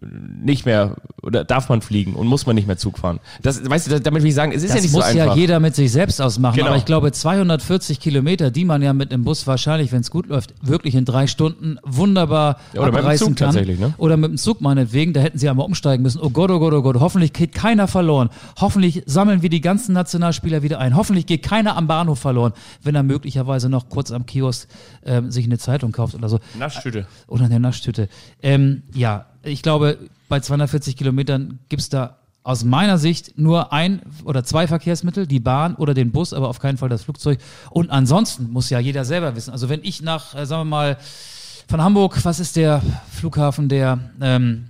nicht 0.00 0.64
mehr 0.64 0.96
oder 1.22 1.44
darf 1.44 1.68
man 1.68 1.82
fliegen 1.82 2.14
und 2.14 2.26
muss 2.26 2.46
man 2.46 2.56
nicht 2.56 2.66
mehr 2.66 2.78
Zug 2.78 2.98
fahren. 2.98 3.20
Das, 3.42 3.68
weißt 3.68 3.90
du, 3.90 4.00
damit 4.00 4.22
will 4.22 4.30
ich 4.30 4.34
sagen, 4.34 4.52
es 4.52 4.62
ist 4.62 4.70
das 4.70 4.76
ja 4.76 4.82
nicht 4.82 4.90
so 4.90 4.98
einfach. 4.98 5.14
Das 5.14 5.26
muss 5.26 5.36
ja 5.36 5.40
jeder 5.40 5.60
mit 5.60 5.76
sich 5.76 5.92
selbst 5.92 6.20
ausmachen. 6.20 6.56
Genau. 6.56 6.68
Aber 6.68 6.76
ich 6.76 6.84
glaube, 6.84 7.12
240 7.12 8.00
Kilometer, 8.00 8.50
die 8.50 8.64
man 8.64 8.82
ja 8.82 8.92
mit 8.94 9.12
dem 9.12 9.22
Bus 9.22 9.46
wahrscheinlich, 9.46 9.92
wenn 9.92 10.00
es 10.00 10.10
gut 10.10 10.26
läuft, 10.26 10.54
wirklich 10.62 10.94
in 10.94 11.04
drei 11.04 11.26
Stunden 11.26 11.78
wunderbar 11.84 12.58
ja, 12.72 12.80
oder 12.80 12.88
abreißen 12.88 13.08
mit 13.08 13.18
dem 13.18 13.18
Zug 13.18 13.36
kann. 13.36 13.54
Tatsächlich, 13.54 13.78
ne? 13.78 13.94
Oder 13.98 14.16
mit 14.16 14.30
dem 14.30 14.38
Zug 14.38 14.60
meinetwegen, 14.62 15.12
da 15.12 15.20
hätten 15.20 15.38
sie 15.38 15.48
einmal 15.48 15.66
umsteigen 15.66 16.02
müssen. 16.02 16.20
Oh 16.20 16.30
Gott, 16.30 16.50
oh 16.50 16.58
Gott, 16.58 16.72
oh 16.72 16.82
Gott, 16.82 16.96
hoffentlich 16.98 17.32
geht 17.32 17.52
keiner 17.52 17.86
verloren. 17.86 18.30
Hoffentlich 18.58 19.02
sammeln 19.06 19.42
wir 19.42 19.50
die 19.50 19.60
ganzen 19.60 19.92
Nationalspieler 19.92 20.62
wieder 20.62 20.78
ein. 20.80 20.96
Hoffentlich 20.96 21.26
geht 21.26 21.42
keiner 21.42 21.76
am 21.76 21.86
Bahnhof 21.86 22.18
verloren, 22.18 22.52
wenn 22.82 22.94
er 22.94 23.02
möglicherweise 23.02 23.68
noch 23.68 23.88
kurz 23.90 24.10
am 24.10 24.26
Kiosk 24.26 24.68
ähm, 25.04 25.30
sich 25.30 25.44
eine 25.44 25.58
Zeitung 25.58 25.92
kauft 25.92 26.14
oder 26.14 26.28
so. 26.28 26.40
Naschtüte. 26.58 27.06
Oder 27.28 27.44
eine 27.44 27.60
Naschtüte. 27.60 28.08
Ähm, 28.42 28.82
ja, 28.94 29.26
ich 29.42 29.62
glaube, 29.62 29.98
bei 30.28 30.40
240 30.40 30.96
Kilometern 30.96 31.58
gibt 31.68 31.82
es 31.82 31.88
da 31.88 32.18
aus 32.44 32.64
meiner 32.64 32.98
Sicht 32.98 33.38
nur 33.38 33.72
ein 33.72 34.02
oder 34.24 34.42
zwei 34.42 34.66
Verkehrsmittel, 34.66 35.26
die 35.26 35.40
Bahn 35.40 35.76
oder 35.76 35.94
den 35.94 36.10
Bus, 36.10 36.32
aber 36.32 36.48
auf 36.48 36.58
keinen 36.58 36.76
Fall 36.76 36.88
das 36.88 37.04
Flugzeug. 37.04 37.38
Und 37.70 37.90
ansonsten 37.90 38.50
muss 38.50 38.68
ja 38.70 38.80
jeder 38.80 39.04
selber 39.04 39.36
wissen. 39.36 39.52
Also 39.52 39.68
wenn 39.68 39.80
ich 39.84 40.02
nach, 40.02 40.34
äh, 40.34 40.44
sagen 40.44 40.62
wir 40.62 40.70
mal, 40.70 40.98
von 41.68 41.80
Hamburg, 41.80 42.24
was 42.24 42.40
ist 42.40 42.56
der 42.56 42.82
Flughafen, 43.12 43.68
der 43.68 43.98
ähm, 44.20 44.68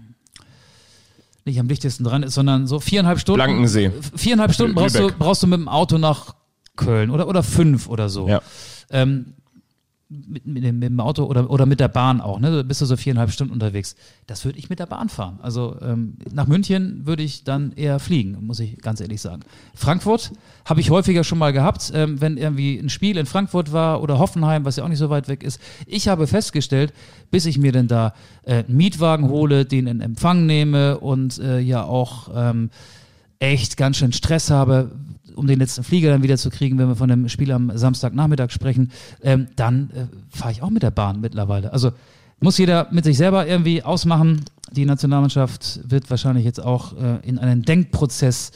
nicht 1.44 1.58
am 1.58 1.66
dichtesten 1.66 2.04
dran 2.04 2.22
ist, 2.22 2.34
sondern 2.34 2.66
so 2.66 2.78
viereinhalb 2.78 3.18
Stunden. 3.18 3.38
Blankensee. 3.38 3.90
Viereinhalb 4.14 4.52
Stunden 4.52 4.74
brauchst 4.74 4.98
du, 4.98 5.10
brauchst 5.18 5.42
du 5.42 5.46
mit 5.46 5.58
dem 5.58 5.68
Auto 5.68 5.98
nach 5.98 6.34
Köln 6.76 7.10
oder, 7.10 7.26
oder 7.26 7.42
fünf 7.42 7.88
oder 7.88 8.08
so. 8.08 8.28
Ja. 8.28 8.42
Ähm, 8.90 9.34
mit, 10.26 10.46
mit, 10.46 10.62
mit, 10.62 10.82
dem 10.82 11.00
Auto 11.00 11.24
oder, 11.24 11.50
oder 11.50 11.66
mit 11.66 11.80
der 11.80 11.88
Bahn 11.88 12.20
auch, 12.20 12.38
ne? 12.38 12.64
Bist 12.64 12.80
du 12.80 12.86
so 12.86 12.96
viereinhalb 12.96 13.30
Stunden 13.30 13.52
unterwegs. 13.52 13.96
Das 14.26 14.44
würde 14.44 14.58
ich 14.58 14.68
mit 14.68 14.78
der 14.78 14.86
Bahn 14.86 15.08
fahren. 15.08 15.38
Also 15.42 15.76
ähm, 15.80 16.14
nach 16.32 16.46
München 16.46 17.06
würde 17.06 17.22
ich 17.22 17.44
dann 17.44 17.72
eher 17.72 17.98
fliegen, 17.98 18.36
muss 18.46 18.60
ich 18.60 18.78
ganz 18.78 19.00
ehrlich 19.00 19.20
sagen. 19.20 19.42
Frankfurt 19.74 20.32
habe 20.64 20.80
ich 20.80 20.90
häufiger 20.90 21.24
schon 21.24 21.38
mal 21.38 21.52
gehabt, 21.52 21.92
ähm, 21.94 22.20
wenn 22.20 22.36
irgendwie 22.36 22.78
ein 22.78 22.90
Spiel 22.90 23.16
in 23.16 23.26
Frankfurt 23.26 23.72
war 23.72 24.02
oder 24.02 24.18
Hoffenheim, 24.18 24.64
was 24.64 24.76
ja 24.76 24.84
auch 24.84 24.88
nicht 24.88 24.98
so 24.98 25.10
weit 25.10 25.28
weg 25.28 25.42
ist. 25.42 25.60
Ich 25.86 26.08
habe 26.08 26.26
festgestellt, 26.26 26.92
bis 27.30 27.46
ich 27.46 27.58
mir 27.58 27.72
denn 27.72 27.88
da 27.88 28.14
äh, 28.42 28.64
einen 28.64 28.76
Mietwagen 28.76 29.28
hole, 29.28 29.64
den 29.64 29.86
in 29.86 30.00
Empfang 30.00 30.46
nehme 30.46 30.98
und 30.98 31.38
äh, 31.38 31.60
ja 31.60 31.84
auch 31.84 32.30
ähm, 32.34 32.70
echt 33.38 33.76
ganz 33.76 33.96
schön 33.96 34.12
Stress 34.12 34.50
habe, 34.50 34.92
um 35.34 35.46
den 35.46 35.58
letzten 35.58 35.84
Flieger 35.84 36.10
dann 36.10 36.22
wieder 36.22 36.36
zu 36.36 36.50
kriegen, 36.50 36.78
wenn 36.78 36.88
wir 36.88 36.96
von 36.96 37.08
dem 37.08 37.28
Spiel 37.28 37.52
am 37.52 37.76
Samstagnachmittag 37.76 38.50
sprechen, 38.50 38.90
ähm, 39.22 39.48
dann 39.56 39.90
äh, 39.90 40.06
fahre 40.36 40.52
ich 40.52 40.62
auch 40.62 40.70
mit 40.70 40.82
der 40.82 40.90
Bahn 40.90 41.20
mittlerweile. 41.20 41.72
Also 41.72 41.92
muss 42.40 42.58
jeder 42.58 42.88
mit 42.90 43.04
sich 43.04 43.16
selber 43.16 43.46
irgendwie 43.46 43.82
ausmachen. 43.82 44.44
Die 44.72 44.84
Nationalmannschaft 44.84 45.80
wird 45.88 46.10
wahrscheinlich 46.10 46.44
jetzt 46.44 46.60
auch 46.60 46.94
äh, 46.96 47.18
in 47.22 47.38
einen 47.38 47.62
Denkprozess 47.62 48.52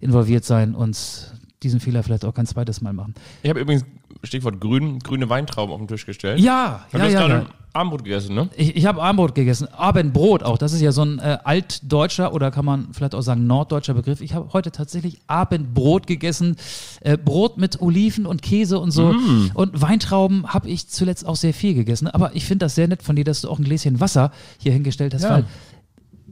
involviert 0.00 0.44
sein 0.44 0.74
und 0.74 1.30
diesen 1.62 1.80
Fehler 1.80 2.02
vielleicht 2.02 2.24
auch 2.24 2.34
kein 2.34 2.46
zweites 2.46 2.80
Mal 2.80 2.92
machen. 2.92 3.14
Ich 3.42 3.50
habe 3.50 3.60
übrigens 3.60 3.84
Stichwort 4.22 4.60
grün, 4.60 4.98
grüne 4.98 5.28
Weintrauben 5.28 5.72
auf 5.72 5.80
den 5.80 5.88
Tisch 5.88 6.06
gestellt. 6.06 6.40
Ja, 6.40 6.84
Du 6.92 6.98
ja, 6.98 7.04
hast 7.04 7.12
ja. 7.12 7.20
gerade 7.26 7.34
ja. 7.44 7.50
Abendbrot 7.72 8.04
gegessen, 8.04 8.34
ne? 8.34 8.48
Ich, 8.56 8.74
ich 8.76 8.84
habe 8.86 9.00
Abendbrot 9.00 9.34
gegessen. 9.34 9.68
Abendbrot 9.72 10.42
auch. 10.42 10.58
Das 10.58 10.72
ist 10.72 10.80
ja 10.80 10.90
so 10.92 11.02
ein 11.04 11.18
äh, 11.20 11.38
altdeutscher 11.44 12.34
oder 12.34 12.50
kann 12.50 12.64
man 12.64 12.88
vielleicht 12.92 13.14
auch 13.14 13.22
sagen 13.22 13.46
norddeutscher 13.46 13.94
Begriff. 13.94 14.20
Ich 14.20 14.34
habe 14.34 14.52
heute 14.52 14.72
tatsächlich 14.72 15.20
Abendbrot 15.28 16.06
gegessen. 16.08 16.56
Äh, 17.00 17.16
Brot 17.16 17.58
mit 17.58 17.80
Oliven 17.80 18.26
und 18.26 18.42
Käse 18.42 18.78
und 18.80 18.90
so. 18.90 19.14
Und 19.54 19.80
Weintrauben 19.80 20.52
habe 20.52 20.68
ich 20.68 20.88
zuletzt 20.88 21.24
auch 21.24 21.36
sehr 21.36 21.54
viel 21.54 21.74
gegessen. 21.74 22.08
Aber 22.08 22.34
ich 22.34 22.44
finde 22.44 22.66
das 22.66 22.74
sehr 22.74 22.88
nett 22.88 23.02
von 23.02 23.14
dir, 23.14 23.24
dass 23.24 23.40
du 23.42 23.48
auch 23.48 23.58
ein 23.58 23.64
Gläschen 23.64 24.00
Wasser 24.00 24.32
hier 24.58 24.72
hingestellt 24.72 25.14
hast, 25.14 25.22
Ja. 25.22 25.30
weil 25.30 25.44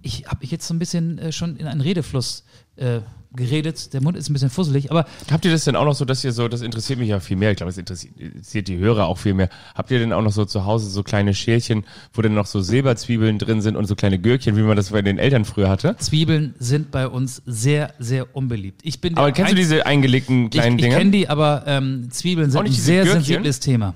ich 0.02 0.26
habe 0.26 0.38
mich 0.40 0.50
jetzt 0.50 0.66
so 0.66 0.74
ein 0.74 0.78
bisschen 0.80 1.18
äh, 1.18 1.32
schon 1.32 1.56
in 1.56 1.66
einen 1.66 1.80
Redefluss 1.80 2.44
äh, 2.76 3.00
geredet. 3.34 3.92
Der 3.92 4.02
Mund 4.02 4.16
ist 4.16 4.30
ein 4.30 4.32
bisschen 4.32 4.50
fusselig, 4.50 4.90
aber 4.90 5.04
Habt 5.30 5.44
ihr 5.44 5.50
das 5.50 5.64
denn 5.64 5.76
auch 5.76 5.84
noch 5.84 5.94
so, 5.94 6.04
dass 6.04 6.24
ihr 6.24 6.32
so, 6.32 6.48
das 6.48 6.62
interessiert 6.62 6.98
mich 6.98 7.08
ja 7.08 7.20
viel 7.20 7.36
mehr, 7.36 7.50
ich 7.50 7.56
glaube, 7.56 7.70
es 7.70 7.78
interessiert, 7.78 8.68
die 8.68 8.78
Hörer 8.78 9.06
auch 9.06 9.18
viel 9.18 9.34
mehr. 9.34 9.48
Habt 9.74 9.90
ihr 9.90 9.98
denn 9.98 10.12
auch 10.12 10.22
noch 10.22 10.32
so 10.32 10.44
zu 10.44 10.64
Hause 10.64 10.88
so 10.88 11.02
kleine 11.02 11.34
Schälchen, 11.34 11.84
wo 12.12 12.22
dann 12.22 12.34
noch 12.34 12.46
so 12.46 12.60
Silberzwiebeln 12.60 13.38
drin 13.38 13.60
sind 13.60 13.76
und 13.76 13.84
so 13.86 13.94
kleine 13.94 14.18
Gürkchen, 14.18 14.56
wie 14.56 14.62
man 14.62 14.76
das 14.76 14.90
bei 14.90 15.02
den 15.02 15.18
Eltern 15.18 15.44
früher 15.44 15.68
hatte? 15.68 15.96
Zwiebeln 15.98 16.54
sind 16.58 16.90
bei 16.90 17.06
uns 17.08 17.42
sehr, 17.46 17.92
sehr 17.98 18.34
unbeliebt. 18.34 18.80
Ich 18.84 19.00
bin 19.00 19.16
Aber 19.16 19.30
kennst 19.32 19.52
du 19.52 19.56
diese 19.56 19.84
eingelegten 19.86 20.50
kleinen 20.50 20.78
ich, 20.78 20.84
ich 20.84 20.88
Dinger? 20.88 20.98
kenne 20.98 21.10
die, 21.10 21.28
aber 21.28 21.64
ähm, 21.66 22.08
Zwiebeln 22.10 22.50
sind 22.50 22.62
ein 22.66 22.72
sehr 22.72 23.04
Gürkchen? 23.04 23.22
sensibles 23.24 23.60
Thema. 23.60 23.94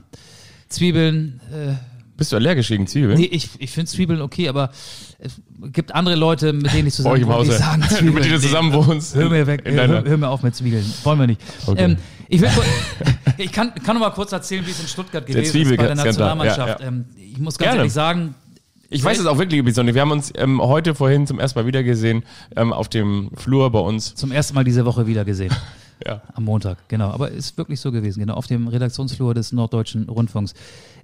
Zwiebeln, 0.68 1.40
äh, 1.52 1.74
Bist 2.16 2.32
du 2.32 2.36
allergisch 2.36 2.68
gegen 2.68 2.86
Zwiebeln? 2.86 3.18
nee, 3.18 3.26
ich, 3.26 3.50
ich 3.58 3.70
finde 3.70 3.90
Zwiebeln 3.90 4.20
okay, 4.20 4.48
aber 4.48 4.70
es 5.18 5.40
gibt 5.72 5.94
andere 5.94 6.14
Leute, 6.14 6.52
mit 6.52 6.72
denen 6.72 6.88
ich 6.88 6.94
zusammen 6.94 7.22
im 7.22 7.28
wohne, 7.28 7.44
die 7.44 7.50
sagen 7.52 7.82
Zwiebeln. 7.82 8.14
mit 8.14 8.24
denen 8.24 8.34
du 8.34 8.40
zusammen 8.40 8.72
wohnst. 8.72 9.14
Hör 9.14 9.28
mir 9.28 9.46
weg, 9.46 9.62
hör, 9.64 10.04
hör 10.04 10.16
mir 10.16 10.28
auf 10.28 10.42
mit 10.42 10.54
Zwiebeln. 10.54 10.84
Wollen 11.04 11.18
wir 11.18 11.26
nicht. 11.26 11.40
Okay. 11.66 11.84
Ähm, 11.84 11.96
ich, 12.28 12.40
will, 12.40 12.50
ich 13.38 13.52
kann, 13.52 13.74
kann 13.74 13.96
noch 13.96 14.02
mal 14.02 14.10
kurz 14.10 14.32
erzählen, 14.32 14.66
wie 14.66 14.70
es 14.70 14.80
in 14.80 14.88
Stuttgart 14.88 15.26
gewesen 15.26 15.60
ist 15.60 15.76
bei 15.76 15.86
der 15.86 15.94
Nationalmannschaft. 15.94 16.80
ja, 16.80 16.86
ja. 16.86 16.92
Ähm, 16.92 17.06
ich 17.16 17.38
muss 17.38 17.58
ganz 17.58 17.68
Gerne. 17.68 17.78
ehrlich 17.78 17.92
sagen, 17.92 18.34
ich 18.92 19.02
weiß 19.02 19.18
es 19.18 19.26
auch 19.26 19.38
wirklich, 19.38 19.64
besonders. 19.64 19.94
Wir 19.94 20.02
haben 20.02 20.10
uns 20.10 20.32
ähm, 20.36 20.60
heute 20.60 20.94
vorhin 20.94 21.26
zum 21.26 21.40
ersten 21.40 21.58
Mal 21.58 21.66
wieder 21.66 21.82
gesehen, 21.82 22.24
ähm, 22.56 22.74
auf 22.74 22.90
dem 22.90 23.30
Flur 23.36 23.70
bei 23.72 23.78
uns. 23.78 24.14
zum 24.14 24.32
ersten 24.32 24.54
Mal 24.54 24.64
diese 24.64 24.84
Woche 24.84 25.06
wieder 25.06 25.24
gesehen. 25.24 25.54
Ja. 26.04 26.22
Am 26.34 26.44
Montag, 26.44 26.88
genau. 26.88 27.10
Aber 27.10 27.30
ist 27.30 27.56
wirklich 27.58 27.80
so 27.80 27.92
gewesen, 27.92 28.20
genau, 28.20 28.34
auf 28.34 28.46
dem 28.46 28.68
Redaktionsflur 28.68 29.34
des 29.34 29.52
Norddeutschen 29.52 30.08
Rundfunks. 30.08 30.54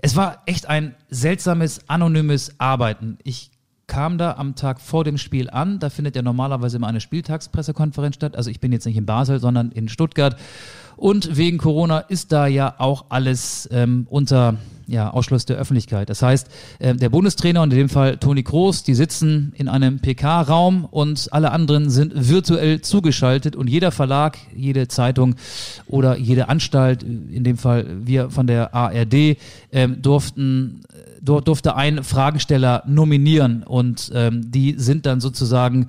Es 0.01 0.17
war 0.17 0.43
echt 0.47 0.69
ein 0.69 0.95
seltsames, 1.09 1.89
anonymes 1.89 2.55
Arbeiten. 2.59 3.19
Ich 3.23 3.51
kam 3.87 4.19
da 4.19 4.35
am 4.35 4.55
Tag 4.55 4.81
vor 4.81 5.05
dem 5.05 5.19
Spiel 5.19 5.51
an. 5.51 5.79
Da 5.79 5.91
findet 5.91 6.15
ja 6.15 6.23
normalerweise 6.23 6.77
immer 6.77 6.87
eine 6.87 7.01
Spieltagspressekonferenz 7.01 8.17
statt. 8.17 8.37
Also 8.37 8.51
ich 8.51 8.61
bin 8.61 8.71
jetzt 8.73 8.85
nicht 8.87 8.97
in 8.97 9.07
Basel, 9.07 9.41
sondern 9.41 9.73
in 9.73 9.89
Stuttgart. 9.89 10.37
Und 10.97 11.37
wegen 11.37 11.59
Corona 11.59 12.01
ist 12.01 12.33
da 12.33 12.47
ja 12.47 12.75
auch 12.79 13.07
alles 13.09 13.69
ähm, 13.73 14.07
unter 14.11 14.57
ja, 14.89 15.11
Ausschluss 15.11 15.45
der 15.45 15.57
Öffentlichkeit. 15.57 16.09
Das 16.09 16.23
heißt, 16.23 16.49
äh, 16.79 16.95
der 16.95 17.11
Bundestrainer 17.11 17.63
und 17.63 17.73
in 17.73 17.79
dem 17.79 17.89
Fall 17.89 18.17
Toni 18.17 18.43
Kroos, 18.43 18.83
die 18.83 18.95
sitzen 18.95 19.53
in 19.57 19.69
einem 19.69 20.01
PK-Raum 20.01 20.87
und 20.87 21.29
alle 21.31 21.53
anderen 21.53 21.91
sind 21.91 22.13
virtuell 22.15 22.81
zugeschaltet 22.81 23.55
und 23.55 23.69
jeder 23.69 23.93
Verlag, 23.93 24.39
jede 24.57 24.89
Zeitung 24.89 25.37
oder 25.87 26.17
jede 26.17 26.49
Anstalt, 26.49 27.03
in 27.03 27.45
dem 27.45 27.59
Fall 27.59 27.87
wir 28.05 28.31
von 28.31 28.47
der 28.47 28.75
ARD, 28.75 29.37
ähm, 29.73 30.01
durften 30.01 30.81
dort 30.81 31.18
durfte 31.23 31.77
ein 31.77 32.05
Fragesteller 32.05 32.83
nominieren 32.87 33.63
und 33.63 34.11
ähm, 34.15 34.51
die 34.51 34.75
sind 34.79 35.07
dann 35.07 35.21
sozusagen 35.21 35.89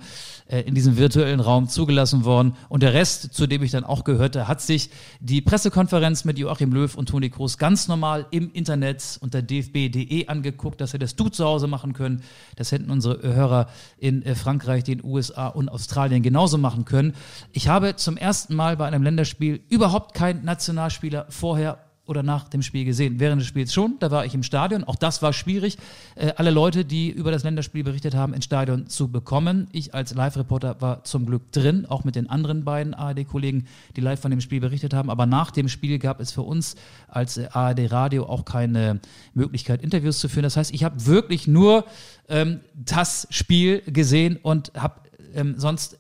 äh, 0.50 0.62
in 0.62 0.74
diesem 0.74 0.98
virtuellen 0.98 1.40
Raum 1.40 1.70
zugelassen 1.70 2.26
worden. 2.26 2.56
Und 2.70 2.82
der 2.82 2.94
Rest, 2.94 3.34
zu 3.34 3.46
dem 3.46 3.62
ich 3.62 3.72
dann 3.72 3.84
auch 3.84 4.04
gehörte, 4.04 4.48
hat 4.48 4.62
sich 4.62 4.90
die 5.20 5.42
Pressekonferenz 5.42 6.26
mit 6.26 6.40
Joachim 6.40 6.72
Löw 6.74 6.96
und 6.96 7.08
Toni 7.08 7.30
Kroos 7.30 7.58
ganz 7.60 7.88
normal 7.88 8.26
im 8.32 8.52
Internet 8.52 9.20
unter 9.22 9.44
dfb.de 9.44 10.28
angeguckt, 10.28 10.82
dass 10.82 10.94
wir 10.94 11.00
das 11.00 11.16
Du 11.16 11.30
zu 11.30 11.46
Hause 11.46 11.68
machen 11.68 11.94
können. 11.94 12.24
Das 12.56 12.72
hätten 12.72 12.90
unsere 12.90 13.22
Hörer 13.22 13.68
in 13.98 14.24
äh, 14.24 14.34
Frankreich, 14.34 14.84
den 14.84 15.04
USA 15.04 15.48
und 15.48 15.70
Australien 15.70 16.24
genauso 16.24 16.58
machen 16.58 16.86
können. 16.86 17.14
Ich 17.52 17.68
habe 17.68 17.96
zum 17.96 18.18
ersten 18.18 18.56
Mal 18.56 18.76
bei 18.76 18.88
einem 18.88 19.04
Länderspiel 19.04 19.62
überhaupt 19.70 20.16
keinen 20.16 20.44
Nationalspieler 20.44 21.28
vorher 21.30 21.78
oder 22.10 22.24
nach 22.24 22.50
dem 22.50 22.64
Spiel 22.64 22.86
gesehen. 22.86 23.20
Während 23.20 23.40
des 23.40 23.48
Spiels 23.48 23.72
schon, 23.72 23.98
da 24.00 24.10
war 24.10 24.26
ich 24.26 24.34
im 24.34 24.42
Stadion. 24.42 24.84
Auch 24.84 24.96
das 24.96 25.22
war 25.22 25.32
schwierig, 25.32 25.78
äh, 26.16 26.34
alle 26.38 26.50
Leute, 26.50 26.84
die 26.84 27.10
über 27.12 27.32
das 27.32 27.44
Länderspiel 27.44 27.84
berichtet 27.84 28.16
haben, 28.16 28.34
ins 28.34 28.46
Stadion 28.46 28.88
zu 28.88 29.10
bekommen. 29.10 29.68
Ich 29.72 29.94
als 29.94 30.16
Live-Reporter 30.16 30.82
war 30.82 31.04
zum 31.04 31.28
Glück 31.28 31.52
drin, 31.52 31.86
auch 31.86 32.04
mit 32.04 32.16
den 32.16 32.28
anderen 32.28 32.66
beiden 32.66 32.96
ARD-Kollegen, 32.96 33.68
die 33.96 34.02
live 34.02 34.20
von 34.20 34.32
dem 34.32 34.42
Spiel 34.42 34.60
berichtet 34.60 34.96
haben. 34.96 35.12
Aber 35.12 35.28
nach 35.28 35.52
dem 35.52 35.70
Spiel 35.70 36.00
gab 36.00 36.20
es 36.20 36.32
für 36.32 36.42
uns 36.42 36.76
als 37.08 37.38
äh, 37.38 37.48
ARD-Radio 37.52 38.26
auch 38.26 38.44
keine 38.44 39.00
Möglichkeit, 39.36 39.84
Interviews 39.84 40.20
zu 40.20 40.30
führen. 40.30 40.44
Das 40.44 40.58
heißt, 40.58 40.74
ich 40.74 40.84
habe 40.84 41.06
wirklich 41.06 41.48
nur 41.48 41.86
ähm, 42.28 42.62
das 42.74 43.28
Spiel 43.30 43.82
gesehen 43.86 44.38
und 44.42 44.72
habe 44.76 45.02
ähm, 45.36 45.56
sonst 45.58 46.00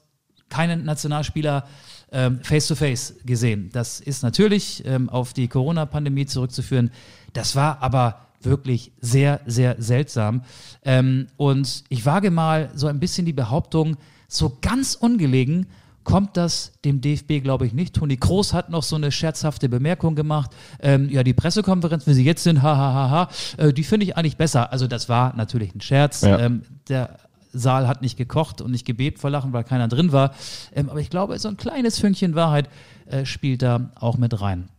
keinen 0.50 0.84
Nationalspieler 0.84 1.68
ähm, 2.12 2.40
face-to-face 2.44 3.16
gesehen. 3.26 3.70
Das 3.72 4.00
ist 4.00 4.24
natürlich 4.24 4.84
ähm, 4.86 5.10
auf 5.10 5.34
die 5.34 5.48
Corona-Pandemie 5.48 6.26
zurückzuführen. 6.26 6.92
Das 7.34 7.56
war 7.56 7.82
aber 7.82 8.22
wirklich 8.42 8.92
sehr, 9.02 9.42
sehr 9.46 9.76
seltsam. 9.80 10.44
Ähm, 10.84 11.28
und 11.38 11.84
ich 11.90 12.06
wage 12.06 12.32
mal 12.32 12.72
so 12.74 12.88
ein 12.88 13.00
bisschen 13.00 13.26
die 13.26 13.34
Behauptung, 13.34 13.98
so 14.28 14.58
ganz 14.62 14.96
ungelegen 14.96 15.68
kommt 16.04 16.38
das 16.38 16.72
dem 16.86 17.02
DFB, 17.02 17.44
glaube 17.44 17.68
ich, 17.68 17.74
nicht. 17.74 17.96
Toni 17.96 18.18
Kroos 18.18 18.54
hat 18.54 18.72
noch 18.72 18.82
so 18.82 18.96
eine 18.96 19.12
scherzhafte 19.12 19.70
Bemerkung 19.70 20.16
gemacht. 20.16 20.52
Ähm, 20.82 21.08
ja, 21.10 21.24
die 21.24 21.34
Pressekonferenz, 21.34 22.08
wie 22.08 22.14
sie 22.14 22.24
jetzt 22.24 22.44
sind, 22.44 22.64
ha, 22.64 22.76
ha, 22.76 22.94
ha, 22.94 23.10
ha, 23.10 23.30
äh, 23.64 23.74
die 23.74 23.84
finde 23.84 24.06
ich 24.06 24.18
eigentlich 24.18 24.38
besser. 24.38 24.72
Also 24.72 24.88
das 24.88 25.08
war 25.08 25.36
natürlich 25.36 25.76
ein 25.76 25.82
Scherz. 25.82 26.22
Ja. 26.22 26.40
Ähm, 26.40 26.64
der 26.88 27.18
Saal 27.52 27.88
hat 27.88 28.02
nicht 28.02 28.18
gekocht 28.18 28.62
und 28.62 28.72
nicht 28.72 28.86
gebebt 28.86 29.20
vor 29.20 29.30
Lachen, 29.30 29.54
weil 29.54 29.64
keiner 29.64 29.88
drin 29.88 30.12
war. 30.12 30.34
Ähm, 30.74 30.90
aber 30.90 31.00
ich 31.00 31.10
glaube, 31.10 31.38
so 31.40 31.48
ein 31.48 31.58
kleines 31.58 32.00
Fünkchen 32.00 32.36
Wahrheit 32.36 32.70
äh, 33.08 33.26
spielt 33.26 33.62
da 33.62 33.92
auch 33.96 34.18
mit 34.18 34.40
rein. 34.42 34.70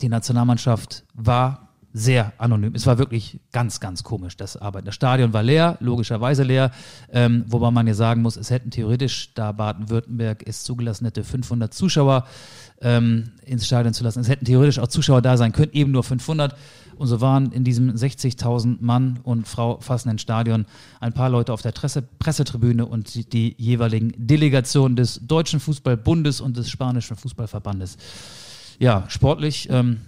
Die 0.00 0.08
Nationalmannschaft 0.08 1.04
war 1.14 1.68
sehr 1.92 2.32
anonym. 2.38 2.74
Es 2.74 2.86
war 2.86 2.98
wirklich 2.98 3.40
ganz, 3.52 3.80
ganz 3.80 4.02
komisch, 4.02 4.36
das 4.36 4.56
Arbeiten. 4.56 4.86
Das 4.86 4.94
Stadion 4.94 5.32
war 5.32 5.42
leer, 5.42 5.76
logischerweise 5.80 6.42
leer, 6.42 6.70
ähm, 7.10 7.44
wobei 7.48 7.70
man 7.70 7.86
ja 7.86 7.94
sagen 7.94 8.22
muss, 8.22 8.36
es 8.36 8.50
hätten 8.50 8.70
theoretisch, 8.70 9.32
da 9.34 9.52
Baden-Württemberg 9.52 10.46
es 10.46 10.64
zugelassen 10.64 11.06
hätte, 11.06 11.24
500 11.24 11.72
Zuschauer 11.72 12.26
ähm, 12.80 13.32
ins 13.44 13.66
Stadion 13.66 13.94
zu 13.94 14.04
lassen. 14.04 14.20
Es 14.20 14.28
hätten 14.28 14.44
theoretisch 14.44 14.78
auch 14.78 14.88
Zuschauer 14.88 15.22
da 15.22 15.36
sein 15.36 15.52
können, 15.52 15.72
eben 15.72 15.90
nur 15.90 16.04
500. 16.04 16.54
Und 16.98 17.06
so 17.06 17.20
waren 17.20 17.52
in 17.52 17.64
diesem 17.64 17.90
60.000 17.90 18.78
Mann 18.80 19.20
und 19.22 19.46
Frau 19.46 19.78
fassenden 19.80 20.18
Stadion 20.18 20.66
ein 21.00 21.12
paar 21.12 21.30
Leute 21.30 21.52
auf 21.52 21.62
der 21.62 21.72
Presse 21.72 22.02
Pressetribüne 22.02 22.84
und 22.86 23.14
die, 23.14 23.24
die 23.24 23.54
jeweiligen 23.56 24.12
Delegationen 24.16 24.96
des 24.96 25.20
Deutschen 25.26 25.60
Fußballbundes 25.60 26.40
und 26.40 26.56
des 26.56 26.68
Spanischen 26.68 27.16
Fußballverbandes. 27.16 27.96
Ja, 28.78 29.04
sportlich 29.08 29.68
ähm, 29.70 30.00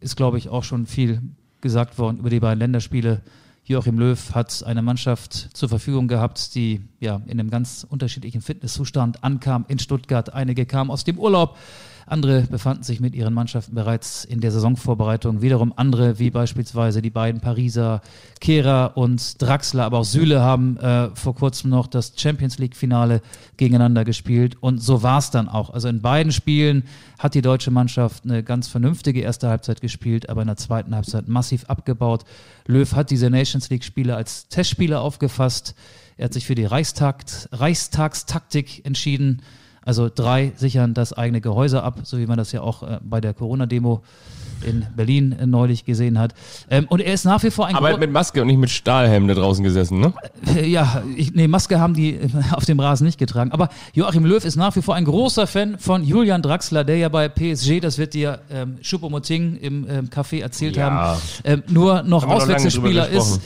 ist, 0.00 0.16
glaube 0.16 0.38
ich, 0.38 0.48
auch 0.48 0.64
schon 0.64 0.86
viel 0.86 1.20
gesagt 1.60 1.98
worden 1.98 2.18
über 2.18 2.30
die 2.30 2.40
beiden 2.40 2.58
Länderspiele. 2.58 3.22
Joachim 3.64 3.98
Löw 3.98 4.34
hat 4.34 4.64
eine 4.64 4.82
Mannschaft 4.82 5.32
zur 5.56 5.68
Verfügung 5.68 6.08
gehabt, 6.08 6.54
die 6.54 6.80
ja 6.98 7.22
in 7.26 7.38
einem 7.38 7.48
ganz 7.48 7.86
unterschiedlichen 7.88 8.40
Fitnesszustand 8.40 9.22
ankam 9.22 9.64
in 9.68 9.78
Stuttgart. 9.78 10.34
Einige 10.34 10.66
kamen 10.66 10.90
aus 10.90 11.04
dem 11.04 11.18
Urlaub, 11.18 11.56
andere 12.06 12.42
befanden 12.42 12.82
sich 12.82 13.00
mit 13.00 13.14
ihren 13.14 13.34
Mannschaften 13.34 13.74
bereits 13.74 14.24
in 14.24 14.40
der 14.40 14.50
Saisonvorbereitung. 14.50 15.42
Wiederum 15.42 15.72
andere, 15.76 16.18
wie 16.18 16.30
beispielsweise 16.30 17.02
die 17.02 17.10
beiden 17.10 17.40
Pariser, 17.40 18.00
Kehrer 18.40 18.96
und 18.96 19.40
Draxler, 19.40 19.84
aber 19.84 19.98
auch 19.98 20.04
Süle 20.04 20.40
haben 20.40 20.76
äh, 20.78 21.10
vor 21.14 21.34
kurzem 21.34 21.70
noch 21.70 21.86
das 21.86 22.14
Champions 22.16 22.58
League-Finale 22.58 23.22
gegeneinander 23.56 24.04
gespielt. 24.04 24.56
Und 24.60 24.82
so 24.82 25.02
war 25.02 25.18
es 25.18 25.30
dann 25.30 25.48
auch. 25.48 25.70
Also 25.70 25.88
in 25.88 26.02
beiden 26.02 26.32
Spielen 26.32 26.84
hat 27.18 27.34
die 27.34 27.42
deutsche 27.42 27.70
Mannschaft 27.70 28.24
eine 28.24 28.42
ganz 28.42 28.68
vernünftige 28.68 29.20
erste 29.20 29.48
Halbzeit 29.48 29.80
gespielt, 29.80 30.28
aber 30.28 30.42
in 30.42 30.48
der 30.48 30.56
zweiten 30.56 30.94
Halbzeit 30.94 31.28
massiv 31.28 31.64
abgebaut. 31.66 32.24
Löw 32.66 32.92
hat 32.94 33.10
diese 33.10 33.30
Nations 33.30 33.70
League-Spiele 33.70 34.16
als 34.16 34.48
Testspiele 34.48 35.00
aufgefasst. 35.00 35.74
Er 36.16 36.26
hat 36.26 36.34
sich 36.34 36.46
für 36.46 36.54
die 36.54 36.64
Reichstag, 36.64 37.24
Reichstagstaktik 37.52 38.84
entschieden. 38.84 39.42
Also 39.84 40.08
drei 40.12 40.52
sichern 40.56 40.94
das 40.94 41.12
eigene 41.12 41.40
Gehäuse 41.40 41.82
ab, 41.82 42.00
so 42.04 42.18
wie 42.18 42.26
man 42.26 42.38
das 42.38 42.52
ja 42.52 42.60
auch 42.60 42.82
äh, 42.82 43.00
bei 43.02 43.20
der 43.20 43.34
Corona-Demo 43.34 44.02
in 44.64 44.86
Berlin 44.96 45.32
äh, 45.32 45.46
neulich 45.46 45.84
gesehen 45.84 46.18
hat. 46.18 46.34
Ähm, 46.70 46.86
und 46.88 47.00
er 47.00 47.12
ist 47.14 47.24
nach 47.24 47.42
wie 47.42 47.50
vor 47.50 47.66
ein 47.66 47.74
Aber 47.74 47.90
Gro- 47.92 47.98
mit 47.98 48.10
Maske 48.12 48.40
und 48.42 48.46
nicht 48.48 48.58
mit 48.58 48.70
Stahlhelm 48.70 49.28
da 49.28 49.34
draußen 49.34 49.62
gesessen, 49.64 50.00
ne? 50.00 50.12
äh, 50.56 50.66
Ja, 50.68 51.02
ich, 51.16 51.32
nee, 51.34 51.48
Maske 51.48 51.78
haben 51.80 51.94
die 51.94 52.14
äh, 52.14 52.28
auf 52.52 52.64
dem 52.64 52.80
Rasen 52.80 53.04
nicht 53.06 53.18
getragen. 53.18 53.52
Aber 53.52 53.68
Joachim 53.94 54.24
Löw 54.24 54.44
ist 54.44 54.56
nach 54.56 54.74
wie 54.76 54.82
vor 54.82 54.94
ein 54.94 55.04
großer 55.04 55.46
Fan 55.46 55.78
von 55.78 56.04
Julian 56.04 56.42
Draxler, 56.42 56.84
der 56.84 56.96
ja 56.96 57.08
bei 57.08 57.28
PSG, 57.28 57.80
das 57.80 57.98
wird 57.98 58.14
dir 58.14 58.40
ähm, 58.50 58.76
Choupo-Moting 58.82 59.56
im 59.56 59.86
ähm, 59.88 60.08
Café 60.08 60.40
erzählt 60.42 60.76
Ja. 60.76 60.90
haben, 60.90 61.20
ähm, 61.44 61.62
nur 61.68 62.02
noch 62.02 62.26
Auswechselspieler 62.26 63.08
ist. 63.08 63.40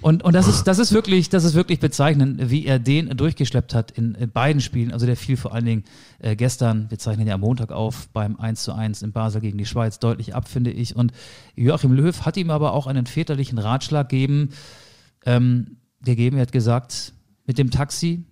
Und, 0.00 0.22
und 0.24 0.34
das 0.34 0.48
ist, 0.48 0.64
das 0.64 0.78
ist 0.78 0.92
wirklich, 0.92 1.28
das 1.28 1.44
ist 1.44 1.54
wirklich 1.54 1.80
bezeichnend, 1.80 2.50
wie 2.50 2.64
er 2.66 2.78
den 2.78 3.16
durchgeschleppt 3.16 3.74
hat 3.74 3.90
in, 3.92 4.14
in 4.14 4.30
beiden 4.30 4.60
Spielen. 4.60 4.92
Also 4.92 5.06
der 5.06 5.16
fiel 5.16 5.36
vor 5.36 5.52
allen 5.54 5.64
Dingen 5.64 5.84
äh, 6.22 6.36
gestern, 6.36 6.88
wir 6.88 6.98
zeichnen 6.98 7.26
ja 7.26 7.34
am 7.34 7.40
Montag 7.40 7.72
auf, 7.72 8.08
beim 8.12 8.38
1 8.38 8.62
zu 8.62 8.72
1 8.72 9.02
in 9.02 9.12
Basel 9.12 9.40
gegen 9.40 9.58
die 9.58 9.66
Schweiz 9.66 9.98
deutlich 9.98 10.34
ab, 10.34 10.48
finde 10.48 10.70
ich. 10.70 10.94
Und 10.94 11.12
Joachim 11.56 11.92
Löw 11.92 12.18
hat 12.24 12.36
ihm 12.36 12.50
aber 12.50 12.72
auch 12.72 12.86
einen 12.86 13.06
väterlichen 13.06 13.58
Ratschlag 13.58 14.08
gegeben, 14.08 14.50
ähm, 15.26 15.78
gegeben. 16.00 16.36
Er 16.36 16.42
hat 16.42 16.52
gesagt, 16.52 17.12
mit 17.44 17.58
dem 17.58 17.70
Taxi 17.70 18.24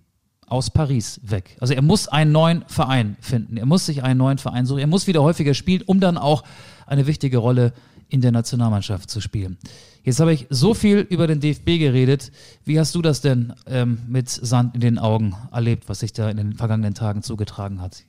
aus 0.47 0.69
Paris 0.69 1.19
weg. 1.23 1.57
Also 1.59 1.73
er 1.73 1.81
muss 1.81 2.07
einen 2.07 2.31
neuen 2.31 2.63
Verein 2.67 3.17
finden. 3.19 3.57
Er 3.57 3.65
muss 3.65 3.85
sich 3.85 4.03
einen 4.03 4.17
neuen 4.17 4.37
Verein 4.37 4.65
suchen. 4.65 4.79
Er 4.79 4.87
muss 4.87 5.07
wieder 5.07 5.21
häufiger 5.21 5.53
spielen, 5.53 5.81
um 5.85 5.99
dann 5.99 6.17
auch 6.17 6.43
eine 6.87 7.07
wichtige 7.07 7.37
Rolle 7.37 7.73
in 8.11 8.21
der 8.21 8.31
Nationalmannschaft 8.31 9.09
zu 9.09 9.21
spielen. 9.21 9.57
Jetzt 10.03 10.19
habe 10.19 10.33
ich 10.33 10.47
so 10.49 10.73
viel 10.73 10.99
über 10.99 11.27
den 11.27 11.39
DFB 11.39 11.79
geredet. 11.79 12.31
Wie 12.65 12.79
hast 12.79 12.93
du 12.93 13.01
das 13.01 13.21
denn 13.21 13.53
ähm, 13.67 13.99
mit 14.07 14.29
Sand 14.29 14.75
in 14.75 14.81
den 14.81 14.99
Augen 14.99 15.35
erlebt, 15.51 15.87
was 15.87 16.01
sich 16.01 16.11
da 16.11 16.29
in 16.29 16.37
den 16.37 16.53
vergangenen 16.53 16.93
Tagen 16.93 17.23
zugetragen 17.23 17.81
hat? 17.81 18.03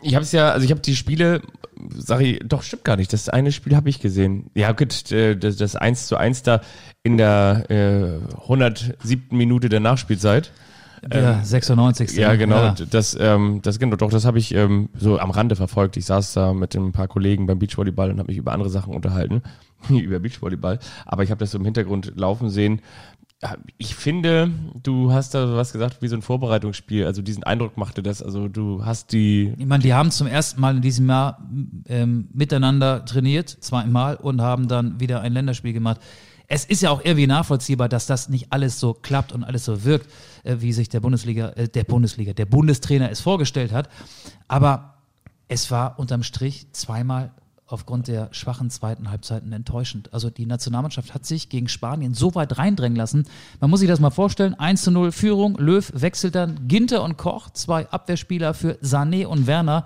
Ich 0.00 0.14
habe 0.14 0.22
es 0.22 0.32
ja, 0.32 0.50
also 0.50 0.64
ich 0.64 0.70
habe 0.70 0.80
die 0.80 0.96
Spiele, 0.96 1.42
sag 1.96 2.20
ich, 2.20 2.40
doch 2.44 2.62
stimmt 2.62 2.84
gar 2.84 2.96
nicht. 2.96 3.12
Das 3.12 3.28
eine 3.28 3.52
Spiel 3.52 3.76
habe 3.76 3.90
ich 3.90 4.00
gesehen. 4.00 4.50
Ja 4.54 4.72
gut, 4.72 5.10
äh, 5.12 5.36
das, 5.36 5.56
das 5.56 5.76
1 5.76 6.06
zu 6.06 6.16
1 6.16 6.44
da 6.44 6.60
in 7.02 7.18
der 7.18 7.66
äh, 7.68 8.40
107. 8.42 9.36
Minute 9.36 9.68
der 9.68 9.80
Nachspielzeit. 9.80 10.52
Der 11.02 11.44
96. 11.44 12.16
Ja, 12.16 12.34
genau. 12.36 12.56
Ja. 12.56 12.74
Das, 12.90 13.16
ähm, 13.18 13.60
das 13.62 13.78
genau, 13.78 13.96
doch, 13.96 14.10
das 14.10 14.24
habe 14.24 14.38
ich 14.38 14.54
ähm, 14.54 14.88
so 14.96 15.18
am 15.18 15.30
Rande 15.30 15.56
verfolgt. 15.56 15.96
Ich 15.96 16.06
saß 16.06 16.32
da 16.32 16.52
mit 16.52 16.74
ein 16.74 16.92
paar 16.92 17.08
Kollegen 17.08 17.46
beim 17.46 17.58
Beachvolleyball 17.58 18.10
und 18.10 18.18
habe 18.18 18.28
mich 18.28 18.38
über 18.38 18.52
andere 18.52 18.70
Sachen 18.70 18.94
unterhalten, 18.94 19.42
über 19.88 20.18
Beachvolleyball. 20.18 20.78
Aber 21.06 21.22
ich 21.22 21.30
habe 21.30 21.38
das 21.38 21.50
so 21.50 21.58
im 21.58 21.64
Hintergrund 21.64 22.12
laufen 22.16 22.50
sehen. 22.50 22.80
Ich 23.76 23.94
finde, 23.94 24.50
du 24.82 25.12
hast 25.12 25.32
da 25.34 25.54
was 25.54 25.72
gesagt 25.72 26.02
wie 26.02 26.08
so 26.08 26.16
ein 26.16 26.22
Vorbereitungsspiel. 26.22 27.06
Also 27.06 27.22
diesen 27.22 27.44
Eindruck 27.44 27.76
machte 27.76 28.02
das. 28.02 28.20
Also 28.20 28.48
du 28.48 28.84
hast 28.84 29.12
die 29.12 29.54
Ich 29.56 29.66
meine, 29.66 29.82
die 29.82 29.94
haben 29.94 30.10
zum 30.10 30.26
ersten 30.26 30.60
Mal 30.60 30.76
in 30.76 30.82
diesem 30.82 31.08
Jahr 31.08 31.48
ähm, 31.86 32.28
miteinander 32.32 33.04
trainiert, 33.04 33.48
zweimal, 33.48 34.16
und 34.16 34.40
haben 34.40 34.66
dann 34.66 34.98
wieder 34.98 35.20
ein 35.20 35.32
Länderspiel 35.32 35.72
gemacht. 35.72 36.00
Es 36.50 36.64
ist 36.64 36.80
ja 36.80 36.90
auch 36.90 37.04
irgendwie 37.04 37.26
nachvollziehbar, 37.26 37.88
dass 37.88 38.06
das 38.06 38.30
nicht 38.30 38.52
alles 38.52 38.80
so 38.80 38.94
klappt 38.94 39.32
und 39.32 39.44
alles 39.44 39.66
so 39.66 39.84
wirkt, 39.84 40.10
äh, 40.44 40.56
wie 40.60 40.72
sich 40.72 40.88
der 40.88 41.00
Bundesliga, 41.00 41.50
äh, 41.50 41.68
der 41.68 41.84
Bundesliga, 41.84 42.32
der 42.32 42.46
Bundestrainer 42.46 43.10
es 43.10 43.20
vorgestellt 43.20 43.70
hat. 43.70 43.88
Aber 44.48 44.94
es 45.46 45.70
war 45.70 45.98
unterm 45.98 46.22
Strich 46.22 46.72
zweimal 46.72 47.32
aufgrund 47.66 48.08
der 48.08 48.28
schwachen 48.32 48.70
zweiten 48.70 49.10
Halbzeiten 49.10 49.52
enttäuschend. 49.52 50.12
Also 50.14 50.30
die 50.30 50.46
Nationalmannschaft 50.46 51.12
hat 51.12 51.26
sich 51.26 51.50
gegen 51.50 51.68
Spanien 51.68 52.14
so 52.14 52.34
weit 52.34 52.56
reindrängen 52.56 52.96
lassen. 52.96 53.26
Man 53.60 53.68
muss 53.68 53.80
sich 53.80 53.88
das 53.88 54.00
mal 54.00 54.10
vorstellen. 54.10 54.54
1 54.54 54.82
zu 54.82 54.90
0 54.90 55.12
Führung. 55.12 55.56
Löw 55.58 55.90
wechselt 55.94 56.34
dann 56.34 56.66
Ginter 56.66 57.02
und 57.02 57.18
Koch, 57.18 57.50
zwei 57.50 57.86
Abwehrspieler 57.90 58.54
für 58.54 58.78
Sané 58.82 59.26
und 59.26 59.46
Werner, 59.46 59.84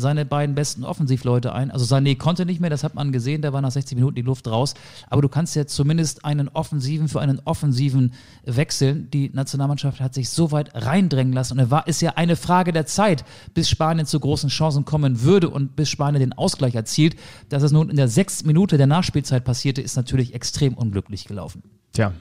seine 0.00 0.24
beiden 0.24 0.54
besten 0.54 0.84
Offensivleute 0.84 1.52
ein. 1.52 1.70
Also 1.70 1.84
Sané 1.84 2.16
konnte 2.16 2.46
nicht 2.46 2.60
mehr, 2.60 2.70
das 2.70 2.82
hat 2.82 2.94
man 2.94 3.12
gesehen, 3.12 3.42
da 3.42 3.52
war 3.52 3.60
nach 3.60 3.70
60 3.70 3.96
Minuten 3.96 4.16
die 4.16 4.22
Luft 4.22 4.48
raus. 4.48 4.74
Aber 5.08 5.22
du 5.22 5.28
kannst 5.28 5.54
ja 5.54 5.66
zumindest 5.66 6.24
einen 6.24 6.48
offensiven 6.48 7.08
für 7.08 7.20
einen 7.20 7.40
offensiven 7.44 8.14
wechseln. 8.44 9.08
Die 9.12 9.30
Nationalmannschaft 9.32 10.00
hat 10.00 10.14
sich 10.14 10.30
so 10.30 10.50
weit 10.52 10.70
reindrängen 10.74 11.32
lassen. 11.32 11.54
Und 11.54 11.64
es 11.64 11.70
war 11.70 11.86
ist 11.86 12.00
ja 12.00 12.12
eine 12.16 12.36
Frage 12.36 12.72
der 12.72 12.86
Zeit, 12.86 13.24
bis 13.54 13.68
Spanien 13.68 14.06
zu 14.06 14.18
großen 14.18 14.48
Chancen 14.48 14.84
kommen 14.84 15.22
würde 15.22 15.50
und 15.50 15.76
bis 15.76 15.88
Spanien 15.88 16.20
den 16.20 16.32
Ausgleich 16.32 16.74
erzielt. 16.74 17.16
Dass 17.48 17.62
es 17.62 17.72
nun 17.72 17.90
in 17.90 17.96
der 17.96 18.08
sechsten 18.08 18.46
Minute 18.46 18.78
der 18.78 18.86
Nachspielzeit 18.86 19.44
passierte, 19.44 19.82
ist 19.82 19.96
natürlich 19.96 20.34
extrem 20.34 20.74
unglücklich 20.74 21.24
gelaufen. 21.24 21.62
Tja. 21.92 22.12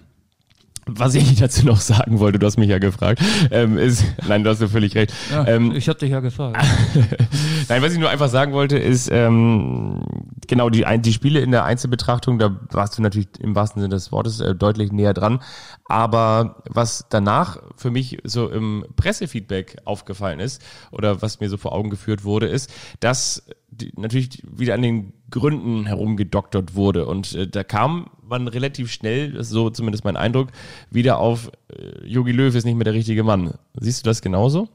Was 0.98 1.16
ich 1.16 1.36
dazu 1.40 1.66
noch 1.66 1.80
sagen 1.80 2.20
wollte, 2.20 2.40
du 2.40 2.46
hast 2.46 2.58
mich 2.58 2.70
ja 2.70 2.80
gefragt, 2.80 3.22
ähm, 3.52 3.78
ist, 3.78 4.04
nein, 4.28 4.44
du 4.44 4.50
hast 4.50 4.62
ja 4.62 4.68
völlig 4.68 4.96
recht. 4.96 5.14
ähm, 5.48 5.74
ich 5.76 5.88
hatte 5.88 6.00
dich 6.02 6.12
ja 6.12 6.20
gefragt. 6.20 6.58
Nein, 7.70 7.82
was 7.84 7.94
ich 7.94 8.00
nur 8.00 8.10
einfach 8.10 8.30
sagen 8.30 8.54
wollte, 8.54 8.78
ist, 8.78 9.10
ähm, 9.12 10.02
genau, 10.48 10.70
die, 10.70 10.86
die 11.00 11.14
Spiele 11.14 11.40
in 11.40 11.52
der 11.52 11.66
Einzelbetrachtung, 11.66 12.40
da 12.40 12.60
warst 12.72 12.98
du 12.98 13.02
natürlich 13.02 13.28
im 13.40 13.56
wahrsten 13.56 13.82
Sinne 13.82 13.94
des 13.94 14.12
Wortes 14.12 14.40
äh, 14.40 14.56
deutlich 14.56 14.92
näher 14.92 15.14
dran. 15.14 15.40
Aber 15.86 16.64
was 16.68 17.06
danach 17.10 17.58
für 17.76 17.92
mich 17.92 18.20
so 18.24 18.50
im 18.50 18.86
Pressefeedback 18.96 19.78
aufgefallen 19.86 20.40
ist, 20.40 20.62
oder 20.92 21.22
was 21.22 21.40
mir 21.40 21.50
so 21.50 21.58
vor 21.58 21.74
Augen 21.74 21.90
geführt 21.90 22.24
wurde, 22.24 22.48
ist, 22.48 22.72
dass 23.00 23.44
die, 23.70 23.92
natürlich 23.96 24.42
wieder 24.50 24.74
an 24.74 24.82
den 24.82 25.14
Gründen 25.30 25.86
herumgedoktert 25.86 26.76
wurde. 26.76 27.06
Und 27.06 27.34
äh, 27.36 27.48
da 27.48 27.64
kam 27.64 28.10
man 28.22 28.48
relativ 28.48 28.92
schnell, 28.92 29.34
das 29.34 29.48
ist 29.48 29.54
so 29.54 29.70
zumindest 29.70 30.04
mein 30.04 30.18
Eindruck, 30.18 30.50
wieder 30.92 31.20
auf 31.20 31.52
äh, 31.70 32.06
Jogi 32.06 32.32
Löw 32.32 32.54
ist 32.54 32.66
nicht 32.66 32.76
mehr 32.76 32.86
der 32.86 32.94
richtige 32.94 33.24
Mann. 33.24 33.54
Siehst 33.80 34.06
du 34.06 34.10
das 34.10 34.22
genauso? 34.22 34.70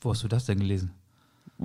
Wo 0.00 0.10
hast 0.10 0.22
du 0.22 0.28
das 0.28 0.46
denn 0.46 0.58
gelesen? 0.58 0.90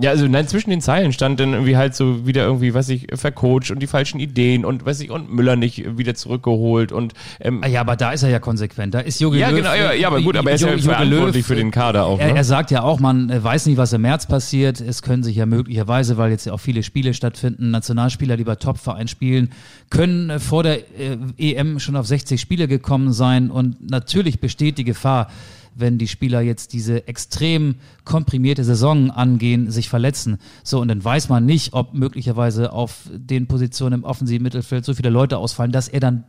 Ja, 0.00 0.08
also 0.08 0.26
nein, 0.26 0.48
zwischen 0.48 0.70
den 0.70 0.80
Zeilen 0.80 1.12
stand 1.12 1.38
dann 1.38 1.52
irgendwie 1.52 1.76
halt 1.76 1.94
so 1.94 2.26
wieder 2.26 2.44
irgendwie, 2.44 2.72
weiß 2.72 2.88
ich, 2.88 3.08
vercoacht 3.14 3.70
und 3.70 3.80
die 3.82 3.86
falschen 3.86 4.20
Ideen 4.20 4.64
und 4.64 4.86
weiß 4.86 5.00
ich, 5.00 5.10
und 5.10 5.30
Müller 5.30 5.54
nicht 5.54 5.98
wieder 5.98 6.14
zurückgeholt 6.14 6.92
und 6.92 7.12
ähm, 7.40 7.60
Ah 7.62 7.66
ja, 7.68 7.82
aber 7.82 7.94
da 7.96 8.12
ist 8.12 8.22
er 8.22 8.30
ja 8.30 8.38
konsequent. 8.38 8.94
Da 8.94 9.00
ist 9.00 9.20
Jogi 9.20 9.38
ja, 9.40 9.50
Löw. 9.50 9.58
genau, 9.58 9.74
ja, 9.74 9.92
ja, 9.92 10.06
aber 10.08 10.22
gut, 10.22 10.34
aber 10.38 10.48
er 10.48 10.54
ist 10.54 10.62
ja 10.62 10.68
Jogi- 10.68 10.76
Jogi 10.76 10.88
verantwortlich 10.88 11.36
Löw, 11.36 11.46
für 11.46 11.56
den 11.56 11.70
Kader 11.70 12.06
auch, 12.06 12.18
Er, 12.18 12.28
ne? 12.32 12.36
er 12.38 12.44
sagt 12.44 12.70
ja 12.70 12.82
auch, 12.82 13.00
man 13.00 13.28
äh, 13.28 13.44
weiß 13.44 13.66
nicht, 13.66 13.76
was 13.76 13.92
im 13.92 14.00
März 14.00 14.26
passiert. 14.26 14.80
Es 14.80 15.02
können 15.02 15.22
sich 15.22 15.36
ja 15.36 15.44
möglicherweise, 15.44 16.16
weil 16.16 16.30
jetzt 16.30 16.46
ja 16.46 16.54
auch 16.54 16.60
viele 16.60 16.82
Spiele 16.82 17.12
stattfinden, 17.12 17.70
Nationalspieler, 17.70 18.38
die 18.38 18.44
bei 18.44 18.54
Topverein 18.56 19.08
spielen, 19.08 19.50
können 19.90 20.30
äh, 20.30 20.38
vor 20.38 20.62
der 20.62 20.78
äh, 20.98 21.18
EM 21.36 21.78
schon 21.80 21.96
auf 21.96 22.06
60 22.06 22.40
Spiele 22.40 22.66
gekommen 22.66 23.12
sein. 23.12 23.50
Und 23.50 23.90
natürlich 23.90 24.40
besteht 24.40 24.78
die 24.78 24.84
Gefahr, 24.84 25.28
wenn 25.74 25.98
die 25.98 26.08
Spieler 26.08 26.40
jetzt 26.40 26.72
diese 26.72 27.06
extrem 27.08 27.76
komprimierte 28.04 28.64
Saison 28.64 29.10
angehen, 29.10 29.70
sich 29.70 29.88
verletzen. 29.88 30.38
So, 30.62 30.80
und 30.80 30.88
dann 30.88 31.04
weiß 31.04 31.28
man 31.28 31.46
nicht, 31.46 31.72
ob 31.72 31.94
möglicherweise 31.94 32.72
auf 32.72 33.08
den 33.12 33.46
Positionen 33.46 34.00
im 34.00 34.04
offensiven 34.04 34.42
Mittelfeld 34.42 34.84
so 34.84 34.94
viele 34.94 35.10
Leute 35.10 35.38
ausfallen, 35.38 35.72
dass 35.72 35.88
er 35.88 36.00
dann 36.00 36.24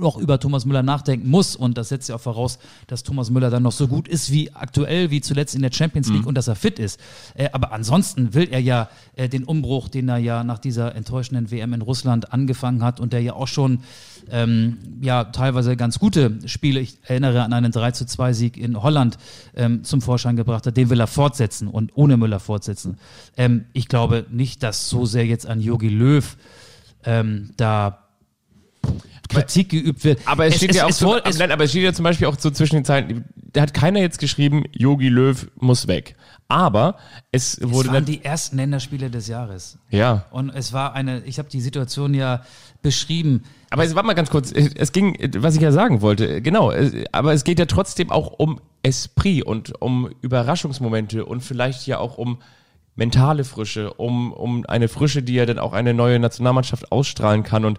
noch 0.00 0.16
über 0.16 0.38
Thomas 0.38 0.64
Müller 0.64 0.82
nachdenken 0.82 1.28
muss. 1.28 1.56
Und 1.56 1.78
das 1.78 1.88
setzt 1.88 2.08
ja 2.08 2.16
auch 2.16 2.20
voraus, 2.20 2.58
dass 2.86 3.02
Thomas 3.02 3.30
Müller 3.30 3.50
dann 3.50 3.62
noch 3.62 3.72
so 3.72 3.88
gut 3.88 4.08
ist 4.08 4.30
wie 4.30 4.52
aktuell, 4.54 5.10
wie 5.10 5.20
zuletzt 5.20 5.54
in 5.54 5.62
der 5.62 5.72
Champions 5.72 6.08
League 6.08 6.26
und 6.26 6.36
dass 6.36 6.48
er 6.48 6.56
fit 6.56 6.78
ist. 6.78 7.00
Äh, 7.34 7.48
aber 7.52 7.72
ansonsten 7.72 8.34
will 8.34 8.48
er 8.50 8.60
ja 8.60 8.88
äh, 9.14 9.28
den 9.28 9.44
Umbruch, 9.44 9.88
den 9.88 10.08
er 10.08 10.18
ja 10.18 10.44
nach 10.44 10.58
dieser 10.58 10.94
enttäuschenden 10.94 11.50
WM 11.50 11.72
in 11.72 11.82
Russland 11.82 12.32
angefangen 12.32 12.82
hat 12.82 13.00
und 13.00 13.12
der 13.12 13.22
ja 13.22 13.34
auch 13.34 13.48
schon 13.48 13.80
ähm, 14.30 14.78
ja 15.00 15.24
teilweise 15.24 15.76
ganz 15.76 15.98
gute 15.98 16.38
Spiele, 16.46 16.80
ich 16.80 16.98
erinnere 17.04 17.42
an 17.42 17.52
einen 17.52 17.72
3 17.72 17.92
zu 17.92 18.06
2 18.06 18.32
Sieg 18.32 18.56
in 18.56 18.82
Holland 18.82 19.18
ähm, 19.54 19.84
zum 19.84 20.00
Vorschein 20.00 20.36
gebracht 20.36 20.66
hat, 20.66 20.76
den 20.76 20.90
will 20.90 21.00
er 21.00 21.06
fortsetzen 21.06 21.68
und 21.68 21.92
ohne 21.94 22.16
Müller 22.16 22.40
fortsetzen. 22.40 22.98
Ähm, 23.36 23.66
ich 23.72 23.88
glaube 23.88 24.26
nicht, 24.30 24.62
dass 24.62 24.88
so 24.88 25.06
sehr 25.06 25.26
jetzt 25.26 25.46
an 25.46 25.60
Jogi 25.60 25.88
Löw 25.88 26.36
ähm, 27.04 27.50
da 27.56 28.06
Kritik 29.28 29.68
geübt 29.70 30.04
wird. 30.04 30.20
aber 30.26 30.46
es, 30.46 30.56
steht 30.56 30.74
ja 30.74 30.84
auch 30.84 30.90
es, 30.90 30.98
so, 30.98 31.16
es, 31.22 31.38
nein, 31.38 31.50
aber 31.52 31.64
es 31.64 31.70
steht 31.70 31.82
ja 31.84 31.92
zum 31.92 32.04
Beispiel 32.04 32.26
auch 32.26 32.38
so 32.38 32.50
zwischen 32.50 32.76
den 32.76 32.84
Zeilen, 32.84 33.24
da 33.34 33.62
hat 33.62 33.74
keiner 33.74 34.00
jetzt 34.00 34.18
geschrieben, 34.18 34.64
Yogi 34.72 35.08
Löw 35.08 35.46
muss 35.56 35.86
weg. 35.86 36.14
Aber 36.48 36.96
es 37.32 37.58
es 37.58 37.70
wurde 37.70 37.88
waren 37.88 37.94
dann, 37.94 38.04
die 38.04 38.24
ersten 38.24 38.56
Länderspiele 38.56 39.10
des 39.10 39.26
Jahres. 39.26 39.78
ja. 39.90 40.26
Und 40.30 40.50
es 40.50 40.72
war 40.72 40.94
eine, 40.94 41.22
ich 41.24 41.38
habe 41.40 41.48
die 41.48 41.60
Situation 41.60 42.14
ja 42.14 42.42
beschrieben. 42.82 43.42
Aber 43.70 43.84
es 43.84 43.96
war 43.96 44.04
mal 44.04 44.14
ganz 44.14 44.30
kurz, 44.30 44.52
es 44.52 44.92
ging, 44.92 45.16
was 45.38 45.56
ich 45.56 45.60
ja 45.62 45.72
sagen 45.72 46.02
wollte, 46.02 46.40
genau, 46.42 46.70
es- 46.70 46.92
aber 47.10 47.32
es 47.32 47.42
geht 47.42 47.58
ja 47.58 47.66
trotzdem 47.66 48.10
auch 48.12 48.28
um 48.38 48.60
Esprit 48.84 49.42
und 49.44 49.80
um 49.82 50.08
Überraschungsmomente 50.22 51.24
und 51.24 51.40
vielleicht 51.42 51.86
ja 51.88 51.98
auch 51.98 52.16
um 52.16 52.38
mentale 52.94 53.42
Frische, 53.44 53.92
um, 53.94 54.32
um 54.32 54.64
eine 54.66 54.86
Frische, 54.88 55.22
die 55.24 55.34
ja 55.34 55.46
dann 55.46 55.58
auch 55.58 55.72
eine 55.72 55.92
neue 55.94 56.18
Nationalmannschaft 56.20 56.92
ausstrahlen 56.92 57.42
kann 57.42 57.64
und 57.64 57.78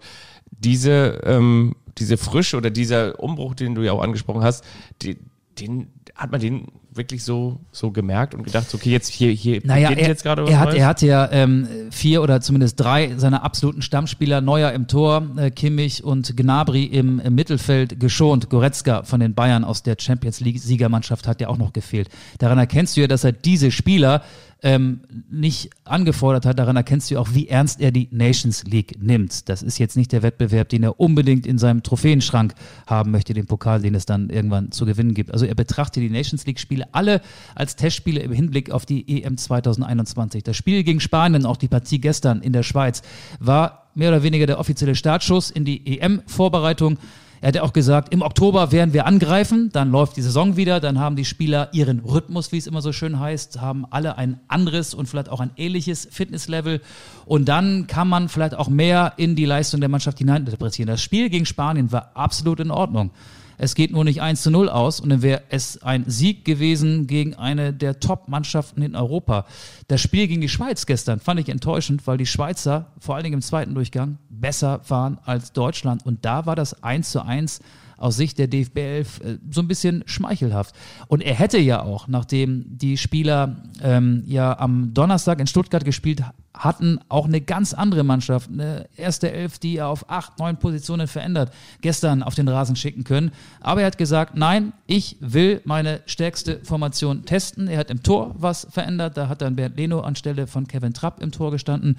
diese, 0.52 1.22
ähm, 1.24 1.76
diese 1.98 2.18
Frische 2.18 2.58
oder 2.58 2.70
dieser 2.70 3.20
Umbruch, 3.20 3.56
den 3.56 3.76
du 3.76 3.82
ja 3.82 3.92
auch 3.92 4.02
angesprochen 4.02 4.44
hast, 4.44 4.64
die, 5.02 5.18
den 5.60 5.88
hat 6.16 6.32
man 6.32 6.42
den 6.42 6.68
wirklich 6.98 7.24
so, 7.24 7.60
so 7.72 7.92
gemerkt 7.92 8.34
und 8.34 8.44
gedacht, 8.44 8.74
okay, 8.74 8.90
jetzt 8.90 9.08
hier, 9.08 9.32
hier 9.32 9.62
Naja, 9.64 9.90
beginnt 9.90 10.08
er, 10.08 10.10
jetzt 10.10 10.24
gerade 10.24 10.44
was 10.44 10.50
er, 10.50 10.60
hat, 10.60 10.70
Neues? 10.70 10.80
er 10.80 10.88
hatte 10.88 11.06
ja 11.06 11.32
ähm, 11.32 11.68
vier 11.92 12.24
oder 12.24 12.42
zumindest 12.42 12.80
drei 12.80 13.14
seiner 13.18 13.44
absoluten 13.44 13.82
Stammspieler, 13.82 14.42
Neuer 14.42 14.72
im 14.72 14.88
Tor, 14.88 15.28
äh, 15.38 15.52
Kimmich 15.52 16.04
und 16.04 16.36
Gnabry 16.36 16.86
im, 16.86 17.20
im 17.20 17.36
Mittelfeld 17.36 18.00
geschont. 18.00 18.50
Goretzka 18.50 19.04
von 19.04 19.20
den 19.20 19.36
Bayern 19.36 19.64
aus 19.64 19.84
der 19.84 19.96
Champions 20.00 20.40
League 20.40 20.60
Siegermannschaft 20.60 21.28
hat 21.28 21.40
ja 21.40 21.50
auch 21.50 21.58
noch 21.58 21.72
gefehlt. 21.72 22.10
Daran 22.40 22.58
erkennst 22.58 22.98
du 22.98 23.02
ja, 23.02 23.08
dass 23.08 23.24
er 23.24 23.32
diese 23.32 23.72
Spieler 23.72 24.24
ähm, 24.64 25.02
nicht 25.30 25.70
angefordert 25.84 26.46
hat. 26.46 26.58
Daran 26.58 26.76
erkennst 26.76 27.12
du 27.12 27.20
auch, 27.20 27.30
wie 27.34 27.48
ernst 27.48 27.80
er 27.80 27.92
die 27.92 28.08
Nations 28.12 28.64
League 28.64 29.02
nimmt. 29.02 29.50
Das 29.50 29.62
ist 29.62 29.78
jetzt 29.78 29.96
nicht 29.96 30.12
der 30.12 30.24
Wettbewerb, 30.24 30.70
den 30.70 30.84
er 30.84 31.00
unbedingt 31.00 31.46
in 31.46 31.58
seinem 31.58 31.84
Trophäenschrank 31.84 32.54
haben 32.88 33.12
möchte, 33.12 33.34
den 33.34 33.46
Pokal, 33.46 33.82
den 33.82 33.96
es 33.96 34.06
dann 34.06 34.30
irgendwann 34.30 34.72
zu 34.72 34.86
gewinnen 34.86 35.14
gibt. 35.14 35.32
Also 35.32 35.46
er 35.46 35.56
betrachtet 35.56 36.04
die 36.04 36.10
Nations 36.10 36.46
League-Spiele 36.46 36.86
alle 36.92 37.22
als 37.56 37.76
Testspiele 37.76 38.22
im 38.22 38.32
Hinblick 38.32 38.72
auf 38.72 38.86
die 38.86 39.24
EM 39.24 39.38
2021. 39.38 40.44
Das 40.44 40.58
Spiel 40.58 40.84
gegen 40.84 41.00
Spanien, 41.00 41.46
auch 41.46 41.58
die 41.58 41.68
Partie 41.68 42.00
gestern 42.00 42.42
in 42.42 42.54
der 42.54 42.64
Schweiz, 42.64 43.04
war 43.40 43.88
mehr 43.94 44.10
oder 44.10 44.24
weniger 44.24 44.46
der 44.46 44.60
offizielle 44.60 44.96
Startschuss 44.96 45.50
in 45.52 45.66
die 45.66 46.00
EM-Vorbereitung. 46.00 46.98
Er 47.42 47.50
hat 47.50 47.56
ja 47.56 47.64
auch 47.64 47.74
gesagt, 47.74 48.14
im 48.14 48.22
Oktober 48.22 48.72
werden 48.72 48.94
wir 48.94 49.06
angreifen, 49.06 49.70
dann 49.72 49.92
läuft 49.92 50.18
die 50.18 50.22
Saison 50.22 50.58
wieder, 50.58 50.80
dann 50.80 51.00
haben 51.00 51.16
die 51.16 51.26
Spieler 51.26 51.70
ihren 51.72 52.00
Rhythmus, 52.00 52.52
wie 52.52 52.58
es 52.58 52.68
immer 52.68 52.82
so 52.82 52.92
schön 52.92 53.20
heißt, 53.20 53.62
haben 53.62 53.86
alle 53.90 54.18
ein 54.18 54.40
anderes 54.48 54.94
und 54.94 55.08
vielleicht 55.08 55.30
auch 55.30 55.40
ein 55.40 55.52
ähnliches 55.56 56.08
Fitnesslevel 56.12 56.82
und 57.26 57.48
dann 57.48 57.86
kann 57.88 58.08
man 58.08 58.30
vielleicht 58.30 58.56
auch 58.56 58.70
mehr 58.70 59.14
in 59.18 59.36
die 59.36 59.46
Leistung 59.46 59.82
der 59.82 59.90
Mannschaft 59.90 60.18
hineininterpretieren. 60.18 60.88
Das 60.88 61.02
Spiel 61.02 61.30
gegen 61.30 61.46
Spanien 61.46 61.92
war 61.92 62.12
absolut 62.16 62.60
in 62.60 62.72
Ordnung. 62.72 63.12
Es 63.58 63.74
geht 63.74 63.92
nur 63.92 64.04
nicht 64.04 64.22
1 64.22 64.44
zu 64.44 64.52
0 64.52 64.70
aus 64.70 65.00
und 65.00 65.10
dann 65.10 65.22
wäre 65.24 65.42
es 65.50 65.82
ein 65.82 66.04
Sieg 66.08 66.46
gewesen 66.46 67.08
gegen 67.08 67.34
eine 67.34 67.74
der 67.74 68.00
Top-Mannschaften 68.00 68.84
in 68.84 68.96
Europa. 68.96 69.46
Das 69.88 70.00
Spiel 70.00 70.28
gegen 70.28 70.42
die 70.42 70.50
Schweiz 70.50 70.86
gestern 70.86 71.20
fand 71.20 71.40
ich 71.40 71.50
enttäuschend, 71.50 72.06
weil 72.06 72.18
die 72.18 72.28
Schweizer 72.28 72.92
vor 73.00 73.16
allen 73.16 73.24
Dingen 73.24 73.36
im 73.36 73.42
zweiten 73.42 73.74
Durchgang 73.74 74.20
besser 74.30 74.82
waren 74.88 75.18
als 75.26 75.54
Deutschland 75.54 76.06
und 76.06 76.24
da 76.24 76.46
war 76.46 76.56
das 76.56 76.84
1 76.84 77.12
zu 77.12 77.24
1 77.24 77.62
aus 77.98 78.16
Sicht 78.16 78.38
der 78.38 78.48
DFB 78.48 78.78
11 78.78 79.20
äh, 79.22 79.38
so 79.52 79.62
ein 79.62 79.68
bisschen 79.68 80.04
schmeichelhaft. 80.06 80.76
Und 81.08 81.22
er 81.22 81.36
hätte 81.36 81.58
ja 81.58 81.82
auch, 81.82 82.08
nachdem 82.08 82.66
die 82.68 82.98
Spieler 82.98 83.58
ähm, 83.82 84.24
ja 84.26 84.58
am 84.58 84.94
Donnerstag 84.94 85.40
in 85.40 85.48
Stuttgart 85.48 85.84
gespielt 85.84 86.24
hatten, 86.54 87.00
auch 87.10 87.26
eine 87.26 87.42
ganz 87.42 87.74
andere 87.74 88.04
Mannschaft, 88.04 88.50
eine 88.52 88.88
erste 88.96 89.32
Elf, 89.32 89.60
die 89.60 89.78
er 89.78 89.88
auf 89.88 90.10
acht, 90.10 90.40
neun 90.40 90.58
Positionen 90.58 91.08
verändert, 91.08 91.52
gestern 91.82 92.24
auf 92.24 92.36
den 92.36 92.48
Rasen 92.48 92.76
schicken 92.76 93.04
können. 93.04 93.32
Aber 93.62 93.82
er 93.82 93.88
hat 93.88 93.98
gesagt, 93.98 94.36
nein, 94.36 94.74
ich 94.86 95.18
will 95.20 95.62
meine 95.66 96.02
stärkste 96.06 96.60
Formation 96.64 97.26
testen. 97.26 97.68
Er 97.68 97.80
hat 97.80 97.92
im 97.92 98.04
Tor 98.04 98.34
was 98.38 98.68
verändert. 98.70 99.18
Da 99.18 99.30
hat 99.30 99.42
dann 99.42 99.56
Bernd 99.56 99.78
Leno 99.78 100.02
anstelle 100.02 100.48
von 100.48 100.68
Kevin 100.68 100.94
Trapp 100.94 101.22
im 101.22 101.32
Tor 101.32 101.52
gestanden. 101.52 101.98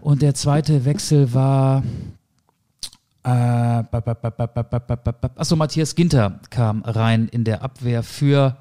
Und 0.00 0.22
der 0.22 0.34
zweite 0.34 0.84
Wechsel 0.84 1.32
war, 1.32 1.84
achso, 5.36 5.56
Matthias 5.56 5.94
Ginter 5.94 6.38
kam 6.50 6.82
rein 6.82 7.28
in 7.28 7.44
der 7.44 7.62
Abwehr 7.62 8.02
für 8.02 8.56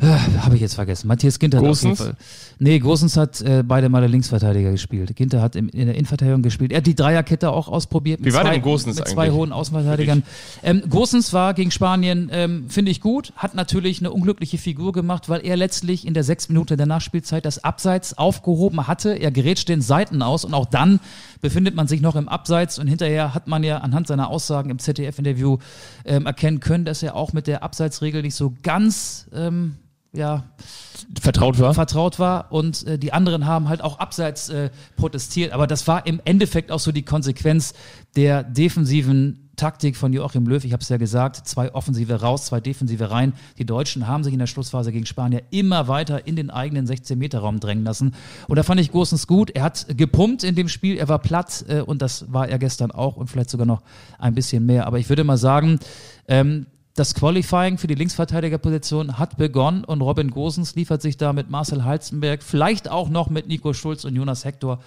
äh, 0.00 0.06
Habe 0.40 0.56
ich 0.56 0.60
jetzt 0.60 0.74
vergessen. 0.74 1.08
Matthias 1.08 1.38
Ginter 1.38 1.60
auf 1.60 1.82
jeden 1.82 1.96
Fall. 1.96 2.16
Nee, 2.58 2.78
Großens 2.78 3.18
hat 3.18 3.42
äh, 3.42 3.62
beide 3.62 3.90
Male 3.90 4.06
Linksverteidiger 4.06 4.70
gespielt. 4.70 5.14
Ginter 5.14 5.42
hat 5.42 5.56
im, 5.56 5.68
in 5.68 5.86
der 5.86 5.94
Innenverteidigung 5.94 6.42
gespielt. 6.42 6.72
Er 6.72 6.78
hat 6.78 6.86
die 6.86 6.94
Dreierkette 6.94 7.50
auch 7.50 7.68
ausprobiert. 7.68 8.20
Wie 8.22 8.32
war 8.32 8.42
zwei, 8.42 8.54
denn 8.54 8.62
Großens 8.62 8.96
Mit 8.98 9.08
zwei 9.08 9.30
hohen 9.30 9.52
Außenverteidigern. 9.52 10.22
Ähm, 10.62 10.82
Großens 10.88 11.34
war 11.34 11.52
gegen 11.52 11.70
Spanien, 11.70 12.30
ähm, 12.32 12.70
finde 12.70 12.90
ich 12.90 13.02
gut, 13.02 13.34
hat 13.36 13.54
natürlich 13.54 14.00
eine 14.00 14.10
unglückliche 14.10 14.56
Figur 14.56 14.92
gemacht, 14.92 15.28
weil 15.28 15.44
er 15.44 15.56
letztlich 15.56 16.06
in 16.06 16.14
der 16.14 16.24
sechs 16.24 16.48
Minute 16.48 16.78
der 16.78 16.86
Nachspielzeit 16.86 17.44
das 17.44 17.62
Abseits 17.62 18.16
aufgehoben 18.16 18.86
hatte. 18.86 19.10
Er 19.12 19.30
gerät 19.30 19.68
den 19.68 19.82
Seiten 19.82 20.22
aus 20.22 20.44
und 20.46 20.54
auch 20.54 20.66
dann 20.66 21.00
befindet 21.42 21.74
man 21.74 21.88
sich 21.88 22.00
noch 22.00 22.16
im 22.16 22.28
Abseits 22.28 22.78
und 22.78 22.86
hinterher 22.86 23.34
hat 23.34 23.48
man 23.48 23.64
ja 23.64 23.78
anhand 23.78 24.06
seiner 24.06 24.30
Aussagen 24.30 24.70
im 24.70 24.78
ZDF-Interview 24.78 25.58
ähm, 26.06 26.24
erkennen 26.24 26.60
können, 26.60 26.86
dass 26.86 27.02
er 27.02 27.16
auch 27.16 27.34
mit 27.34 27.46
der 27.46 27.62
Abseitsregel 27.62 28.22
nicht 28.22 28.34
so 28.34 28.54
ganz 28.62 29.28
ähm, 29.34 29.76
ja, 30.16 30.44
vertraut 31.20 31.58
war. 31.58 31.74
Vertraut 31.74 32.18
war 32.18 32.52
und 32.52 32.86
äh, 32.86 32.98
die 32.98 33.12
anderen 33.12 33.46
haben 33.46 33.68
halt 33.68 33.82
auch 33.82 33.98
abseits 33.98 34.48
äh, 34.48 34.70
protestiert. 34.96 35.52
Aber 35.52 35.66
das 35.66 35.86
war 35.86 36.06
im 36.06 36.20
Endeffekt 36.24 36.72
auch 36.72 36.80
so 36.80 36.92
die 36.92 37.04
Konsequenz 37.04 37.74
der 38.16 38.42
defensiven 38.42 39.46
Taktik 39.56 39.96
von 39.96 40.12
Joachim 40.12 40.46
Löw. 40.46 40.62
Ich 40.64 40.72
habe 40.72 40.82
es 40.82 40.88
ja 40.88 40.98
gesagt, 40.98 41.48
zwei 41.48 41.74
Offensive 41.74 42.20
raus, 42.20 42.46
zwei 42.46 42.60
Defensive 42.60 43.10
rein. 43.10 43.32
Die 43.58 43.64
Deutschen 43.64 44.06
haben 44.06 44.22
sich 44.22 44.32
in 44.32 44.38
der 44.38 44.46
Schlussphase 44.46 44.92
gegen 44.92 45.06
Spanier 45.06 45.42
immer 45.50 45.88
weiter 45.88 46.26
in 46.26 46.36
den 46.36 46.50
eigenen 46.50 46.86
16-Meter-Raum 46.86 47.58
drängen 47.58 47.84
lassen. 47.84 48.14
Und 48.48 48.56
da 48.56 48.62
fand 48.62 48.80
ich 48.80 48.92
Gosens 48.92 49.26
gut. 49.26 49.50
Er 49.50 49.62
hat 49.62 49.86
gepumpt 49.96 50.44
in 50.44 50.54
dem 50.54 50.68
Spiel, 50.68 50.98
er 50.98 51.08
war 51.08 51.18
platt 51.18 51.64
äh, 51.68 51.80
und 51.80 52.02
das 52.02 52.30
war 52.30 52.48
er 52.48 52.58
gestern 52.58 52.90
auch 52.90 53.16
und 53.16 53.28
vielleicht 53.28 53.50
sogar 53.50 53.66
noch 53.66 53.82
ein 54.18 54.34
bisschen 54.34 54.66
mehr. 54.66 54.86
Aber 54.86 54.98
ich 54.98 55.08
würde 55.08 55.24
mal 55.24 55.38
sagen, 55.38 55.78
ähm, 56.28 56.66
das 56.96 57.14
Qualifying 57.14 57.78
für 57.78 57.86
die 57.86 57.94
Linksverteidigerposition 57.94 59.18
hat 59.18 59.36
begonnen 59.36 59.84
und 59.84 60.00
Robin 60.00 60.30
Gosens 60.30 60.74
liefert 60.74 61.02
sich 61.02 61.18
da 61.18 61.32
mit 61.34 61.50
Marcel 61.50 61.84
Halzenberg, 61.84 62.42
vielleicht 62.42 62.90
auch 62.90 63.10
noch 63.10 63.28
mit 63.28 63.46
Nico 63.48 63.74
Schulz 63.74 64.04
und 64.04 64.16
Jonas 64.16 64.44
Hector 64.44 64.80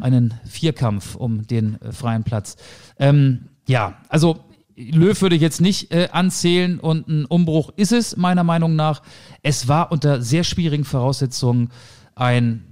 einen 0.00 0.34
Vierkampf 0.46 1.16
um 1.16 1.46
den 1.46 1.80
äh, 1.82 1.92
freien 1.92 2.24
Platz. 2.24 2.56
Ähm, 2.98 3.50
ja, 3.68 3.98
also 4.08 4.40
Löw 4.74 5.20
würde 5.20 5.36
ich 5.36 5.42
jetzt 5.42 5.60
nicht 5.60 5.92
äh, 5.92 6.08
anzählen 6.12 6.80
und 6.80 7.08
ein 7.08 7.26
Umbruch 7.26 7.70
ist 7.76 7.92
es 7.92 8.16
meiner 8.16 8.44
Meinung 8.44 8.74
nach. 8.74 9.02
Es 9.42 9.68
war 9.68 9.92
unter 9.92 10.22
sehr 10.22 10.44
schwierigen 10.44 10.84
Voraussetzungen 10.84 11.70
ein, 12.14 12.64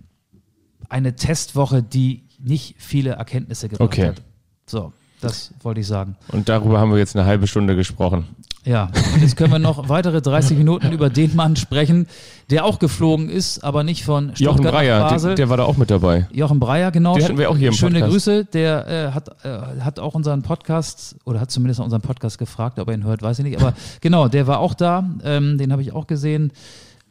eine 0.88 1.14
Testwoche, 1.14 1.82
die 1.82 2.24
nicht 2.38 2.76
viele 2.78 3.10
Erkenntnisse 3.10 3.68
gebracht 3.68 3.88
okay. 3.88 4.06
hat. 4.08 4.22
So, 4.64 4.92
das 5.20 5.52
wollte 5.62 5.80
ich 5.80 5.86
sagen. 5.86 6.16
Und 6.32 6.48
darüber 6.48 6.78
haben 6.78 6.90
wir 6.92 6.98
jetzt 6.98 7.16
eine 7.16 7.26
halbe 7.26 7.46
Stunde 7.46 7.76
gesprochen. 7.76 8.26
Ja, 8.64 8.90
und 9.14 9.22
jetzt 9.22 9.36
können 9.36 9.50
wir 9.50 9.58
noch 9.58 9.88
weitere 9.88 10.20
30 10.20 10.58
Minuten 10.58 10.92
über 10.92 11.08
den 11.08 11.34
Mann 11.34 11.56
sprechen, 11.56 12.06
der 12.50 12.66
auch 12.66 12.78
geflogen 12.78 13.30
ist, 13.30 13.64
aber 13.64 13.82
nicht 13.82 14.04
von 14.04 14.36
Stuttgart 14.36 14.58
Jochen 14.58 14.70
Breyer, 14.70 15.00
Basel. 15.08 15.28
Der, 15.30 15.36
der, 15.36 15.48
war 15.48 15.56
da 15.56 15.64
auch 15.64 15.78
mit 15.78 15.90
dabei. 15.90 16.26
Jochen 16.32 16.60
Breyer, 16.60 16.90
genau. 16.90 17.14
Den 17.14 17.24
hatten 17.24 17.38
wir 17.38 17.50
auch 17.50 17.56
hier 17.56 17.68
im 17.68 17.74
Schöne 17.74 18.00
Podcast. 18.00 18.12
Grüße. 18.12 18.44
Der 18.46 18.88
äh, 18.88 19.12
hat, 19.12 19.44
äh, 19.44 19.80
hat 19.80 19.98
auch 19.98 20.14
unseren 20.14 20.42
Podcast, 20.42 21.16
oder 21.24 21.40
hat 21.40 21.50
zumindest 21.50 21.80
unseren 21.80 22.02
Podcast 22.02 22.38
gefragt, 22.38 22.78
ob 22.78 22.88
er 22.88 22.94
ihn 22.94 23.04
hört, 23.04 23.22
weiß 23.22 23.38
ich 23.38 23.44
nicht. 23.44 23.58
Aber 23.58 23.72
genau, 24.02 24.28
der 24.28 24.46
war 24.46 24.58
auch 24.58 24.74
da. 24.74 25.08
Ähm, 25.24 25.56
den 25.56 25.72
habe 25.72 25.80
ich 25.80 25.94
auch 25.94 26.06
gesehen. 26.06 26.52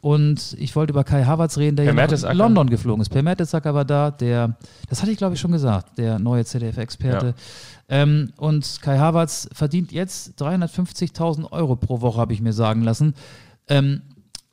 Und 0.00 0.54
ich 0.60 0.76
wollte 0.76 0.92
über 0.92 1.02
Kai 1.02 1.24
Havertz 1.24 1.58
reden, 1.58 1.74
der 1.74 1.92
Per 1.92 2.08
ja 2.08 2.28
nach. 2.28 2.34
London 2.34 2.70
geflogen 2.70 3.02
ist. 3.02 3.08
Per 3.08 3.22
Mertesacker 3.22 3.74
war 3.74 3.84
da, 3.84 4.12
der, 4.12 4.56
das 4.88 5.02
hatte 5.02 5.10
ich 5.10 5.18
glaube 5.18 5.34
ich 5.34 5.40
schon 5.40 5.50
gesagt, 5.50 5.98
der 5.98 6.20
neue 6.20 6.44
ZDF-Experte. 6.44 7.34
Ähm, 7.88 8.32
und 8.36 8.80
Kai 8.82 8.98
Havertz 8.98 9.48
verdient 9.52 9.92
jetzt 9.92 10.40
350.000 10.42 11.50
Euro 11.52 11.76
pro 11.76 12.00
Woche, 12.00 12.20
habe 12.20 12.32
ich 12.34 12.40
mir 12.42 12.52
sagen 12.52 12.82
lassen. 12.82 13.14
Ähm, 13.68 14.02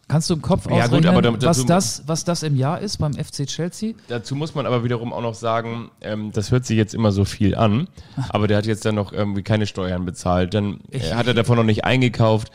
kannst 0.07 0.29
du 0.29 0.35
im 0.35 0.41
Kopf 0.41 0.65
Ja, 0.69 0.71
gut, 0.71 0.81
ausrechnen, 0.99 1.07
aber 1.09 1.21
damit- 1.21 1.43
was, 1.43 1.57
dazu- 1.57 1.67
das, 1.67 2.03
was 2.07 2.23
das 2.23 2.43
im 2.43 2.55
Jahr 2.55 2.79
ist 2.79 2.97
beim 2.97 3.13
FC 3.13 3.45
Chelsea? 3.45 3.93
Dazu 4.07 4.35
muss 4.35 4.55
man 4.55 4.65
aber 4.65 4.83
wiederum 4.85 5.11
auch 5.11 5.21
noch 5.21 5.33
sagen, 5.33 5.89
ähm, 6.01 6.31
das 6.31 6.51
hört 6.51 6.65
sich 6.65 6.77
jetzt 6.77 6.93
immer 6.93 7.11
so 7.11 7.25
viel 7.25 7.55
an, 7.55 7.87
aber 8.29 8.47
der 8.47 8.57
hat 8.57 8.65
jetzt 8.65 8.85
dann 8.85 8.95
noch 8.95 9.11
irgendwie 9.11 9.43
keine 9.43 9.65
Steuern 9.67 10.05
bezahlt. 10.05 10.53
Dann 10.53 10.79
äh, 10.91 10.99
hat 11.13 11.27
er 11.27 11.33
davon 11.33 11.57
noch 11.57 11.63
nicht 11.65 11.83
eingekauft. 11.83 12.51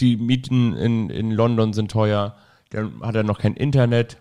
Die 0.00 0.16
Mieten 0.16 0.74
in, 0.74 1.10
in 1.10 1.30
London 1.30 1.72
sind 1.72 1.90
teuer. 1.92 2.34
Dann 2.70 3.00
hat 3.02 3.14
er 3.14 3.22
noch 3.22 3.38
kein 3.38 3.54
Internet. 3.54 4.16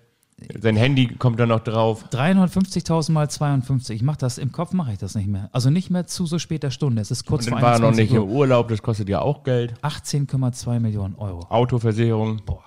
Sein 0.61 0.75
Handy 0.75 1.07
kommt 1.07 1.39
dann 1.39 1.49
noch 1.49 1.61
drauf. 1.61 2.05
350.000 2.11 3.11
mal 3.11 3.29
52. 3.29 3.95
Ich 3.97 4.03
mache 4.03 4.17
das, 4.17 4.37
im 4.37 4.51
Kopf 4.51 4.73
mache 4.73 4.93
ich 4.93 4.99
das 4.99 5.15
nicht 5.15 5.27
mehr. 5.27 5.49
Also 5.51 5.69
nicht 5.69 5.89
mehr 5.89 6.05
zu 6.07 6.25
so 6.25 6.39
später 6.39 6.71
Stunde. 6.71 7.01
Es 7.01 7.11
ist 7.11 7.25
kurz 7.25 7.45
Und 7.45 7.53
dann 7.53 7.59
vor 7.59 7.69
war 7.69 7.79
noch 7.79 7.87
21 7.87 8.11
nicht 8.11 8.17
im 8.17 8.29
Uhr. 8.29 8.35
Urlaub, 8.35 8.67
das 8.69 8.81
kostet 8.81 9.09
ja 9.09 9.21
auch 9.21 9.43
Geld. 9.43 9.73
18,2 9.81 10.79
Millionen 10.79 11.15
Euro. 11.15 11.45
Autoversicherung, 11.49 12.41
Boah. 12.45 12.63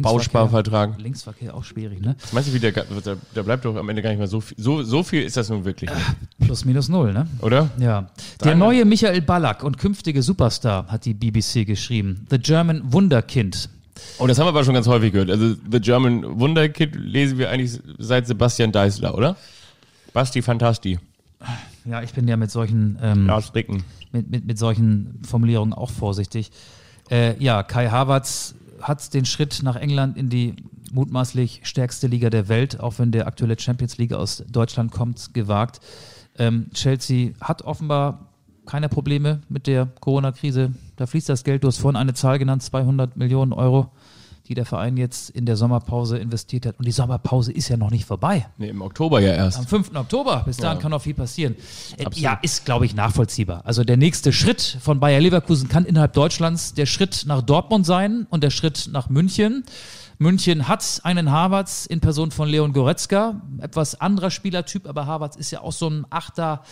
Bausparvertrag. 0.00 0.98
Linksverkehr 0.98 1.54
auch 1.54 1.64
schwierig, 1.64 2.00
ne? 2.00 2.16
Meinst 2.32 2.48
du, 2.48 2.54
wie 2.54 2.58
der, 2.58 2.72
da, 2.72 3.42
bleibt 3.42 3.64
doch 3.64 3.76
am 3.76 3.88
Ende 3.88 4.00
gar 4.00 4.10
nicht 4.10 4.18
mehr 4.18 4.26
so 4.26 4.40
viel. 4.40 4.56
So, 4.58 4.82
so 4.82 5.02
viel 5.02 5.22
ist 5.22 5.36
das 5.36 5.50
nun 5.50 5.64
wirklich 5.64 5.90
nicht, 5.90 6.46
Plus 6.46 6.64
minus 6.64 6.88
null, 6.88 7.12
ne? 7.12 7.26
oder? 7.40 7.70
Ja. 7.78 8.10
Der 8.42 8.54
neue 8.54 8.84
Michael 8.84 9.20
Ballack 9.20 9.62
und 9.62 9.78
künftige 9.78 10.22
Superstar, 10.22 10.86
hat 10.86 11.04
die 11.04 11.14
BBC 11.14 11.66
geschrieben. 11.66 12.26
The 12.30 12.38
German 12.38 12.92
Wunderkind. 12.92 13.68
Oh, 14.18 14.26
das 14.26 14.38
haben 14.38 14.46
wir 14.46 14.50
aber 14.50 14.64
schon 14.64 14.74
ganz 14.74 14.86
häufig 14.86 15.12
gehört. 15.12 15.30
Also 15.30 15.54
The 15.70 15.80
German 15.80 16.40
Wunderkid 16.40 16.96
lesen 16.96 17.38
wir 17.38 17.50
eigentlich 17.50 17.78
seit 17.98 18.26
Sebastian 18.26 18.72
Deißler, 18.72 19.14
oder? 19.14 19.36
Basti 20.12 20.42
Fantasti. 20.42 20.98
Ja, 21.84 22.02
ich 22.02 22.12
bin 22.12 22.28
ja 22.28 22.36
mit 22.36 22.50
solchen, 22.50 22.98
ähm, 23.02 23.30
mit, 24.12 24.30
mit, 24.30 24.46
mit 24.46 24.58
solchen 24.58 25.20
Formulierungen 25.26 25.74
auch 25.74 25.90
vorsichtig. 25.90 26.50
Äh, 27.10 27.36
ja, 27.42 27.62
Kai 27.62 27.88
Havertz 27.88 28.54
hat 28.80 29.12
den 29.14 29.24
Schritt 29.24 29.60
nach 29.62 29.76
England 29.76 30.16
in 30.16 30.28
die 30.28 30.56
mutmaßlich 30.92 31.60
stärkste 31.64 32.06
Liga 32.06 32.30
der 32.30 32.48
Welt, 32.48 32.80
auch 32.80 32.98
wenn 32.98 33.12
der 33.12 33.26
aktuelle 33.26 33.58
Champions 33.58 33.98
League 33.98 34.12
aus 34.12 34.44
Deutschland 34.48 34.92
kommt, 34.92 35.34
gewagt. 35.34 35.80
Ähm, 36.38 36.70
Chelsea 36.72 37.32
hat 37.40 37.62
offenbar 37.62 38.31
keine 38.66 38.88
Probleme 38.88 39.40
mit 39.48 39.66
der 39.66 39.86
Corona-Krise. 40.00 40.72
Da 40.96 41.06
fließt 41.06 41.28
das 41.28 41.44
Geld. 41.44 41.64
Du 41.64 41.68
hast 41.68 41.78
vorhin 41.78 41.96
eine 41.96 42.14
Zahl 42.14 42.38
genannt, 42.38 42.62
200 42.62 43.16
Millionen 43.16 43.52
Euro, 43.52 43.90
die 44.48 44.54
der 44.54 44.66
Verein 44.66 44.96
jetzt 44.96 45.30
in 45.30 45.46
der 45.46 45.56
Sommerpause 45.56 46.18
investiert 46.18 46.66
hat. 46.66 46.78
Und 46.78 46.86
die 46.86 46.92
Sommerpause 46.92 47.52
ist 47.52 47.68
ja 47.68 47.76
noch 47.76 47.90
nicht 47.90 48.04
vorbei. 48.04 48.46
Nee, 48.58 48.68
im 48.68 48.82
Oktober 48.82 49.20
ja 49.20 49.32
Am 49.34 49.38
erst. 49.38 49.68
5. 49.68 49.94
Oktober, 49.94 50.42
bis 50.44 50.56
dahin 50.58 50.78
Ja. 50.78 50.82
kann 50.82 50.90
noch 50.90 51.02
viel 51.02 51.14
passieren. 51.14 51.54
Äh, 51.96 52.04
Absolut. 52.06 52.16
Ja, 52.18 52.38
ist, 52.42 52.64
glaube 52.64 52.84
ich, 52.86 52.94
nachvollziehbar. 52.94 53.62
Also 53.64 53.84
der 53.84 53.96
nächste 53.96 54.32
Schritt 54.32 54.78
von 54.80 55.00
Bayer 55.00 55.20
Leverkusen 55.20 55.68
kann 55.68 55.84
innerhalb 55.84 56.12
Deutschlands 56.12 56.74
der 56.74 56.86
Schritt 56.86 57.24
nach 57.26 57.42
Dortmund 57.42 57.86
sein 57.86 58.26
und 58.30 58.42
der 58.42 58.50
Schritt 58.50 58.88
nach 58.92 59.08
München. 59.08 59.64
München 60.18 60.68
hat 60.68 61.00
einen 61.02 61.32
Harvards 61.32 61.86
in 61.86 62.00
Person 62.00 62.30
von 62.30 62.48
Leon 62.48 62.72
Goretzka. 62.72 63.40
Etwas 63.60 64.00
anderer 64.00 64.30
Spielertyp, 64.30 64.86
aber 64.88 65.06
Harvards 65.06 65.36
ist 65.36 65.50
ja 65.50 65.62
auch 65.62 65.72
so 65.72 65.88
ein 65.88 66.04
Achter, 66.10 66.62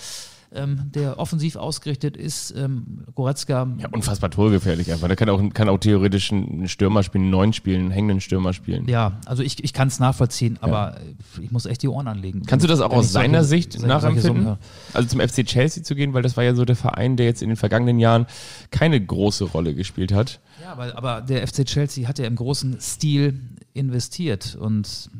ähm, 0.53 0.90
der 0.94 1.18
offensiv 1.18 1.57
ausgerichtet 1.57 2.16
ist. 2.16 2.53
Ähm, 2.57 3.05
Goretzka. 3.14 3.68
Ja, 3.78 3.88
unfassbar 3.90 4.30
torgefährlich 4.30 4.92
einfach. 4.92 5.07
Der 5.07 5.16
kann 5.16 5.28
auch, 5.28 5.40
kann 5.55 5.68
auch 5.68 5.78
theoretisch 5.78 6.32
einen 6.32 6.68
Stürmer 6.68 7.03
spielen, 7.03 7.24
einen 7.24 7.30
neuen 7.30 7.53
spielen, 7.53 7.82
einen 7.82 7.90
hängenden 7.90 8.20
Stürmer 8.20 8.53
spielen. 8.53 8.88
Ja, 8.88 9.20
also 9.26 9.42
ich, 9.42 9.62
ich 9.62 9.72
kann 9.72 9.88
es 9.88 10.01
nachvollziehen, 10.01 10.59
aber 10.61 10.96
ja. 10.96 11.42
ich 11.42 11.51
muss 11.51 11.66
echt 11.66 11.82
die 11.82 11.88
Ohren 11.88 12.09
anlegen. 12.09 12.42
Kannst 12.46 12.64
du 12.64 12.68
das 12.68 12.80
auch 12.80 12.92
aus 12.92 13.12
seiner 13.12 13.44
solche, 13.44 13.70
Sicht 13.70 13.86
nachempfinden? 13.86 14.57
Also 14.92 15.09
zum 15.09 15.20
FC 15.20 15.46
Chelsea 15.46 15.82
zu 15.82 15.94
gehen, 15.94 16.14
weil 16.14 16.22
das 16.22 16.36
war 16.36 16.44
ja 16.44 16.55
so 16.55 16.64
der 16.64 16.76
Verein, 16.76 17.16
der 17.16 17.26
jetzt 17.26 17.42
in 17.42 17.48
den 17.48 17.57
vergangenen 17.57 17.98
Jahren 17.98 18.26
keine 18.70 19.01
große 19.01 19.44
Rolle 19.44 19.74
gespielt 19.74 20.12
hat. 20.12 20.40
Ja, 20.62 20.72
aber, 20.72 20.96
aber 20.96 21.20
der 21.20 21.46
FC 21.46 21.64
Chelsea 21.64 22.09
hat 22.09 22.18
ja 22.18 22.26
im 22.26 22.36
großen 22.36 22.80
Stil 22.80 23.40
investiert 23.72 24.57
und 24.61 25.11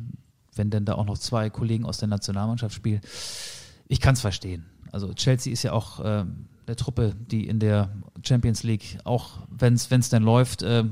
wenn 0.57 0.71
denn 0.71 0.85
da 0.85 0.95
auch 0.95 1.07
noch 1.07 1.19
zwei 1.19 1.51
Kollegen 1.51 1.85
aus 1.85 1.99
der 1.99 2.09
Nationalmannschaft 2.09 2.75
spielen, 2.75 3.01
ich 3.87 4.01
kann 4.01 4.15
es 4.15 4.21
verstehen. 4.21 4.67
Also 4.93 5.13
Chelsea 5.15 5.53
ist 5.53 5.63
ja 5.63 5.73
auch 5.73 6.01
äh, 6.01 6.25
eine 6.67 6.77
Truppe, 6.77 7.15
die 7.31 7.47
in 7.47 7.59
der 7.59 7.91
Champions 8.23 8.63
League, 8.63 8.99
auch 9.05 9.39
wenn 9.51 9.75
es 9.75 10.09
denn 10.09 10.23
läuft, 10.23 10.63
äh, 10.63 10.85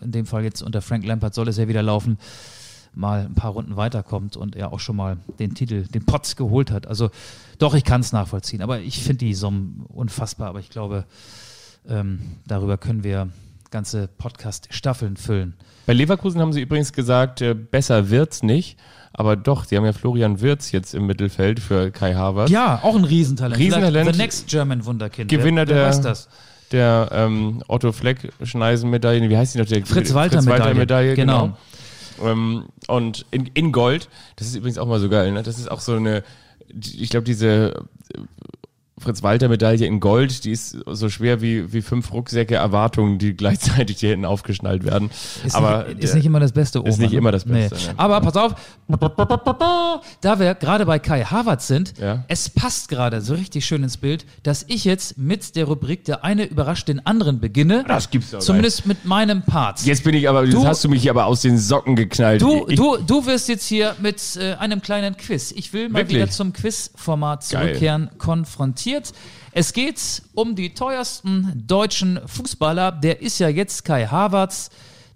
in 0.00 0.12
dem 0.12 0.26
Fall 0.26 0.44
jetzt 0.44 0.62
unter 0.62 0.82
Frank 0.82 1.04
Lampard 1.04 1.34
soll 1.34 1.48
es 1.48 1.56
ja 1.56 1.68
wieder 1.68 1.82
laufen, 1.82 2.18
mal 2.94 3.26
ein 3.26 3.34
paar 3.34 3.52
Runden 3.52 3.76
weiterkommt 3.76 4.36
und 4.36 4.56
er 4.56 4.72
auch 4.72 4.80
schon 4.80 4.96
mal 4.96 5.18
den 5.38 5.54
Titel, 5.54 5.86
den 5.86 6.04
Potts 6.04 6.36
geholt 6.36 6.70
hat. 6.70 6.86
Also 6.86 7.10
doch, 7.58 7.74
ich 7.74 7.84
kann 7.84 8.00
es 8.00 8.12
nachvollziehen. 8.12 8.62
Aber 8.62 8.80
ich 8.80 9.02
finde 9.02 9.18
die 9.18 9.34
Summen 9.34 9.84
unfassbar. 9.88 10.48
Aber 10.48 10.60
ich 10.60 10.70
glaube, 10.70 11.04
ähm, 11.88 12.20
darüber 12.46 12.78
können 12.78 13.04
wir 13.04 13.28
ganze 13.70 14.08
Podcast-Staffeln 14.08 15.16
füllen. 15.16 15.54
Bei 15.84 15.92
Leverkusen 15.92 16.40
haben 16.40 16.52
sie 16.52 16.62
übrigens 16.62 16.92
gesagt, 16.92 17.42
äh, 17.42 17.54
besser 17.54 18.10
wird's 18.10 18.42
nicht. 18.42 18.78
Aber 19.18 19.34
doch, 19.34 19.64
sie 19.64 19.78
haben 19.78 19.86
ja 19.86 19.94
Florian 19.94 20.42
Wirz 20.42 20.72
jetzt 20.72 20.94
im 20.94 21.06
Mittelfeld 21.06 21.58
für 21.58 21.90
Kai 21.90 22.14
Havertz. 22.14 22.50
Ja, 22.50 22.80
auch 22.82 22.94
ein 22.94 23.04
Riesentalent. 23.04 23.58
Riesentalent. 23.58 24.12
The 24.12 24.18
next 24.18 24.46
German 24.46 24.84
Wunderkind. 24.84 25.30
Gewinner 25.30 25.66
wer, 25.66 25.76
wer 25.76 25.90
der, 25.90 26.00
das? 26.02 26.28
der 26.70 27.08
ähm, 27.12 27.62
Otto 27.66 27.92
Fleck 27.92 28.30
Schneisen-Medaille. 28.42 29.30
Wie 29.30 29.36
heißt 29.38 29.54
die 29.54 29.58
noch? 29.58 29.64
Der 29.64 29.86
Fritz 29.86 30.12
Walter-Medaille. 30.12 31.14
genau. 31.14 31.54
genau. 32.18 32.30
Ähm, 32.30 32.64
und 32.88 33.24
in, 33.30 33.46
in 33.54 33.72
Gold, 33.72 34.10
das 34.36 34.48
ist 34.48 34.56
übrigens 34.56 34.76
auch 34.76 34.86
mal 34.86 35.00
so 35.00 35.08
geil, 35.08 35.32
ne? 35.32 35.42
Das 35.42 35.58
ist 35.58 35.70
auch 35.70 35.80
so 35.80 35.94
eine, 35.94 36.22
ich 36.68 37.08
glaube, 37.08 37.24
diese 37.24 37.86
Fritz-Walter-Medaille 38.98 39.84
in 39.84 40.00
Gold, 40.00 40.44
die 40.44 40.52
ist 40.52 40.78
so 40.86 41.10
schwer 41.10 41.42
wie, 41.42 41.70
wie 41.72 41.82
fünf 41.82 42.12
Rucksäcke 42.12 42.54
Erwartungen, 42.54 43.18
die 43.18 43.34
gleichzeitig 43.36 44.00
hier 44.00 44.10
hinten 44.10 44.24
aufgeschnallt 44.24 44.84
werden. 44.84 45.10
Ist 45.44 45.54
Aber 45.54 45.84
nicht, 45.88 46.02
ist 46.02 46.14
nicht 46.14 46.24
immer 46.24 46.40
das 46.40 46.52
Beste. 46.52 46.78
Ist 46.78 46.98
nicht 46.98 47.12
ne? 47.12 47.18
immer 47.18 47.30
das 47.30 47.44
Beste. 47.44 47.76
Nee. 47.76 47.86
Ne? 47.88 47.94
Aber 47.98 48.20
pass 48.22 48.36
auf, 48.36 48.54
da 48.88 50.38
wir 50.38 50.54
gerade 50.54 50.86
bei 50.86 51.00
Kai 51.00 51.24
Havertz 51.24 51.66
sind, 51.66 51.98
ja. 51.98 52.24
es 52.28 52.48
passt 52.48 52.88
gerade 52.88 53.20
so 53.20 53.34
richtig 53.34 53.66
schön 53.66 53.82
ins 53.82 53.96
Bild, 53.96 54.24
dass 54.44 54.64
ich 54.68 54.84
jetzt 54.84 55.18
mit 55.18 55.56
der 55.56 55.64
Rubrik 55.66 56.04
Der 56.04 56.24
eine 56.24 56.44
überrascht 56.44 56.88
den 56.88 57.04
anderen 57.04 57.40
beginne. 57.40 57.84
Das 57.86 58.10
gibt's 58.10 58.30
doch 58.30 58.38
Zumindest 58.38 58.86
nicht. 58.86 58.86
mit 58.86 59.04
meinem 59.04 59.42
Part. 59.42 59.82
Jetzt 59.82 60.04
bin 60.04 60.14
ich 60.14 60.28
aber, 60.28 60.46
du, 60.46 60.58
jetzt 60.58 60.64
hast 60.64 60.84
du 60.84 60.88
mich 60.88 61.10
aber 61.10 61.26
aus 61.26 61.42
den 61.42 61.58
Socken 61.58 61.96
geknallt. 61.96 62.40
Du, 62.40 62.66
du, 62.66 62.96
du 62.98 63.26
wirst 63.26 63.48
jetzt 63.48 63.66
hier 63.66 63.96
mit 64.00 64.36
äh, 64.36 64.54
einem 64.54 64.80
kleinen 64.80 65.16
Quiz. 65.16 65.52
Ich 65.52 65.72
will 65.72 65.88
mal 65.88 65.98
Wirklich? 65.98 66.18
wieder 66.18 66.30
zum 66.30 66.52
Quiz-Format 66.52 67.42
zurückkehren, 67.44 68.10
konfrontieren 68.18 68.76
präsentiert. 68.76 69.12
Es 69.52 69.72
geht 69.72 70.22
um 70.34 70.54
die 70.54 70.74
teuersten 70.74 71.64
deutschen 71.66 72.20
Fußballer. 72.26 72.92
Der 72.92 73.22
ist 73.22 73.38
ja 73.38 73.48
jetzt 73.48 73.84
Kai 73.84 74.06
Havertz, 74.06 74.70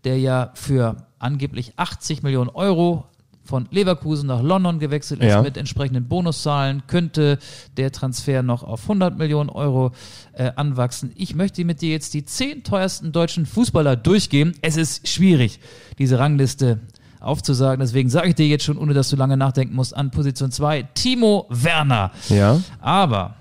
der 0.04 0.18
ja 0.18 0.50
für 0.54 1.06
angeblich 1.18 1.74
80 1.76 2.22
Millionen 2.22 2.48
Euro 2.48 3.04
von 3.50 3.68
Leverkusen 3.70 4.28
nach 4.28 4.42
London 4.42 4.78
gewechselt 4.78 5.20
ist 5.20 5.28
ja. 5.28 5.42
mit 5.42 5.56
entsprechenden 5.56 6.06
Bonuszahlen, 6.06 6.84
könnte 6.86 7.38
der 7.76 7.90
Transfer 7.90 8.42
noch 8.42 8.62
auf 8.62 8.82
100 8.82 9.18
Millionen 9.18 9.50
Euro 9.50 9.90
äh, 10.32 10.52
anwachsen. 10.54 11.10
Ich 11.16 11.34
möchte 11.34 11.64
mit 11.64 11.82
dir 11.82 11.90
jetzt 11.90 12.14
die 12.14 12.24
zehn 12.24 12.62
teuersten 12.62 13.12
deutschen 13.12 13.44
Fußballer 13.44 13.96
durchgehen. 13.96 14.54
Es 14.62 14.76
ist 14.76 15.08
schwierig, 15.08 15.58
diese 15.98 16.18
Rangliste 16.18 16.78
aufzusagen. 17.18 17.80
Deswegen 17.80 18.08
sage 18.08 18.28
ich 18.28 18.34
dir 18.36 18.46
jetzt 18.46 18.64
schon, 18.64 18.78
ohne 18.78 18.94
dass 18.94 19.10
du 19.10 19.16
lange 19.16 19.36
nachdenken 19.36 19.74
musst, 19.74 19.96
an 19.96 20.10
Position 20.12 20.50
2 20.52 20.84
Timo 20.94 21.46
Werner. 21.50 22.12
Ja. 22.28 22.60
Aber 22.80 23.34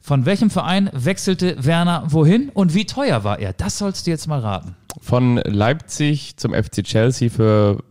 von 0.00 0.24
welchem 0.26 0.50
Verein 0.50 0.88
wechselte 0.92 1.56
Werner 1.64 2.04
wohin 2.06 2.50
und 2.50 2.72
wie 2.72 2.86
teuer 2.86 3.24
war 3.24 3.40
er? 3.40 3.52
Das 3.52 3.78
sollst 3.78 4.06
du 4.06 4.12
jetzt 4.12 4.28
mal 4.28 4.38
raten. 4.38 4.76
Von 5.00 5.36
Leipzig 5.38 6.36
zum 6.36 6.54
FC 6.54 6.84
Chelsea 6.84 7.28
für 7.28 7.82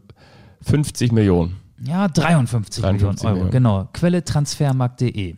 50 0.62 1.12
Millionen. 1.12 1.65
Ja, 1.88 2.08
53, 2.08 2.84
53 2.84 2.94
Millionen 2.94 3.20
Euro. 3.20 3.34
Millionen. 3.34 3.52
Genau. 3.52 3.90
Quelle 3.94 4.24
transfermarkt.de. 4.24 5.36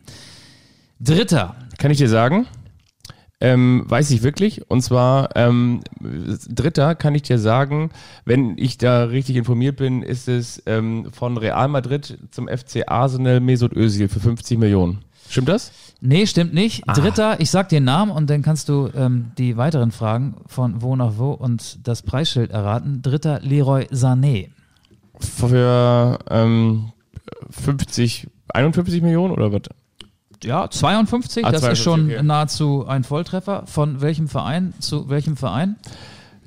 Dritter. 0.99 1.55
Kann 1.77 1.91
ich 1.91 1.97
dir 1.97 2.09
sagen? 2.09 2.47
Ähm, 3.39 3.83
weiß 3.87 4.09
ich 4.11 4.23
wirklich. 4.23 4.69
Und 4.69 4.81
zwar, 4.81 5.35
ähm, 5.35 5.81
dritter 6.01 6.95
kann 6.95 7.13
ich 7.13 7.21
dir 7.21 7.37
sagen, 7.37 7.91
wenn 8.25 8.57
ich 8.57 8.79
da 8.79 9.03
richtig 9.03 9.35
informiert 9.35 9.75
bin, 9.77 10.01
ist 10.01 10.27
es 10.27 10.63
ähm, 10.65 11.09
von 11.11 11.37
Real 11.37 11.67
Madrid 11.67 12.17
zum 12.31 12.47
FC 12.47 12.83
Arsenal 12.87 13.39
Mesut 13.39 13.73
Özil 13.75 14.07
für 14.07 14.19
50 14.19 14.57
Millionen. 14.57 15.03
Stimmt 15.29 15.49
das? 15.49 15.71
Nee, 16.01 16.25
stimmt 16.25 16.53
nicht. 16.53 16.83
Ah. 16.87 16.93
Dritter, 16.93 17.39
ich 17.39 17.51
sag 17.51 17.69
den 17.69 17.83
Namen 17.83 18.11
und 18.11 18.29
dann 18.29 18.41
kannst 18.41 18.69
du 18.69 18.89
ähm, 18.95 19.31
die 19.37 19.57
weiteren 19.57 19.91
Fragen 19.91 20.35
von 20.47 20.81
wo 20.81 20.95
nach 20.95 21.13
wo 21.17 21.31
und 21.31 21.87
das 21.87 22.01
Preisschild 22.01 22.49
erraten. 22.49 23.01
Dritter, 23.03 23.39
Leroy 23.41 23.83
Sané. 23.91 24.49
Für 25.19 26.19
ähm, 26.29 26.91
50, 27.49 28.27
51 28.49 29.01
Millionen 29.01 29.33
oder 29.33 29.51
was? 29.51 29.63
Ja, 30.43 30.69
52, 30.69 31.45
ah, 31.45 31.51
das 31.51 31.61
52, 31.61 31.71
ist 31.71 31.83
schon 31.83 32.05
okay. 32.05 32.23
nahezu 32.23 32.85
ein 32.87 33.03
Volltreffer. 33.03 33.63
Von 33.65 34.01
welchem 34.01 34.27
Verein 34.27 34.73
zu 34.79 35.09
welchem 35.09 35.35
Verein? 35.35 35.77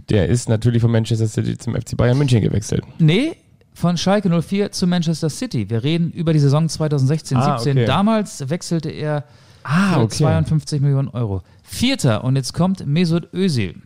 Der 0.08 0.28
ist 0.28 0.48
natürlich 0.48 0.82
von 0.82 0.90
Manchester 0.90 1.26
City 1.26 1.58
zum 1.58 1.74
FC 1.74 1.96
Bayern 1.96 2.18
München 2.18 2.40
gewechselt. 2.40 2.84
Nee, 2.98 3.36
von 3.74 3.96
Schalke 3.96 4.28
04 4.42 4.72
zu 4.72 4.86
Manchester 4.86 5.30
City. 5.30 5.70
Wir 5.70 5.82
reden 5.82 6.12
über 6.12 6.32
die 6.32 6.38
Saison 6.38 6.66
2016-17. 6.66 7.36
Ah, 7.36 7.58
okay. 7.58 7.84
Damals 7.86 8.48
wechselte 8.50 8.90
er 8.90 9.24
ah, 9.62 9.94
für 9.94 10.00
okay. 10.00 10.16
52 10.16 10.80
Millionen 10.80 11.08
Euro. 11.08 11.42
Vierter 11.62 12.24
und 12.24 12.36
jetzt 12.36 12.52
kommt 12.52 12.86
Mesut 12.86 13.32
Özil. 13.32 13.76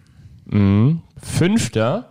Mhm. 0.47 1.03
Fünfter 1.17 2.11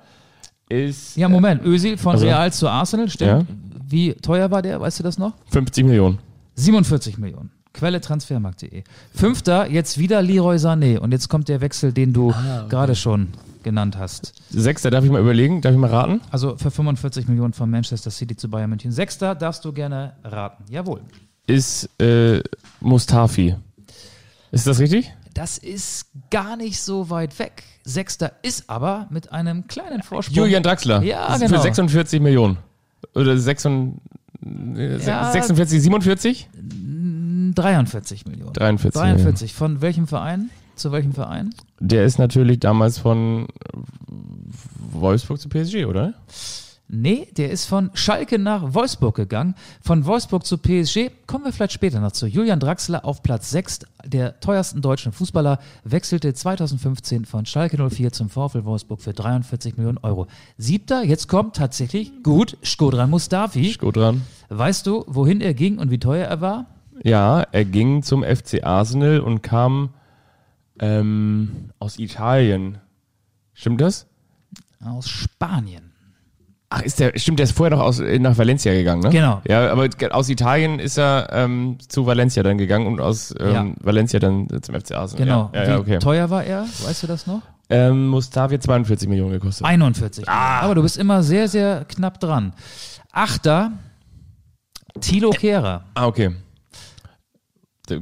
ist. 0.74 1.18
Ja, 1.18 1.30
Moment. 1.30 1.64
Özil 1.64 1.98
von 1.98 2.14
also, 2.14 2.26
Real 2.26 2.52
zu 2.52 2.68
Arsenal, 2.68 3.10
stimmt. 3.10 3.50
Ja. 3.50 3.56
Wie 3.88 4.14
teuer 4.14 4.50
war 4.52 4.62
der? 4.62 4.82
Weißt 4.82 5.00
du 5.00 5.04
das 5.04 5.18
noch? 5.18 5.34
50 5.52 5.86
Millionen. 5.86 6.20
47 6.56 7.18
Millionen. 7.18 7.52
Quelle 7.74 8.02
transfermarkt.de. 8.02 8.84
Fünfter, 9.16 9.70
jetzt 9.70 9.98
wieder 9.98 10.22
Leroy 10.22 10.58
Sané. 10.58 11.00
Und 11.00 11.12
jetzt 11.12 11.28
kommt 11.28 11.50
der 11.50 11.62
Wechsel, 11.62 11.92
den 11.92 12.14
du 12.14 12.32
ah, 12.32 12.60
okay. 12.62 12.70
gerade 12.70 12.96
schon 12.96 13.30
genannt 13.64 13.98
hast. 13.98 14.34
Sechster, 14.50 14.92
darf 14.92 15.04
ich 15.04 15.10
mal 15.10 15.22
überlegen? 15.22 15.62
Darf 15.62 15.74
ich 15.74 15.80
mal 15.80 15.90
raten? 15.90 16.22
Also 16.30 16.58
für 16.58 16.70
45 16.70 17.28
Millionen 17.28 17.54
von 17.54 17.70
Manchester 17.70 18.12
City 18.12 18.36
zu 18.36 18.50
Bayern 18.50 18.70
München. 18.70 18.92
Sechster 18.92 19.34
darfst 19.34 19.66
du 19.66 19.74
gerne 19.74 20.14
raten. 20.24 20.66
Jawohl. 20.70 21.02
Ist 21.48 21.90
äh, 22.00 22.42
Mustafi. 22.80 23.56
Ist 24.52 24.68
das 24.68 24.80
richtig? 24.80 25.12
Das 25.34 25.58
ist 25.58 26.08
gar 26.30 26.56
nicht 26.58 26.82
so 26.82 27.10
weit 27.10 27.40
weg. 27.40 27.64
Sechster 27.84 28.34
ist 28.44 28.70
aber 28.70 29.08
mit 29.10 29.32
einem 29.32 29.68
kleinen 29.68 30.04
Vorsprung. 30.04 30.36
Julian 30.36 30.62
Draxler. 30.62 31.02
Ja, 31.02 31.36
genau. 31.38 31.56
Für 31.58 31.62
46 31.62 32.22
Millionen. 32.22 32.58
Oder 33.16 33.38
46, 33.38 34.02
ja, 35.06 35.32
46 35.32 35.82
47? 35.82 36.50
43 37.56 38.26
Millionen. 38.26 38.54
43. 38.54 39.02
43. 39.02 39.54
Von 39.54 39.82
welchem 39.82 40.08
Verein? 40.08 40.50
Zu 40.76 40.92
welchem 40.92 41.14
Verein? 41.14 41.54
Der 41.80 42.06
ist 42.06 42.18
natürlich 42.20 42.60
damals 42.60 42.98
von 42.98 43.48
Wolfsburg 44.92 45.40
zu 45.40 45.50
PSG, 45.50 45.86
oder? 45.86 46.14
Nee, 46.90 47.28
der 47.38 47.50
ist 47.50 47.66
von 47.66 47.90
Schalke 47.94 48.38
nach 48.38 48.74
Wolfsburg 48.74 49.16
gegangen. 49.16 49.56
Von 49.82 50.06
Wolfsburg 50.06 50.46
zu 50.46 50.58
PSG 50.58 51.10
kommen 51.26 51.46
wir 51.46 51.54
vielleicht 51.54 51.72
später 51.72 52.00
noch 52.00 52.12
zu. 52.12 52.28
Julian 52.28 52.60
Draxler 52.60 53.06
auf 53.06 53.24
Platz 53.24 53.50
6, 53.52 53.80
der 54.06 54.40
teuersten 54.42 54.82
deutschen 54.82 55.12
Fußballer, 55.12 55.60
wechselte 55.86 56.34
2015 56.34 57.26
von 57.26 57.46
Schalke 57.46 57.78
04 57.90 58.12
zum 58.12 58.30
VfL 58.30 58.66
Wolfsburg 58.66 59.02
für 59.02 59.14
43 59.14 59.78
Millionen 59.78 59.98
Euro. 60.00 60.28
Siebter, 60.58 61.04
jetzt 61.04 61.28
kommt 61.28 61.56
tatsächlich 61.56 62.12
gut 62.22 62.58
Skodran 62.64 63.10
Mustafi. 63.10 63.74
Skodran. 63.74 64.22
Weißt 64.50 64.86
du, 64.86 65.04
wohin 65.08 65.42
er 65.42 65.54
ging 65.54 65.80
und 65.80 65.90
wie 65.90 66.00
teuer 66.00 66.28
er 66.28 66.42
war? 66.42 66.68
Ja, 67.04 67.42
er 67.42 67.66
ging 67.66 68.04
zum 68.04 68.24
FC 68.24 68.64
Arsenal 68.64 69.20
und 69.20 69.42
kam 69.42 69.90
ähm, 70.80 71.70
aus 71.80 71.98
Italien. 71.98 72.78
Stimmt 73.54 73.82
das? 73.82 74.06
Aus 74.80 75.10
Spanien. 75.10 75.93
Ach, 76.76 76.82
ist 76.82 77.00
der, 77.00 77.12
stimmt, 77.20 77.38
der 77.38 77.44
ist 77.44 77.52
vorher 77.56 77.78
noch 77.78 77.84
aus, 77.84 78.00
nach 78.00 78.36
Valencia 78.36 78.74
gegangen, 78.74 79.04
ne? 79.04 79.10
Genau. 79.12 79.44
Ja, 79.48 79.72
aber 79.72 79.88
aus 80.10 80.28
Italien 80.28 80.80
ist 80.80 80.98
er 80.98 81.30
ähm, 81.32 81.78
zu 81.88 82.08
Valencia 82.08 82.42
dann 82.42 82.58
gegangen 82.58 82.88
und 82.88 83.00
aus 83.00 83.32
ähm, 83.40 83.54
ja. 83.54 83.66
Valencia 83.80 84.20
dann 84.20 84.48
zum 84.64 84.74
FC 84.74 84.94
Arsenal. 84.96 85.24
Genau. 85.24 85.52
Ja, 85.54 85.64
ja, 85.64 85.76
Wie 85.76 85.80
okay. 85.82 86.00
teuer 86.00 86.32
war 86.32 86.44
er? 86.44 86.64
Weißt 86.84 87.04
du 87.04 87.08
das 87.08 87.28
noch? 87.28 87.44
Ähm, 87.70 88.08
Mustafi 88.08 88.56
hat 88.56 88.64
42 88.64 89.08
Millionen 89.08 89.34
gekostet. 89.34 89.68
41. 89.68 90.28
Aber 90.28 90.74
du 90.74 90.82
bist 90.82 90.98
immer 90.98 91.22
sehr, 91.22 91.48
sehr 91.48 91.86
knapp 91.86 92.20
dran. 92.20 92.54
Achter, 93.12 93.74
Thilo 95.00 95.30
Kehrer. 95.30 95.84
Ah, 95.94 96.08
okay. 96.08 96.32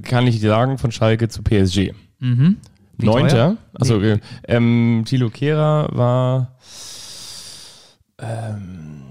Kann 0.03 0.27
ich 0.27 0.39
sagen, 0.39 0.77
von 0.77 0.93
Schalke 0.93 1.27
zu 1.27 1.43
PSG. 1.43 1.93
Wie 2.19 3.05
Neunter. 3.05 3.29
teuer? 3.29 3.57
Achso, 3.73 3.97
Nee. 3.97 4.13
okay. 4.13 4.21
Ähm, 4.47 5.03
Thilo 5.05 5.29
Kehrer 5.29 5.89
war. 5.91 6.55
Ähm, 8.21 9.01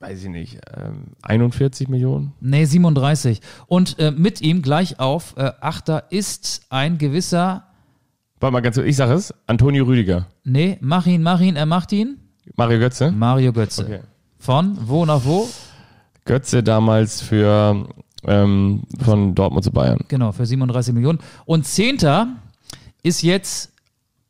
weiß 0.00 0.24
ich 0.24 0.28
nicht. 0.28 0.58
Ähm, 0.76 1.12
41 1.22 1.88
Millionen? 1.88 2.32
Nee, 2.40 2.64
37. 2.64 3.40
Und 3.66 3.98
äh, 3.98 4.10
mit 4.10 4.40
ihm 4.40 4.62
gleich 4.62 4.98
auf, 5.00 5.34
äh, 5.36 5.52
Achter 5.60 6.04
ist 6.10 6.66
ein 6.70 6.98
gewisser, 6.98 7.64
Warte 8.38 8.52
mal 8.52 8.60
ganz 8.60 8.76
kurz, 8.76 8.86
ich 8.86 8.96
sage 8.96 9.14
es. 9.14 9.32
Antonio 9.46 9.84
Rüdiger. 9.84 10.26
nee, 10.44 10.76
mach 10.82 11.06
ihn, 11.06 11.22
mach 11.22 11.40
ihn, 11.40 11.56
er 11.56 11.64
macht 11.64 11.92
ihn. 11.92 12.18
Mario 12.54 12.78
Götze. 12.78 13.10
Mario 13.10 13.52
Götze. 13.52 13.84
Okay. 13.84 14.00
Von 14.38 14.76
wo 14.82 15.06
nach 15.06 15.24
wo? 15.24 15.48
Götze 16.26 16.62
damals 16.62 17.22
für 17.22 17.86
ähm, 18.24 18.82
von 19.02 19.34
Dortmund 19.34 19.64
zu 19.64 19.72
Bayern. 19.72 19.98
Genau, 20.08 20.32
für 20.32 20.44
37 20.44 20.92
Millionen. 20.92 21.18
Und 21.46 21.66
Zehnter 21.66 22.28
ist 23.02 23.22
jetzt, 23.22 23.72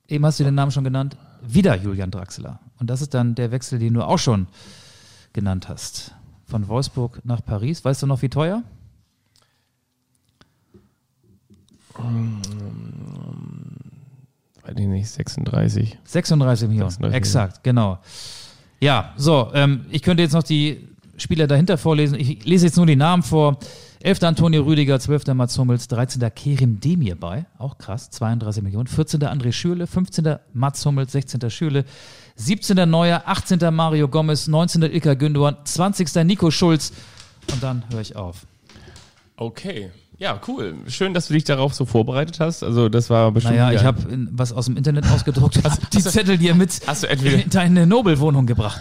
eben 0.07 0.25
hast 0.25 0.39
du 0.39 0.45
den 0.45 0.55
Namen 0.55 0.71
schon 0.71 0.85
genannt, 0.85 1.17
wieder 1.49 1.77
Julian 1.77 2.11
Draxler. 2.11 2.61
Und 2.79 2.91
das 2.91 3.03
ist 3.03 3.15
dann 3.15 3.35
der 3.35 3.51
Wechsel, 3.51 3.79
den 3.79 3.95
du 3.95 4.03
auch 4.03 4.19
schon 4.19 4.47
genannt 5.33 5.69
hast. 5.69 6.15
Von 6.45 6.69
Wolfsburg 6.69 7.21
nach 7.25 7.45
Paris. 7.45 7.85
Weißt 7.85 8.03
du 8.03 8.07
noch, 8.07 8.23
wie 8.23 8.29
teuer? 8.29 8.63
Weiß 14.63 14.75
ich 14.77 14.87
nicht, 14.87 15.09
36. 15.09 15.99
36 16.05 16.69
Millionen. 16.69 16.91
36 16.91 17.17
Exakt, 17.17 17.65
genau. 17.65 17.99
Ja, 18.81 19.13
so, 19.17 19.51
ähm, 19.55 19.87
ich 19.91 20.03
könnte 20.03 20.23
jetzt 20.23 20.33
noch 20.33 20.43
die 20.43 20.89
Spieler 21.17 21.47
dahinter 21.47 21.79
vorlesen. 21.79 22.19
Ich 22.19 22.45
lese 22.45 22.67
jetzt 22.67 22.77
nur 22.77 22.87
die 22.87 22.97
Namen 22.97 23.23
vor. 23.23 23.59
11. 24.01 24.23
Antonio 24.25 24.63
Rüdiger, 24.63 25.01
12. 25.01 25.29
Mats 25.35 25.59
Hummels, 25.59 25.89
13. 25.89 26.23
Kerim 26.35 26.81
Demir 26.81 27.17
bei, 27.17 27.47
auch 27.59 27.79
krass, 27.79 28.11
32 28.11 28.63
Millionen. 28.63 28.87
14. 28.87 29.21
André 29.23 29.53
Schürle, 29.53 29.87
15. 29.87 30.37
Mats 30.53 30.85
Hummels, 30.85 31.13
16. 31.13 31.51
Schürle, 31.51 31.85
17. 32.37 32.89
Neuer, 32.89 33.23
18. 33.27 33.59
Mario 33.75 34.09
Gomez, 34.09 34.47
19. 34.49 34.83
Ilkay 34.83 35.17
Gündogan, 35.17 35.57
20. 35.65 36.15
Nico 36.25 36.51
Schulz 36.51 36.93
und 37.53 37.63
dann 37.63 37.85
höre 37.91 38.01
ich 38.01 38.17
auf. 38.17 38.47
Okay. 39.37 39.91
Ja, 40.19 40.41
cool. 40.49 40.75
Schön, 40.89 41.13
dass 41.13 41.29
du 41.29 41.35
dich 41.35 41.45
darauf 41.45 41.75
so 41.75 41.85
vorbereitet 41.85 42.41
hast. 42.41 42.63
Also 42.63 42.89
das 42.89 43.11
war 43.11 43.31
bestimmt. 43.33 43.57
Naja, 43.57 43.73
ich 43.73 43.85
habe 43.85 44.03
was 44.33 44.51
aus 44.53 44.65
dem 44.65 44.77
Internet 44.79 45.07
ausgedruckt 45.11 45.63
hab 45.63 45.91
die 45.91 45.99
Zettel 46.01 46.39
dir 46.39 46.55
mit 46.55 46.81
Hast 46.87 47.03
du 47.03 47.07
entweder- 47.09 47.43
in 47.43 47.51
deine 47.51 47.87
Nobelwohnung 47.87 48.47
gebracht. 48.47 48.81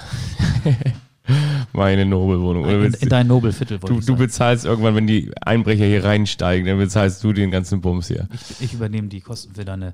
meine 1.74 2.06
Nobelwohnung. 2.06 2.68
In, 2.70 2.94
in 2.94 3.10
dein 3.10 3.28
Nobelviertel, 3.28 3.80
du, 3.80 4.00
ich 4.00 4.06
du 4.06 4.16
bezahlst 4.16 4.66
irgendwann, 4.66 4.96
wenn 4.96 5.08
die 5.08 5.32
Einbrecher 5.42 5.86
hier 5.86 6.04
reinsteigen, 6.04 6.66
dann 6.68 6.78
bezahlst 6.78 7.24
du 7.24 7.34
den 7.34 7.52
ganzen 7.52 7.82
Bums 7.82 8.08
hier. 8.08 8.28
Ich 8.60 8.74
übernehme 8.74 9.08
die 9.08 9.22
Kosten 9.22 9.54
für 9.56 9.66
deine 9.66 9.92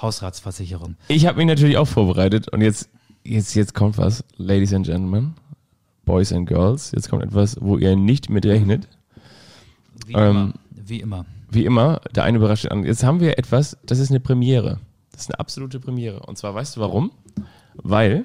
Hausratsversicherung. 0.00 0.96
Ich 1.08 1.26
habe 1.26 1.38
mich 1.38 1.46
natürlich 1.46 1.76
auch 1.76 1.88
vorbereitet 1.88 2.48
und 2.48 2.60
jetzt, 2.62 2.88
jetzt, 3.24 3.54
jetzt 3.54 3.74
kommt 3.74 3.98
was, 3.98 4.24
Ladies 4.36 4.72
and 4.72 4.86
Gentlemen, 4.86 5.34
Boys 6.04 6.32
and 6.32 6.48
Girls. 6.48 6.92
Jetzt 6.92 7.10
kommt 7.10 7.22
etwas, 7.22 7.56
wo 7.60 7.76
ihr 7.76 7.96
nicht 7.96 8.30
mit 8.30 8.46
rechnet. 8.46 8.88
Wie 10.06 10.14
Ähm, 10.14 10.20
immer. 10.20 10.52
Wie 10.86 11.00
immer. 11.00 11.26
Wie 11.52 11.64
immer, 11.64 12.00
der 12.14 12.24
eine 12.24 12.38
überrascht 12.38 12.64
den 12.64 12.70
anderen. 12.70 12.88
Jetzt 12.88 13.02
haben 13.04 13.20
wir 13.20 13.38
etwas, 13.38 13.76
das 13.84 13.98
ist 13.98 14.10
eine 14.10 14.20
Premiere. 14.20 14.78
Das 15.12 15.22
ist 15.22 15.30
eine 15.30 15.40
absolute 15.40 15.80
Premiere. 15.80 16.20
Und 16.20 16.38
zwar 16.38 16.54
weißt 16.54 16.76
du 16.76 16.80
warum? 16.80 17.10
Weil 17.74 18.24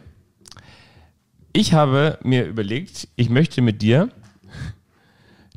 ich 1.56 1.74
habe 1.74 2.20
mir 2.24 2.46
überlegt, 2.46 3.08
ich 3.16 3.30
möchte 3.30 3.62
mit 3.62 3.82
dir 3.82 4.10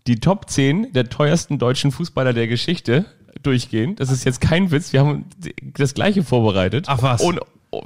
die 0.07 0.21
Top 0.21 0.49
10 0.49 0.93
der 0.93 1.09
teuersten 1.09 1.59
deutschen 1.59 1.93
Fußballer 1.93 2.33
der 2.33 2.47
Geschichte 2.47 3.05
durchgehen. 3.43 3.97
Das 3.97 4.11
ist 4.11 4.25
jetzt 4.25 4.41
kein 4.41 4.71
Witz. 4.71 4.93
Wir 4.93 5.01
haben 5.01 5.27
das 5.61 5.95
gleiche 5.95 6.23
vorbereitet. 6.23 6.87
Ach 6.89 7.03
was. 7.03 7.21
Und 7.21 7.41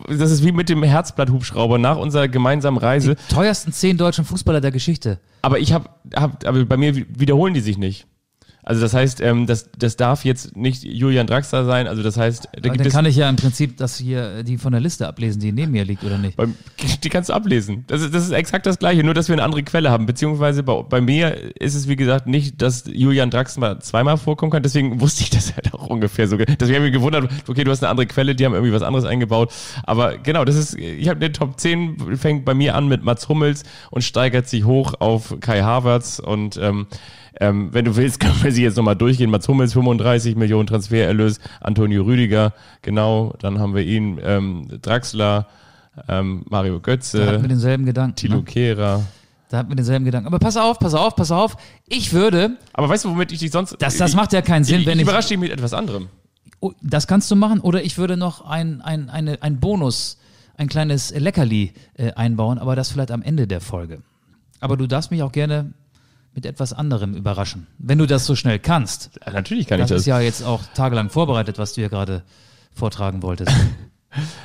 das 0.08 0.30
ist 0.30 0.44
wie 0.44 0.52
mit 0.52 0.68
dem 0.68 0.82
Herzblatt-Hubschrauber 0.82 1.78
nach 1.78 1.96
unserer 1.96 2.28
gemeinsamen 2.28 2.78
Reise. 2.78 3.16
Teuersten 3.28 3.72
zehn 3.72 3.96
deutschen 3.96 4.24
Fußballer 4.24 4.60
der 4.60 4.70
Geschichte. 4.70 5.18
Aber 5.40 5.58
ich 5.58 5.72
habe, 5.72 5.88
hab, 6.14 6.46
aber 6.46 6.64
bei 6.64 6.76
mir 6.76 6.94
wiederholen 6.94 7.54
die 7.54 7.60
sich 7.60 7.78
nicht. 7.78 8.06
Also 8.64 8.80
das 8.80 8.94
heißt, 8.94 9.20
ähm, 9.20 9.46
das, 9.46 9.70
das 9.76 9.96
darf 9.96 10.24
jetzt 10.24 10.56
nicht 10.56 10.84
Julian 10.84 11.26
Draxler 11.26 11.64
sein. 11.64 11.88
Also 11.88 12.02
das 12.02 12.16
heißt, 12.16 12.48
da 12.52 12.70
dann 12.70 12.88
kann 12.88 13.06
ich 13.06 13.16
ja 13.16 13.28
im 13.28 13.34
Prinzip 13.34 13.76
das 13.76 13.96
hier, 13.96 14.36
äh, 14.36 14.44
die 14.44 14.56
von 14.56 14.70
der 14.70 14.80
Liste 14.80 15.08
ablesen, 15.08 15.40
die 15.40 15.50
neben 15.50 15.72
mir 15.72 15.84
liegt, 15.84 16.04
oder 16.04 16.16
nicht? 16.16 16.36
beim, 16.36 16.54
die 17.02 17.08
kannst 17.08 17.28
du 17.28 17.32
ablesen. 17.32 17.84
Das 17.88 18.02
ist, 18.02 18.14
das 18.14 18.24
ist 18.24 18.30
exakt 18.30 18.66
das 18.66 18.78
Gleiche, 18.78 19.02
nur 19.02 19.14
dass 19.14 19.28
wir 19.28 19.34
eine 19.34 19.42
andere 19.42 19.64
Quelle 19.64 19.90
haben. 19.90 20.06
Beziehungsweise 20.06 20.62
bei, 20.62 20.82
bei 20.82 21.00
mir 21.00 21.60
ist 21.60 21.74
es 21.74 21.88
wie 21.88 21.96
gesagt 21.96 22.28
nicht, 22.28 22.62
dass 22.62 22.84
Julian 22.86 23.30
Draxler 23.30 23.80
zweimal 23.80 24.16
vorkommen 24.16 24.52
kann. 24.52 24.62
Deswegen 24.62 25.00
wusste 25.00 25.24
ich 25.24 25.30
das 25.30 25.54
halt 25.54 25.74
auch 25.74 25.88
ungefähr 25.88 26.28
so. 26.28 26.36
Deswegen 26.36 26.76
habe 26.76 26.86
ich 26.86 26.92
mich 26.92 27.00
gewundert, 27.00 27.28
okay, 27.48 27.64
du 27.64 27.70
hast 27.72 27.82
eine 27.82 27.90
andere 27.90 28.06
Quelle, 28.06 28.36
die 28.36 28.44
haben 28.44 28.54
irgendwie 28.54 28.72
was 28.72 28.82
anderes 28.82 29.04
eingebaut. 29.04 29.52
Aber 29.82 30.18
genau, 30.18 30.44
das 30.44 30.54
ist, 30.54 30.78
ich 30.78 31.08
habe 31.08 31.18
den 31.18 31.32
Top 31.32 31.58
10 31.58 32.16
fängt 32.16 32.44
bei 32.44 32.54
mir 32.54 32.76
an 32.76 32.86
mit 32.86 33.02
Mats 33.02 33.28
Hummels 33.28 33.64
und 33.90 34.02
steigert 34.02 34.48
sich 34.48 34.64
hoch 34.64 34.94
auf 35.00 35.34
Kai 35.40 35.62
Havertz 35.62 36.20
und 36.20 36.56
ähm, 36.58 36.86
ähm, 37.40 37.72
wenn 37.72 37.84
du 37.84 37.96
willst, 37.96 38.20
können 38.20 38.42
wir 38.42 38.52
sie 38.52 38.62
jetzt 38.62 38.76
nochmal 38.76 38.96
durchgehen. 38.96 39.30
Mats 39.30 39.48
Hummels 39.48 39.72
35 39.72 40.36
Millionen 40.36 40.66
Transfererlös, 40.66 41.40
Antonio 41.60 42.02
Rüdiger, 42.02 42.52
genau, 42.82 43.34
dann 43.40 43.58
haben 43.58 43.74
wir 43.74 43.82
ihn, 43.82 44.20
ähm, 44.22 44.68
Draxler, 44.80 45.46
ähm, 46.08 46.44
Mario 46.48 46.78
Da 46.78 46.92
hatten 46.92 47.12
wir 47.12 47.38
Götze, 47.38 47.48
denselben 47.48 47.84
Gedanken. 47.84 48.16
Tilo 48.16 48.36
Ne? 48.38 48.42
Kehrer. 48.44 49.04
Da 49.48 49.58
hatten 49.58 49.68
wir 49.68 49.76
denselben 49.76 50.06
Gedanken. 50.06 50.26
Aber 50.26 50.38
pass 50.38 50.56
auf, 50.56 50.78
pass 50.78 50.94
auf, 50.94 51.14
pass 51.14 51.30
auf. 51.30 51.56
Ich 51.86 52.14
würde, 52.14 52.56
Aber 52.72 52.88
weißt 52.88 53.04
du, 53.04 53.10
womit 53.10 53.32
ich 53.32 53.40
dich 53.40 53.50
sonst... 53.50 53.76
das, 53.78 53.98
das 53.98 54.10
ich, 54.10 54.16
macht 54.16 54.32
ja 54.32 54.40
keinen 54.40 54.64
Sinn, 54.64 54.80
ich, 54.80 54.86
wenn 54.86 54.94
ich 54.98 55.02
ich. 55.02 55.08
überrasche 55.08 55.28
dich 55.28 55.38
mit 55.38 55.50
etwas 55.50 55.74
anderem. 55.74 56.08
Oh, 56.60 56.72
das 56.80 57.06
kannst 57.06 57.30
du 57.30 57.36
machen. 57.36 57.60
Oder 57.60 57.84
ich 57.84 57.98
würde 57.98 58.16
noch 58.16 58.46
ein, 58.46 58.80
ein, 58.80 59.10
eine, 59.10 59.42
ein 59.42 59.60
Bonus, 59.60 60.18
ein 60.56 60.68
kleines 60.68 61.10
Leckerli 61.14 61.72
äh, 61.94 62.12
einbauen, 62.12 62.58
aber 62.58 62.76
das 62.76 62.90
vielleicht 62.90 63.10
am 63.10 63.20
Ende 63.20 63.46
der 63.46 63.60
Folge. 63.60 64.00
Aber 64.60 64.78
du 64.78 64.86
darfst 64.86 65.10
mich 65.10 65.22
auch 65.22 65.32
gerne 65.32 65.74
mit 66.34 66.46
etwas 66.46 66.72
anderem 66.72 67.14
überraschen, 67.14 67.66
wenn 67.78 67.98
du 67.98 68.06
das 68.06 68.24
so 68.26 68.34
schnell 68.34 68.58
kannst. 68.58 69.10
Ja, 69.26 69.32
natürlich 69.32 69.66
kann 69.66 69.78
Das 69.78 69.90
ich 69.90 69.94
das. 69.94 70.02
ist 70.02 70.06
ja 70.06 70.20
jetzt 70.20 70.42
auch 70.44 70.62
tagelang 70.74 71.10
vorbereitet, 71.10 71.58
was 71.58 71.74
du 71.74 71.82
hier 71.82 71.88
gerade 71.90 72.22
vortragen 72.74 73.22
wolltest. 73.22 73.52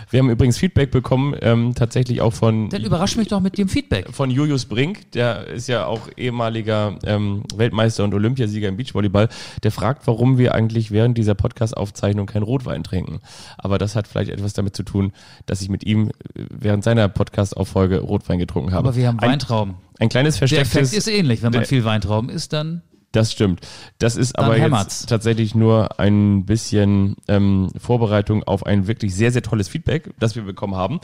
Wir 0.09 0.19
haben 0.19 0.29
übrigens 0.29 0.57
Feedback 0.57 0.91
bekommen, 0.91 1.35
ähm, 1.41 1.73
tatsächlich 1.75 2.21
auch 2.21 2.33
von... 2.33 2.69
Dann 2.69 2.83
überrasch 2.83 3.17
mich 3.17 3.27
doch 3.27 3.39
mit 3.39 3.57
dem 3.57 3.67
Feedback. 3.67 4.13
von 4.13 4.31
Julius 4.31 4.65
Brink, 4.65 5.11
der 5.11 5.47
ist 5.47 5.67
ja 5.67 5.85
auch 5.85 6.07
ehemaliger 6.15 6.97
ähm, 7.03 7.43
Weltmeister 7.55 8.03
und 8.03 8.13
Olympiasieger 8.13 8.67
im 8.67 8.77
Beachvolleyball, 8.77 9.29
der 9.63 9.71
fragt, 9.71 10.07
warum 10.07 10.37
wir 10.37 10.53
eigentlich 10.55 10.91
während 10.91 11.17
dieser 11.17 11.35
Podcast-Aufzeichnung 11.35 12.25
kein 12.25 12.43
Rotwein 12.43 12.83
trinken. 12.83 13.19
Aber 13.57 13.77
das 13.77 13.95
hat 13.95 14.07
vielleicht 14.07 14.31
etwas 14.31 14.53
damit 14.53 14.75
zu 14.75 14.83
tun, 14.83 15.11
dass 15.45 15.61
ich 15.61 15.69
mit 15.69 15.85
ihm 15.85 16.09
äh, 16.09 16.11
während 16.49 16.83
seiner 16.83 17.09
Podcast-Auffolge 17.09 17.99
Rotwein 17.99 18.39
getrunken 18.39 18.71
habe. 18.71 18.87
Aber 18.87 18.95
wir 18.95 19.07
haben 19.07 19.19
ein, 19.19 19.31
Weintrauben. 19.31 19.75
ein 19.99 20.09
kleines 20.09 20.37
Der 20.39 20.59
Effekt 20.59 20.93
ist 20.93 21.07
ähnlich. 21.07 21.41
Wenn 21.43 21.51
man 21.51 21.65
viel 21.65 21.83
Weintrauben 21.83 22.29
isst, 22.29 22.53
dann 22.53 22.81
Das 23.11 23.31
stimmt. 23.31 23.61
Das 23.99 24.15
ist 24.15 24.37
Dann 24.37 24.45
aber 24.45 24.55
hämmert's. 24.55 25.01
jetzt 25.01 25.09
tatsächlich 25.09 25.55
nur 25.55 25.99
ein 25.99 26.45
bisschen 26.45 27.15
ähm, 27.27 27.69
Vorbereitung 27.77 28.43
auf 28.43 28.65
ein 28.65 28.87
wirklich 28.87 29.15
sehr, 29.15 29.31
sehr 29.31 29.41
tolles 29.41 29.69
Feedback, 29.69 30.13
das 30.19 30.35
wir 30.35 30.43
bekommen 30.43 30.75
haben. 30.75 30.99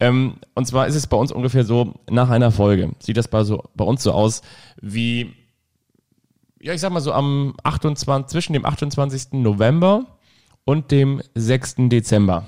Ähm, 0.00 0.34
und 0.54 0.66
zwar 0.66 0.86
ist 0.86 0.94
es 0.94 1.06
bei 1.06 1.16
uns 1.16 1.30
ungefähr 1.30 1.64
so, 1.64 1.94
nach 2.10 2.30
einer 2.30 2.50
Folge 2.50 2.92
sieht 3.00 3.16
das 3.16 3.28
bei, 3.28 3.44
so, 3.44 3.64
bei 3.74 3.84
uns 3.84 4.02
so 4.02 4.12
aus 4.12 4.42
wie, 4.80 5.34
ja, 6.60 6.72
ich 6.72 6.80
sag 6.80 6.90
mal 6.90 7.00
so 7.00 7.12
am 7.12 7.54
28, 7.62 8.30
zwischen 8.30 8.54
dem 8.54 8.64
28. 8.64 9.32
November 9.32 10.06
und 10.64 10.90
dem 10.90 11.20
6. 11.34 11.74
Dezember. 11.88 12.46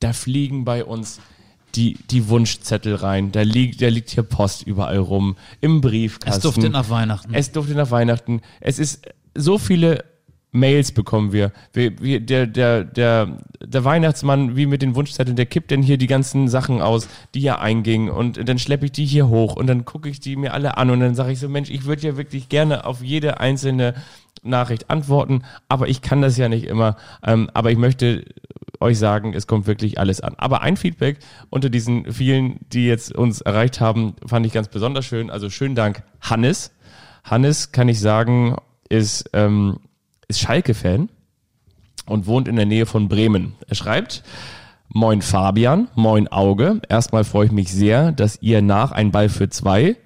Da 0.00 0.12
fliegen 0.12 0.64
bei 0.64 0.84
uns 0.84 1.20
die, 1.76 1.98
die 2.10 2.28
Wunschzettel 2.28 2.94
rein. 2.94 3.32
Da 3.32 3.42
liegt, 3.42 3.82
da 3.82 3.88
liegt 3.88 4.10
hier 4.10 4.22
Post 4.22 4.66
überall 4.66 4.98
rum. 4.98 5.36
Im 5.60 5.80
Briefkasten. 5.80 6.38
es 6.38 6.42
duftet 6.42 6.72
nach 6.72 6.90
Weihnachten. 6.90 7.34
Es 7.34 7.52
duftet 7.52 7.76
nach 7.76 7.90
Weihnachten. 7.90 8.40
Es 8.60 8.78
ist 8.78 9.06
so 9.34 9.58
viele 9.58 10.04
Mails 10.52 10.92
bekommen 10.92 11.32
wir. 11.32 11.52
wir, 11.72 12.00
wir 12.00 12.20
der, 12.20 12.46
der, 12.46 12.84
der, 12.84 13.38
der 13.60 13.84
Weihnachtsmann, 13.84 14.56
wie 14.56 14.66
mit 14.66 14.82
den 14.82 14.94
Wunschzetteln, 14.94 15.36
der 15.36 15.46
kippt 15.46 15.70
dann 15.70 15.82
hier 15.82 15.98
die 15.98 16.06
ganzen 16.06 16.48
Sachen 16.48 16.80
aus, 16.80 17.08
die 17.34 17.40
ja 17.40 17.58
eingingen. 17.58 18.10
Und 18.10 18.48
dann 18.48 18.58
schleppe 18.58 18.86
ich 18.86 18.92
die 18.92 19.04
hier 19.04 19.28
hoch 19.28 19.54
und 19.54 19.66
dann 19.66 19.84
gucke 19.84 20.08
ich 20.08 20.20
die 20.20 20.36
mir 20.36 20.54
alle 20.54 20.76
an 20.78 20.90
und 20.90 21.00
dann 21.00 21.14
sage 21.14 21.32
ich 21.32 21.38
so, 21.38 21.48
Mensch, 21.48 21.70
ich 21.70 21.84
würde 21.84 22.06
ja 22.06 22.16
wirklich 22.16 22.48
gerne 22.48 22.86
auf 22.86 23.02
jede 23.02 23.38
einzelne 23.40 23.94
Nachricht 24.48 24.90
antworten, 24.90 25.42
aber 25.68 25.88
ich 25.88 26.02
kann 26.02 26.22
das 26.22 26.36
ja 26.36 26.48
nicht 26.48 26.64
immer. 26.64 26.96
Ähm, 27.24 27.50
aber 27.54 27.70
ich 27.70 27.78
möchte 27.78 28.24
euch 28.80 28.98
sagen, 28.98 29.32
es 29.34 29.46
kommt 29.46 29.66
wirklich 29.66 29.98
alles 29.98 30.20
an. 30.20 30.34
Aber 30.38 30.62
ein 30.62 30.76
Feedback 30.76 31.18
unter 31.50 31.70
diesen 31.70 32.12
vielen, 32.12 32.60
die 32.72 32.86
jetzt 32.86 33.14
uns 33.14 33.40
erreicht 33.40 33.80
haben, 33.80 34.14
fand 34.26 34.46
ich 34.46 34.52
ganz 34.52 34.68
besonders 34.68 35.04
schön. 35.06 35.30
Also 35.30 35.50
schönen 35.50 35.74
Dank, 35.74 36.02
Hannes. 36.20 36.72
Hannes, 37.24 37.72
kann 37.72 37.88
ich 37.88 38.00
sagen, 38.00 38.56
ist, 38.88 39.30
ähm, 39.32 39.78
ist 40.28 40.40
Schalke-Fan. 40.40 41.08
und 42.06 42.26
wohnt 42.26 42.46
in 42.46 42.56
der 42.56 42.66
Nähe 42.66 42.86
von 42.86 43.08
Bremen. 43.08 43.54
Er 43.66 43.74
schreibt, 43.74 44.22
Moin 44.88 45.20
Fabian, 45.20 45.88
moin 45.96 46.28
Auge. 46.28 46.80
Erstmal 46.88 47.24
freue 47.24 47.46
ich 47.46 47.52
mich 47.52 47.72
sehr, 47.72 48.12
dass 48.12 48.40
ihr 48.40 48.62
nach 48.62 48.92
Ein 48.92 49.10
Ball 49.10 49.28
für 49.28 49.48
zwei 49.48 49.96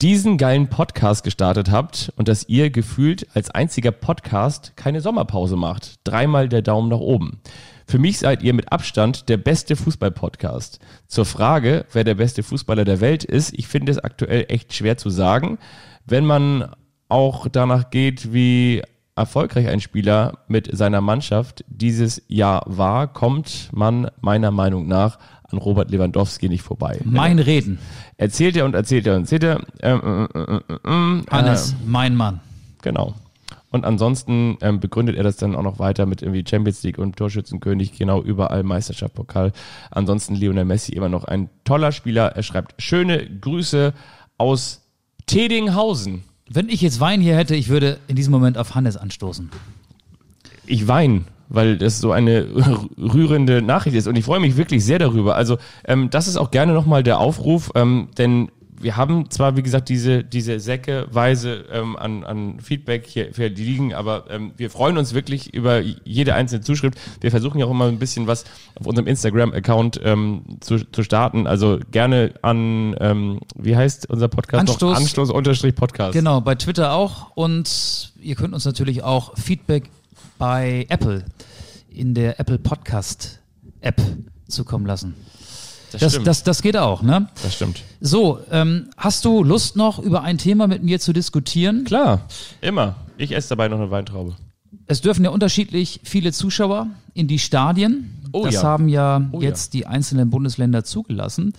diesen 0.00 0.38
geilen 0.38 0.68
Podcast 0.68 1.24
gestartet 1.24 1.72
habt 1.72 2.12
und 2.14 2.28
dass 2.28 2.48
ihr 2.48 2.70
gefühlt 2.70 3.26
als 3.34 3.50
einziger 3.50 3.90
Podcast 3.90 4.74
keine 4.76 5.00
Sommerpause 5.00 5.56
macht. 5.56 5.96
Dreimal 6.04 6.48
der 6.48 6.62
Daumen 6.62 6.88
nach 6.88 7.00
oben. 7.00 7.40
Für 7.84 7.98
mich 7.98 8.18
seid 8.18 8.44
ihr 8.44 8.54
mit 8.54 8.70
Abstand 8.70 9.28
der 9.28 9.38
beste 9.38 9.74
Fußball-Podcast. 9.74 10.78
Zur 11.08 11.24
Frage, 11.24 11.84
wer 11.92 12.04
der 12.04 12.14
beste 12.14 12.44
Fußballer 12.44 12.84
der 12.84 13.00
Welt 13.00 13.24
ist, 13.24 13.52
ich 13.58 13.66
finde 13.66 13.90
es 13.90 13.98
aktuell 13.98 14.44
echt 14.48 14.72
schwer 14.72 14.98
zu 14.98 15.10
sagen. 15.10 15.58
Wenn 16.06 16.24
man 16.24 16.70
auch 17.08 17.48
danach 17.48 17.90
geht, 17.90 18.32
wie 18.32 18.82
erfolgreich 19.16 19.66
ein 19.66 19.80
Spieler 19.80 20.44
mit 20.46 20.76
seiner 20.76 21.00
Mannschaft 21.00 21.64
dieses 21.66 22.22
Jahr 22.28 22.62
war, 22.66 23.12
kommt 23.12 23.70
man 23.72 24.12
meiner 24.20 24.52
Meinung 24.52 24.86
nach 24.86 25.18
an 25.50 25.58
Robert 25.58 25.90
Lewandowski 25.90 26.48
nicht 26.48 26.62
vorbei. 26.62 27.00
Mein 27.04 27.38
Reden. 27.38 27.78
Erzählt 28.16 28.56
er 28.56 28.64
und 28.64 28.74
erzählt 28.74 29.06
er 29.06 29.16
und 29.16 29.22
erzählt 29.22 29.44
er. 29.44 29.60
Ähm, 29.80 30.28
äh, 30.34 30.40
äh, 30.40 30.60
äh, 30.84 31.22
Hannes, 31.30 31.74
mein 31.86 32.14
Mann. 32.14 32.40
Genau. 32.82 33.14
Und 33.70 33.84
ansonsten 33.84 34.56
ähm, 34.62 34.80
begründet 34.80 35.16
er 35.16 35.24
das 35.24 35.36
dann 35.36 35.54
auch 35.54 35.62
noch 35.62 35.78
weiter 35.78 36.06
mit 36.06 36.22
irgendwie 36.22 36.44
Champions 36.48 36.82
League 36.82 36.98
und 36.98 37.16
Torschützenkönig, 37.16 37.92
genau 37.92 38.22
überall 38.22 38.62
Meisterschaft, 38.62 39.14
Pokal. 39.14 39.52
Ansonsten 39.90 40.34
Lionel 40.34 40.64
Messi 40.64 40.92
immer 40.92 41.10
noch 41.10 41.24
ein 41.24 41.50
toller 41.64 41.92
Spieler. 41.92 42.28
Er 42.34 42.42
schreibt 42.42 42.80
schöne 42.80 43.26
Grüße 43.26 43.92
aus 44.38 44.86
Tedinghausen. 45.26 46.24
Wenn 46.48 46.70
ich 46.70 46.80
jetzt 46.80 47.00
Wein 47.00 47.20
hier 47.20 47.36
hätte, 47.36 47.54
ich 47.54 47.68
würde 47.68 47.98
in 48.08 48.16
diesem 48.16 48.32
Moment 48.32 48.56
auf 48.56 48.74
Hannes 48.74 48.96
anstoßen. 48.96 49.50
Ich 50.64 50.88
weine, 50.88 51.24
weil 51.48 51.78
das 51.78 52.00
so 52.00 52.12
eine 52.12 52.46
rührende 52.98 53.62
Nachricht 53.62 53.96
ist 53.96 54.06
und 54.06 54.16
ich 54.16 54.24
freue 54.24 54.40
mich 54.40 54.56
wirklich 54.56 54.84
sehr 54.84 54.98
darüber. 54.98 55.36
Also 55.36 55.58
ähm, 55.86 56.10
das 56.10 56.28
ist 56.28 56.36
auch 56.36 56.50
gerne 56.50 56.72
nochmal 56.72 57.02
der 57.02 57.20
Aufruf, 57.20 57.72
ähm, 57.74 58.08
denn 58.18 58.50
wir 58.80 58.96
haben 58.96 59.30
zwar, 59.30 59.56
wie 59.56 59.62
gesagt, 59.62 59.88
diese, 59.88 60.24
diese 60.24 60.60
säckeweise 60.60 61.64
ähm, 61.72 61.96
an, 61.96 62.24
an 62.24 62.60
Feedback 62.60 63.06
hier, 63.06 63.30
hier 63.34 63.48
liegen, 63.50 63.94
aber 63.94 64.24
ähm, 64.30 64.52
wir 64.56 64.70
freuen 64.70 64.98
uns 64.98 65.14
wirklich 65.14 65.52
über 65.54 65.80
jede 65.80 66.34
einzelne 66.34 66.62
Zuschrift. 66.62 66.98
Wir 67.20 67.30
versuchen 67.30 67.58
ja 67.58 67.66
auch 67.66 67.70
immer 67.70 67.86
ein 67.86 67.98
bisschen 67.98 68.26
was 68.26 68.44
auf 68.78 68.86
unserem 68.86 69.06
Instagram-Account 69.06 70.00
ähm, 70.04 70.42
zu, 70.60 70.78
zu 70.90 71.02
starten. 71.02 71.46
Also 71.46 71.80
gerne 71.90 72.34
an, 72.42 72.96
ähm, 73.00 73.40
wie 73.56 73.76
heißt 73.76 74.08
unser 74.10 74.28
Podcast 74.28 74.68
Anstoß. 74.68 74.96
Anstoß-Podcast. 75.32 76.12
Genau, 76.12 76.40
bei 76.40 76.54
Twitter 76.54 76.92
auch. 76.92 77.32
Und 77.34 78.12
ihr 78.20 78.36
könnt 78.36 78.54
uns 78.54 78.64
natürlich 78.64 79.02
auch 79.02 79.36
Feedback 79.36 79.90
bei 80.38 80.86
Apple 80.88 81.24
in 81.90 82.14
der 82.14 82.38
Apple 82.40 82.58
Podcast 82.58 83.40
App 83.80 84.00
zukommen 84.48 84.86
lassen. 84.86 85.14
Das, 85.92 86.00
Das, 86.00 86.22
das, 86.22 86.42
das 86.42 86.62
geht 86.62 86.76
auch, 86.76 87.02
ne? 87.02 87.28
das 87.42 87.54
stimmt. 87.54 87.82
So, 88.00 88.40
ähm, 88.50 88.90
hast 88.96 89.24
du 89.24 89.42
Lust 89.42 89.76
noch 89.76 89.98
über 89.98 90.22
ein 90.22 90.36
Thema 90.38 90.66
mit 90.66 90.82
mir 90.82 91.00
zu 91.00 91.12
diskutieren? 91.12 91.84
Klar, 91.84 92.22
immer. 92.60 92.96
Ich 93.16 93.32
esse 93.32 93.50
dabei 93.50 93.68
noch 93.68 93.78
eine 93.78 93.90
Weintraube. 93.90 94.36
Es 94.86 95.00
dürfen 95.00 95.24
ja 95.24 95.30
unterschiedlich 95.30 96.00
viele 96.04 96.32
Zuschauer 96.32 96.88
in 97.14 97.26
die 97.26 97.38
Stadien. 97.38 98.14
Oh 98.32 98.44
das 98.44 98.56
ja. 98.56 98.62
haben 98.62 98.88
ja 98.88 99.28
Oh 99.32 99.40
ja. 99.40 99.48
jetzt 99.48 99.72
die 99.72 99.86
einzelnen 99.86 100.28
Bundesländer 100.30 100.84
zugelassen. 100.84 101.54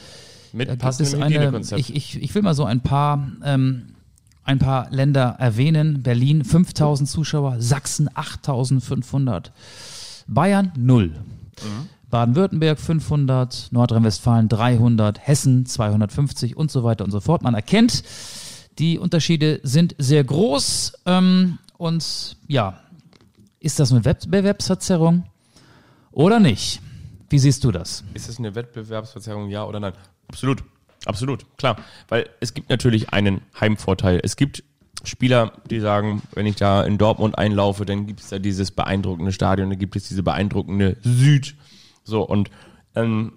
Mit 0.53 0.77
passendem 0.79 1.23
eine, 1.23 1.35
Hygienekonzept. 1.35 1.79
ich, 1.79 1.95
ich, 1.95 2.21
ich 2.21 2.35
will 2.35 2.41
mal 2.41 2.53
so 2.55 2.65
ein 2.65 2.81
paar, 2.81 3.31
ähm, 3.43 3.87
ein 4.49 4.57
paar 4.57 4.89
Länder 4.89 5.35
erwähnen. 5.37 6.01
Berlin 6.01 6.43
5000 6.43 7.07
Zuschauer, 7.07 7.57
Sachsen 7.61 8.09
8500, 8.11 9.51
Bayern 10.27 10.71
0. 10.75 11.13
Baden-Württemberg 12.09 12.79
500, 12.79 13.67
Nordrhein-Westfalen 13.69 14.49
300, 14.49 15.19
Hessen 15.19 15.67
250 15.67 16.57
und 16.57 16.71
so 16.71 16.83
weiter 16.83 17.05
und 17.05 17.11
so 17.11 17.19
fort. 17.19 17.43
Man 17.43 17.53
erkennt, 17.53 18.03
die 18.79 18.97
Unterschiede 18.97 19.59
sind 19.61 19.93
sehr 19.99 20.23
groß. 20.23 20.93
Ähm, 21.05 21.59
und 21.77 22.35
ja, 22.47 22.79
ist 23.59 23.79
das 23.79 23.91
eine 23.91 24.03
Wettbewerbsverzerrung 24.03 25.25
oder 26.11 26.39
nicht? 26.39 26.81
Wie 27.29 27.37
siehst 27.37 27.63
du 27.63 27.71
das? 27.71 28.03
Ist 28.15 28.27
es 28.27 28.39
eine 28.39 28.55
Wettbewerbsverzerrung, 28.55 29.49
ja 29.51 29.65
oder 29.65 29.79
nein? 29.79 29.93
Absolut, 30.27 30.63
absolut, 31.05 31.45
klar. 31.57 31.77
Weil 32.07 32.29
es 32.39 32.53
gibt 32.53 32.69
natürlich 32.69 33.11
einen 33.11 33.41
Heimvorteil. 33.59 34.19
Es 34.23 34.35
gibt 34.35 34.63
Spieler, 35.03 35.53
die 35.69 35.79
sagen, 35.79 36.21
wenn 36.33 36.45
ich 36.45 36.57
da 36.57 36.83
in 36.83 36.97
Dortmund 36.97 37.37
einlaufe, 37.37 37.85
dann 37.85 38.05
gibt 38.05 38.19
es 38.19 38.29
da 38.29 38.39
dieses 38.39 38.71
beeindruckende 38.71 39.31
Stadion, 39.31 39.69
dann 39.69 39.79
gibt 39.79 39.95
es 39.95 40.07
diese 40.07 40.23
beeindruckende 40.23 40.97
Süd. 41.01 41.55
So, 42.03 42.23
und 42.23 42.49
ähm, 42.95 43.33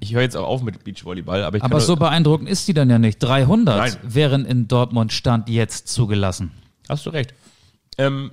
ich 0.00 0.14
höre 0.14 0.22
jetzt 0.22 0.36
auch 0.36 0.46
auf 0.46 0.62
mit 0.62 0.84
Beachvolleyball, 0.84 1.42
aber 1.44 1.56
ich 1.56 1.62
Aber 1.62 1.80
so 1.80 1.96
beeindruckend 1.96 2.48
ist 2.48 2.68
die 2.68 2.74
dann 2.74 2.90
ja 2.90 2.98
nicht. 2.98 3.18
300 3.18 3.76
Nein. 3.76 3.96
wären 4.02 4.44
in 4.44 4.68
Dortmund 4.68 5.12
Stand 5.12 5.48
jetzt 5.48 5.88
zugelassen. 5.88 6.52
Hast 6.88 7.06
du 7.06 7.10
recht. 7.10 7.34
Ähm, 7.98 8.30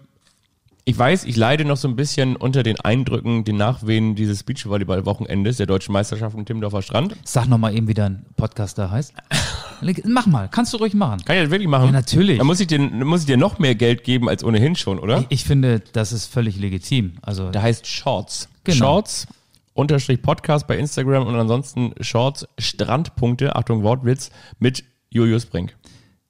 ich 0.86 0.98
weiß, 0.98 1.26
ich 1.26 1.36
leide 1.36 1.66
noch 1.66 1.78
so 1.78 1.88
ein 1.88 1.96
bisschen 1.96 2.36
unter 2.36 2.64
den 2.64 2.80
Eindrücken, 2.80 3.44
den 3.44 3.58
Nachwehen 3.58 4.16
dieses 4.16 4.44
Beachvolleyball-Wochenendes 4.44 5.58
der 5.58 5.66
deutschen 5.68 5.94
Meisterschaft 5.94 6.36
im 6.36 6.46
Timmendorfer 6.46 6.82
Strand. 6.82 7.16
Sag 7.24 7.48
noch 7.48 7.58
mal 7.58 7.76
eben, 7.76 7.88
wie 7.88 7.94
dein 7.94 8.26
Podcast 8.36 8.78
da 8.78 8.90
heißt. 8.90 9.14
Mach 10.06 10.26
mal, 10.26 10.50
kannst 10.50 10.74
du 10.74 10.78
ruhig 10.78 10.94
machen. 10.94 11.24
Kann 11.24 11.38
ich 11.38 11.44
das 11.44 11.52
wirklich 11.52 11.70
machen? 11.70 11.86
Ja, 11.88 11.92
natürlich. 11.92 12.38
Dann 12.38 12.48
muss 12.48 12.60
ich 12.60 12.68
dir, 12.68 12.80
muss 12.80 13.22
ich 13.22 13.28
dir 13.28 13.38
noch 13.38 13.60
mehr 13.60 13.76
Geld 13.76 14.04
geben 14.04 14.28
als 14.28 14.44
ohnehin 14.44 14.76
schon, 14.76 15.00
oder? 15.00 15.26
Ich 15.30 15.46
finde, 15.46 15.80
das 15.94 16.12
ist 16.12 16.26
völlig 16.26 16.58
legitim. 16.58 17.14
Also 17.22 17.50
Der 17.52 17.62
heißt 17.62 17.86
Shorts. 17.88 18.50
Genau. 18.64 18.78
Shorts 18.78 19.28
unterstrich 19.74 20.22
Podcast 20.22 20.68
bei 20.68 20.78
Instagram 20.78 21.26
und 21.28 21.36
ansonsten 21.36 21.94
Shorts 22.02 22.46
Strandpunkte, 22.58 23.56
Achtung 23.56 23.84
Wortwitz, 23.84 24.32
mit 24.60 24.84
Julius 25.10 25.46
Brink. 25.46 25.76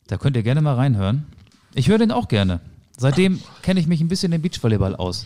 da 0.08 0.18
könnt 0.18 0.36
ihr 0.36 0.44
gerne 0.44 0.62
mal 0.62 0.76
reinhören. 0.76 1.26
Ich 1.74 1.88
höre 1.88 1.98
den 1.98 2.12
auch 2.12 2.28
gerne. 2.28 2.60
Seitdem 3.00 3.40
kenne 3.62 3.80
ich 3.80 3.88
mich 3.88 4.02
ein 4.02 4.10
bisschen 4.10 4.32
im 4.34 4.42
Beachvolleyball 4.42 4.96
aus. 4.96 5.26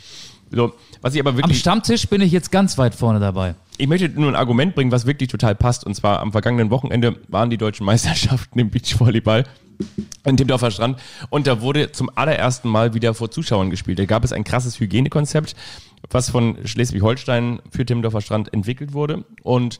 So, 0.51 0.73
was 1.01 1.15
ich 1.15 1.19
aber 1.19 1.31
Am 1.31 1.37
wirklich, 1.37 1.59
Stammtisch 1.59 2.07
bin 2.07 2.21
ich 2.21 2.31
jetzt 2.31 2.51
ganz 2.51 2.77
weit 2.77 2.93
vorne 2.93 3.19
dabei. 3.19 3.55
ich 3.77 3.87
möchte 3.87 4.07
nur 4.09 4.29
ein 4.29 4.35
Argument 4.35 4.75
bringen, 4.75 4.91
was 4.91 5.07
wirklich 5.07 5.29
total 5.29 5.55
passt. 5.55 5.83
Und 5.83 5.95
zwar 5.95 6.19
am 6.19 6.31
vergangenen 6.31 6.69
Wochenende 6.69 7.19
waren 7.27 7.49
die 7.49 7.57
deutschen 7.57 7.85
Meisterschaften 7.85 8.59
im 8.59 8.69
Beachvolleyball 8.69 9.45
in 10.23 10.37
Timmendorfer 10.37 10.69
Strand 10.69 10.99
und 11.31 11.47
da 11.47 11.61
wurde 11.61 11.91
zum 11.91 12.09
allerersten 12.13 12.69
Mal 12.69 12.93
wieder 12.93 13.15
vor 13.15 13.31
Zuschauern 13.31 13.71
gespielt. 13.71 13.97
Da 13.97 14.05
gab 14.05 14.23
es 14.23 14.31
ein 14.31 14.43
krasses 14.43 14.79
Hygienekonzept, 14.79 15.55
was 16.11 16.29
von 16.29 16.57
Schleswig-Holstein 16.63 17.59
für 17.71 17.83
Timmendorfer 17.83 18.21
Strand 18.21 18.53
entwickelt 18.53 18.93
wurde 18.93 19.25
und 19.41 19.79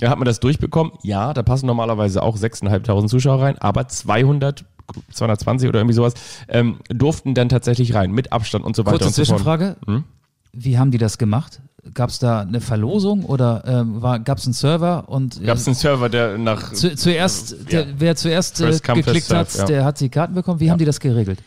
ja, 0.00 0.10
hat 0.10 0.18
man 0.18 0.26
das 0.26 0.40
durchbekommen? 0.40 0.92
Ja, 1.02 1.32
da 1.34 1.42
passen 1.42 1.66
normalerweise 1.66 2.22
auch 2.22 2.36
6.500 2.36 3.06
Zuschauer 3.08 3.42
rein, 3.42 3.58
aber 3.58 3.86
200, 3.86 4.64
220 5.12 5.68
oder 5.68 5.80
irgendwie 5.80 5.94
sowas 5.94 6.14
ähm, 6.48 6.78
durften 6.88 7.34
dann 7.34 7.48
tatsächlich 7.48 7.94
rein, 7.94 8.12
mit 8.12 8.32
Abstand 8.32 8.64
und 8.64 8.76
so 8.76 8.84
weiter 8.84 8.98
Kurze 8.98 9.06
und 9.06 9.14
so. 9.14 9.22
Zwischenfrage. 9.22 9.76
Hm? 9.86 10.04
Wie 10.52 10.78
haben 10.78 10.90
die 10.90 10.98
das 10.98 11.18
gemacht? 11.18 11.60
Gab 11.92 12.10
es 12.10 12.18
da 12.18 12.40
eine 12.40 12.60
Verlosung 12.60 13.24
oder 13.24 13.62
ähm, 13.66 14.00
gab 14.24 14.38
es 14.38 14.44
einen 14.44 14.54
Server? 14.54 15.08
Und 15.08 15.40
äh, 15.40 15.46
Gab 15.46 15.56
es 15.56 15.66
einen 15.66 15.74
Server, 15.74 16.08
der 16.08 16.38
nach 16.38 16.72
zu, 16.72 16.94
zuerst, 16.94 17.70
der, 17.70 17.86
wer 17.98 18.16
zuerst 18.16 18.60
äh, 18.60 18.78
geklickt 18.94 19.32
hat, 19.32 19.52
ja. 19.54 19.64
der 19.66 19.84
hat 19.84 20.00
die 20.00 20.08
Karten 20.08 20.34
bekommen. 20.34 20.60
Wie 20.60 20.70
haben 20.70 20.78
die 20.78 20.84
das 20.84 21.00
geregelt? 21.00 21.40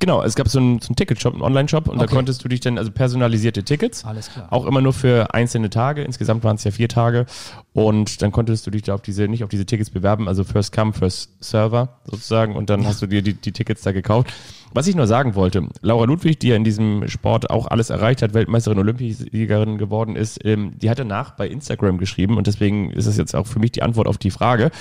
Genau, 0.00 0.22
es 0.22 0.34
gab 0.34 0.48
so 0.48 0.58
einen, 0.58 0.80
so 0.80 0.88
einen 0.88 0.96
Ticketshop, 0.96 1.34
einen 1.34 1.42
Online-Shop 1.42 1.88
und 1.88 1.98
da 1.98 2.04
Okay. 2.04 2.14
konntest 2.16 2.42
du 2.44 2.48
dich 2.48 2.58
dann, 2.60 2.78
also 2.78 2.90
personalisierte 2.90 3.62
Tickets, 3.62 4.04
Alles 4.04 4.28
klar. 4.30 4.48
auch 4.50 4.66
immer 4.66 4.80
nur 4.80 4.92
für 4.92 5.32
einzelne 5.32 5.70
Tage, 5.70 6.02
insgesamt 6.02 6.42
waren 6.42 6.56
es 6.56 6.64
ja 6.64 6.72
vier 6.72 6.88
Tage 6.88 7.26
und 7.72 8.20
dann 8.20 8.32
konntest 8.32 8.66
du 8.66 8.70
dich 8.72 8.82
da 8.82 8.94
auf 8.94 9.02
diese, 9.02 9.28
nicht 9.28 9.44
auf 9.44 9.50
diese 9.50 9.66
Tickets 9.66 9.90
bewerben, 9.90 10.26
also 10.26 10.42
First 10.42 10.74
Come, 10.74 10.92
First 10.92 11.30
Server 11.42 12.00
sozusagen 12.06 12.56
und 12.56 12.70
dann 12.70 12.84
hast 12.86 13.02
du 13.02 13.06
dir 13.06 13.22
die, 13.22 13.34
die 13.34 13.52
Tickets 13.52 13.82
da 13.82 13.92
gekauft. 13.92 14.32
Was 14.72 14.88
ich 14.88 14.96
nur 14.96 15.06
sagen 15.06 15.36
wollte, 15.36 15.68
Laura 15.82 16.04
Ludwig, 16.06 16.40
die 16.40 16.48
ja 16.48 16.56
in 16.56 16.64
diesem 16.64 17.06
Sport 17.06 17.48
auch 17.50 17.68
alles 17.68 17.90
erreicht 17.90 18.20
hat, 18.22 18.34
Weltmeisterin, 18.34 18.80
Olympiasiegerin 18.80 19.78
geworden 19.78 20.16
ist, 20.16 20.44
ähm, 20.44 20.72
die 20.76 20.90
hat 20.90 20.98
danach 20.98 21.36
bei 21.36 21.46
Instagram 21.48 21.98
geschrieben 21.98 22.36
und 22.36 22.48
deswegen 22.48 22.90
ist 22.90 23.06
es 23.06 23.16
jetzt 23.16 23.36
auch 23.36 23.46
für 23.46 23.60
mich 23.60 23.70
die 23.70 23.82
Antwort 23.82 24.08
auf 24.08 24.18
die 24.18 24.32
Frage. 24.32 24.72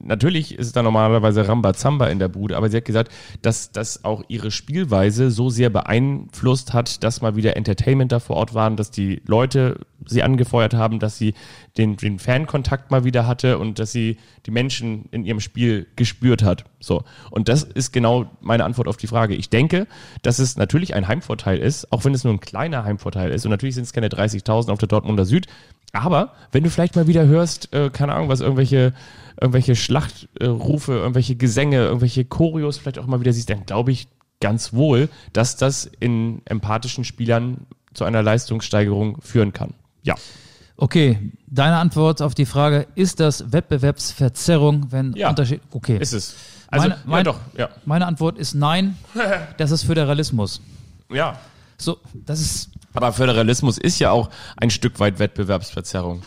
Natürlich 0.00 0.58
ist 0.58 0.74
da 0.74 0.82
normalerweise 0.82 1.46
Rambazamba 1.46 2.08
in 2.08 2.18
der 2.18 2.28
Bude, 2.28 2.56
aber 2.56 2.68
sie 2.68 2.78
hat 2.78 2.84
gesagt, 2.84 3.12
dass 3.40 3.70
das 3.70 4.04
auch 4.04 4.24
ihre 4.28 4.50
Spielweise 4.50 5.30
so 5.30 5.48
sehr 5.48 5.70
beeinflusst 5.70 6.72
hat, 6.72 7.04
dass 7.04 7.20
mal 7.20 7.36
wieder 7.36 7.56
Entertainment 7.56 8.10
da 8.10 8.18
vor 8.18 8.36
Ort 8.36 8.52
waren, 8.52 8.76
dass 8.76 8.90
die 8.90 9.22
Leute 9.26 9.78
sie 10.06 10.22
angefeuert 10.22 10.74
haben, 10.74 10.98
dass 10.98 11.18
sie 11.18 11.34
den, 11.78 11.96
den 11.96 12.18
Fankontakt 12.18 12.90
mal 12.90 13.04
wieder 13.04 13.26
hatte 13.26 13.58
und 13.58 13.78
dass 13.78 13.92
sie 13.92 14.18
die 14.46 14.50
Menschen 14.50 15.08
in 15.12 15.24
ihrem 15.24 15.40
Spiel 15.40 15.86
gespürt 15.96 16.42
hat. 16.42 16.64
So. 16.80 17.04
Und 17.30 17.48
das 17.48 17.62
ist 17.62 17.92
genau 17.92 18.26
meine 18.40 18.64
Antwort 18.64 18.88
auf 18.88 18.96
die 18.96 19.06
Frage. 19.06 19.34
Ich 19.34 19.50
denke, 19.50 19.86
dass 20.22 20.38
es 20.38 20.56
natürlich 20.56 20.94
ein 20.94 21.08
Heimvorteil 21.08 21.58
ist, 21.58 21.92
auch 21.92 22.04
wenn 22.04 22.14
es 22.14 22.24
nur 22.24 22.32
ein 22.32 22.40
kleiner 22.40 22.84
Heimvorteil 22.84 23.30
ist. 23.30 23.44
Und 23.44 23.50
natürlich 23.50 23.76
sind 23.76 23.84
es 23.84 23.92
keine 23.92 24.08
30.000 24.08 24.70
auf 24.70 24.78
der 24.78 24.88
Dortmunder 24.88 25.24
Süd. 25.24 25.46
Aber 25.92 26.32
wenn 26.52 26.64
du 26.64 26.70
vielleicht 26.70 26.96
mal 26.96 27.06
wieder 27.06 27.26
hörst, 27.26 27.72
äh, 27.74 27.90
keine 27.90 28.14
Ahnung, 28.14 28.28
was 28.28 28.40
irgendwelche, 28.40 28.94
irgendwelche 29.40 29.76
Schlachtrufe, 29.76 30.92
irgendwelche 30.92 31.36
Gesänge, 31.36 31.84
irgendwelche 31.84 32.24
Choreos 32.24 32.78
vielleicht 32.78 32.98
auch 32.98 33.06
mal 33.06 33.20
wieder 33.20 33.32
siehst, 33.32 33.50
dann 33.50 33.66
glaube 33.66 33.92
ich, 33.92 34.08
ganz 34.40 34.72
wohl, 34.72 35.08
dass 35.32 35.56
das 35.56 35.90
in 36.00 36.42
empathischen 36.46 37.04
Spielern 37.04 37.66
zu 37.94 38.04
einer 38.04 38.22
Leistungssteigerung 38.22 39.20
führen 39.20 39.52
kann. 39.52 39.74
Ja. 40.02 40.16
Okay, 40.76 41.30
deine 41.46 41.76
Antwort 41.76 42.20
auf 42.22 42.34
die 42.34 42.46
Frage, 42.46 42.88
ist 42.96 43.20
das 43.20 43.52
Wettbewerbsverzerrung, 43.52 44.90
wenn 44.90 45.12
Ja. 45.12 45.28
Unterschied. 45.28 45.60
Okay. 45.70 45.98
Ist 45.98 46.12
es. 46.12 46.34
Also, 46.68 46.88
meine, 46.88 47.00
meine, 47.04 47.18
ja 47.18 47.32
doch, 47.32 47.40
ja. 47.56 47.68
meine 47.84 48.06
Antwort 48.06 48.38
ist 48.38 48.54
nein, 48.54 48.96
das 49.58 49.70
ist 49.70 49.84
Föderalismus. 49.84 50.60
Ja. 51.10 51.38
So, 51.76 51.98
das 52.14 52.40
ist. 52.40 52.70
Aber 52.94 53.12
Föderalismus 53.12 53.78
ist 53.78 53.98
ja 53.98 54.10
auch 54.10 54.30
ein 54.56 54.70
Stück 54.70 55.00
weit 55.00 55.18
Wettbewerbsverzerrung. 55.18 56.22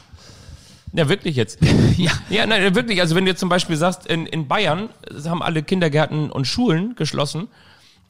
Ja, 0.94 1.10
wirklich 1.10 1.36
jetzt. 1.36 1.60
Ja. 1.98 2.12
Ja, 2.30 2.46
nein, 2.46 2.76
wirklich. 2.76 3.00
Also 3.00 3.16
wenn 3.16 3.26
du 3.26 3.32
jetzt 3.32 3.40
zum 3.40 3.50
Beispiel 3.50 3.78
sagst, 3.78 4.06
in, 4.08 4.26
in 4.26 4.48
Bayern 4.48 4.90
haben 5.26 5.42
alle 5.42 5.64
Kindergärten 5.64 6.30
und 6.30 6.46
Schulen 6.46 6.96
geschlossen 6.96 7.48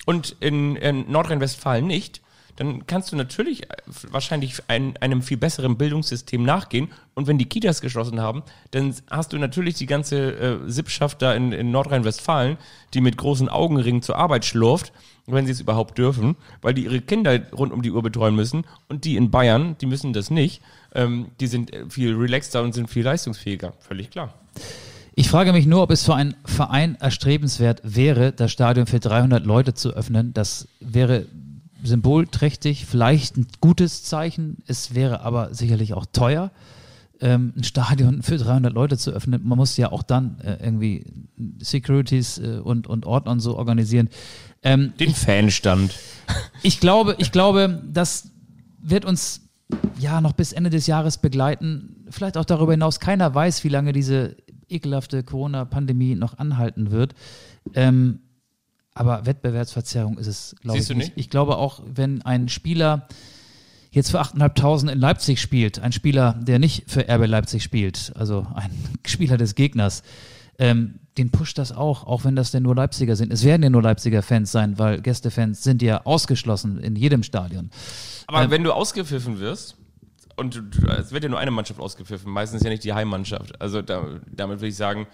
und 0.06 0.36
in, 0.40 0.76
in 0.76 1.12
Nordrhein-Westfalen 1.12 1.86
nicht, 1.86 2.22
dann 2.56 2.88
kannst 2.88 3.12
du 3.12 3.16
natürlich 3.16 3.64
äh, 3.64 3.76
wahrscheinlich 4.10 4.62
ein, 4.68 4.98
einem 4.98 5.22
viel 5.22 5.38
besseren 5.38 5.78
Bildungssystem 5.78 6.44
nachgehen. 6.44 6.90
Und 7.14 7.28
wenn 7.28 7.38
die 7.38 7.46
Kitas 7.46 7.82
geschlossen 7.82 8.20
haben, 8.22 8.44
dann 8.72 8.94
hast 9.10 9.34
du 9.34 9.38
natürlich 9.38 9.76
die 9.76 9.86
ganze 9.86 10.36
äh, 10.36 10.58
Sippschaft 10.70 11.22
da 11.22 11.34
in, 11.34 11.52
in 11.52 11.72
Nordrhein-Westfalen, 11.72 12.58
die 12.94 13.02
mit 13.02 13.18
großen 13.18 13.50
Augenringen 13.50 14.02
zur 14.02 14.18
Arbeit 14.18 14.46
schlurft, 14.46 14.94
wenn 15.28 15.46
sie 15.46 15.52
es 15.52 15.62
überhaupt 15.62 15.98
dürfen, 15.98 16.36
weil 16.62 16.74
die 16.74 16.86
ihre 16.86 17.02
Kinder 17.02 17.40
rund 17.52 17.74
um 17.74 17.82
die 17.82 17.92
Uhr 17.92 18.04
betreuen 18.04 18.36
müssen. 18.36 18.66
Und 18.88 19.06
die 19.06 19.16
in 19.16 19.32
Bayern, 19.32 19.76
die 19.82 19.86
müssen 19.86 20.14
das 20.14 20.30
nicht. 20.30 20.62
Ähm, 20.94 21.28
die 21.40 21.48
sind 21.48 21.74
äh, 21.74 21.90
viel 21.90 22.16
relaxter 22.16 22.62
und 22.64 22.74
sind 22.74 22.90
viel 22.90 23.04
leistungsfähiger. 23.04 23.74
Völlig 23.80 24.12
klar. 24.12 24.34
Ich 25.18 25.30
frage 25.30 25.54
mich 25.54 25.66
nur, 25.66 25.82
ob 25.82 25.92
es 25.92 26.04
für 26.04 26.14
einen 26.14 26.36
Verein 26.44 26.96
erstrebenswert 26.96 27.80
wäre, 27.84 28.34
das 28.34 28.52
Stadion 28.52 28.86
für 28.86 29.00
300 29.00 29.46
Leute 29.46 29.74
zu 29.74 29.92
öffnen. 29.92 30.34
Das 30.34 30.68
wäre 30.82 31.26
symbolträchtig, 31.86 32.86
vielleicht 32.86 33.38
ein 33.38 33.48
gutes 33.62 34.04
Zeichen. 34.04 34.58
Es 34.68 34.96
wäre 34.96 35.22
aber 35.22 35.54
sicherlich 35.54 35.94
auch 35.94 36.06
teuer, 36.12 36.52
ähm, 37.22 37.54
ein 37.56 37.64
Stadion 37.64 38.22
für 38.22 38.38
300 38.38 38.74
Leute 38.74 38.98
zu 38.98 39.12
öffnen. 39.12 39.42
Man 39.44 39.58
muss 39.58 39.78
ja 39.78 39.92
auch 39.92 40.04
dann 40.04 40.40
äh, 40.42 40.58
irgendwie 40.64 41.06
Securities 41.60 42.38
äh, 42.40 42.60
und, 42.64 42.88
und 42.88 43.06
Ordner 43.06 43.32
und 43.32 43.40
so 43.40 43.58
organisieren. 43.58 44.10
Ähm, 44.64 44.94
Den 45.00 45.14
Fanstand. 45.14 45.96
ich 46.62 46.80
glaube, 46.80 47.16
ich 47.20 47.32
glaube, 47.32 47.82
das 47.92 48.32
wird 48.82 49.06
uns 49.06 49.42
ja 50.00 50.22
noch 50.22 50.34
bis 50.34 50.54
Ende 50.54 50.70
des 50.70 50.88
Jahres 50.88 51.18
begleiten. 51.18 52.06
Vielleicht 52.10 52.38
auch 52.38 52.46
darüber 52.46 52.74
hinaus. 52.74 53.00
Keiner 53.00 53.34
weiß, 53.34 53.64
wie 53.64 53.70
lange 53.70 53.94
diese 53.94 54.36
ekelhafte 54.70 55.24
Corona-Pandemie 55.24 56.16
noch 56.16 56.38
anhalten 56.38 56.92
wird. 56.92 57.14
Ähm, 57.74 58.20
aber 58.96 59.26
Wettbewerbsverzerrung 59.26 60.18
ist 60.18 60.28
es, 60.28 60.56
glaube 60.62 60.80
Siehst 60.80 60.90
ich 60.90 60.96
du 60.96 61.00
nicht. 61.00 61.14
Ich 61.16 61.30
glaube 61.30 61.58
auch, 61.58 61.82
wenn 61.86 62.22
ein 62.24 62.50
Spieler 62.50 63.08
jetzt 63.92 64.10
für 64.12 64.22
8.500 64.22 64.92
in 64.92 65.00
Leipzig 65.00 65.42
spielt, 65.42 65.80
ein 65.80 65.92
Spieler, 65.92 66.34
der 66.42 66.60
nicht 66.60 66.90
für 66.90 67.08
RB 67.08 67.28
Leipzig 67.28 67.62
spielt, 67.62 68.14
also 68.16 68.48
ein 68.56 68.72
Spieler 69.06 69.38
des 69.38 69.56
Gegners, 69.56 70.02
ähm, 70.58 70.96
den 71.18 71.30
pusht 71.30 71.58
das 71.58 71.74
auch, 71.74 72.06
auch 72.08 72.24
wenn 72.24 72.36
das 72.36 72.52
denn 72.52 72.64
nur 72.64 72.76
Leipziger 72.76 73.16
sind. 73.16 73.32
Es 73.32 73.44
werden 73.44 73.64
ja 73.64 73.70
nur 73.70 73.82
Leipziger 73.82 74.22
Fans 74.22 74.52
sein, 74.52 74.80
weil 74.80 75.02
Gästefans 75.02 75.64
sind 75.64 75.82
ja 75.82 76.06
ausgeschlossen 76.06 76.80
in 76.80 76.96
jedem 76.96 77.24
Stadion. 77.24 77.70
Aber 78.28 78.44
Ähm, 78.44 78.52
wenn 78.52 78.64
du 78.64 78.74
ausgepfiffen 78.74 79.40
wirst, 79.40 79.78
und 80.36 80.62
es 80.98 81.12
wird 81.12 81.24
ja 81.24 81.30
nur 81.30 81.40
eine 81.40 81.52
Mannschaft 81.52 81.80
ausgepfiffen, 81.80 82.32
meistens 82.32 82.64
ja 82.64 82.70
nicht 82.70 82.84
die 82.84 82.94
Heimmannschaft. 82.94 83.60
Also 83.62 83.82
da, 83.82 84.04
damit 84.30 84.62
will 84.62 84.70
ich 84.70 84.76
sagen, 84.76 85.08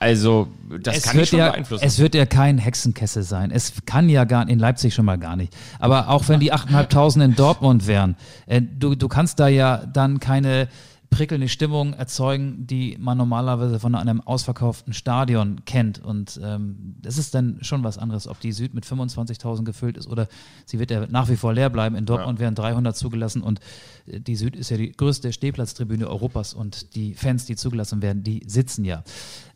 also 0.00 0.48
das 0.80 1.02
kann 1.02 1.18
ich 1.20 1.28
schon 1.28 1.38
ja, 1.38 1.50
beeinflussen. 1.50 1.84
Es 1.84 1.98
wird 1.98 2.14
ja 2.14 2.26
kein 2.26 2.58
Hexenkessel 2.58 3.22
sein. 3.22 3.50
Es 3.50 3.72
kann 3.86 4.08
ja 4.08 4.24
gar 4.24 4.48
in 4.48 4.58
Leipzig 4.58 4.94
schon 4.94 5.04
mal 5.04 5.18
gar 5.18 5.36
nicht. 5.36 5.54
Aber 5.78 6.08
auch 6.08 6.28
wenn 6.28 6.40
die 6.40 6.52
8.500 6.52 7.24
in 7.24 7.36
Dortmund 7.36 7.86
wären, 7.86 8.16
äh, 8.46 8.60
du, 8.60 8.94
du 8.94 9.08
kannst 9.08 9.40
da 9.40 9.48
ja 9.48 9.86
dann 9.86 10.20
keine 10.20 10.68
prickelnde 11.14 11.48
Stimmung 11.48 11.94
erzeugen, 11.94 12.66
die 12.66 12.96
man 12.98 13.16
normalerweise 13.16 13.78
von 13.78 13.94
einem 13.94 14.20
ausverkauften 14.20 14.92
Stadion 14.92 15.64
kennt. 15.64 16.02
Und 16.02 16.40
ähm, 16.42 16.96
das 17.00 17.18
ist 17.18 17.36
dann 17.36 17.58
schon 17.62 17.84
was 17.84 17.98
anderes, 17.98 18.26
ob 18.26 18.40
die 18.40 18.50
Süd 18.50 18.74
mit 18.74 18.84
25.000 18.84 19.62
gefüllt 19.62 19.96
ist 19.96 20.08
oder 20.08 20.26
sie 20.64 20.80
wird 20.80 20.90
ja 20.90 21.06
nach 21.08 21.28
wie 21.28 21.36
vor 21.36 21.52
leer 21.52 21.70
bleiben. 21.70 21.94
In 21.94 22.04
Dortmund 22.04 22.40
werden 22.40 22.56
300 22.56 22.96
zugelassen 22.96 23.42
und 23.42 23.60
äh, 24.06 24.18
die 24.18 24.34
Süd 24.34 24.56
ist 24.56 24.70
ja 24.70 24.76
die 24.76 24.90
größte 24.90 25.32
Stehplatztribüne 25.32 26.08
Europas 26.08 26.52
und 26.52 26.96
die 26.96 27.14
Fans, 27.14 27.46
die 27.46 27.54
zugelassen 27.54 28.02
werden, 28.02 28.24
die 28.24 28.42
sitzen 28.46 28.84
ja. 28.84 29.04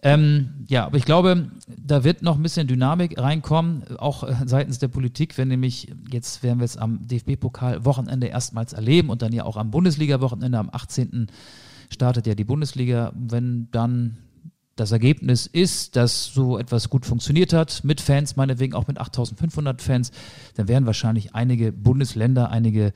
Ähm, 0.00 0.50
ja, 0.68 0.86
aber 0.86 0.96
ich 0.96 1.04
glaube, 1.04 1.50
da 1.66 2.04
wird 2.04 2.22
noch 2.22 2.36
ein 2.36 2.42
bisschen 2.42 2.68
Dynamik 2.68 3.18
reinkommen, 3.18 3.82
auch 3.98 4.22
äh, 4.22 4.36
seitens 4.44 4.78
der 4.78 4.86
Politik, 4.86 5.36
wenn 5.38 5.48
nämlich 5.48 5.92
jetzt 6.12 6.44
werden 6.44 6.60
wir 6.60 6.66
es 6.66 6.76
am 6.76 7.06
DFB-Pokal-Wochenende 7.08 8.28
erstmals 8.28 8.74
erleben 8.74 9.10
und 9.10 9.22
dann 9.22 9.32
ja 9.32 9.42
auch 9.42 9.56
am 9.56 9.72
Bundesliga-Wochenende 9.72 10.56
am 10.56 10.70
18. 10.70 11.26
startet 11.88 12.26
ja 12.26 12.34
die 12.34 12.44
Bundesliga. 12.44 13.12
Wenn 13.14 13.68
dann 13.70 14.18
das 14.76 14.92
Ergebnis 14.92 15.46
ist, 15.46 15.96
dass 15.96 16.26
so 16.26 16.58
etwas 16.58 16.88
gut 16.88 17.04
funktioniert 17.04 17.52
hat, 17.52 17.82
mit 17.84 18.00
Fans, 18.00 18.36
meinetwegen 18.36 18.74
auch 18.74 18.86
mit 18.86 18.98
8500 18.98 19.82
Fans, 19.82 20.12
dann 20.54 20.68
werden 20.68 20.86
wahrscheinlich 20.86 21.34
einige 21.34 21.72
Bundesländer, 21.72 22.50
einige 22.50 22.92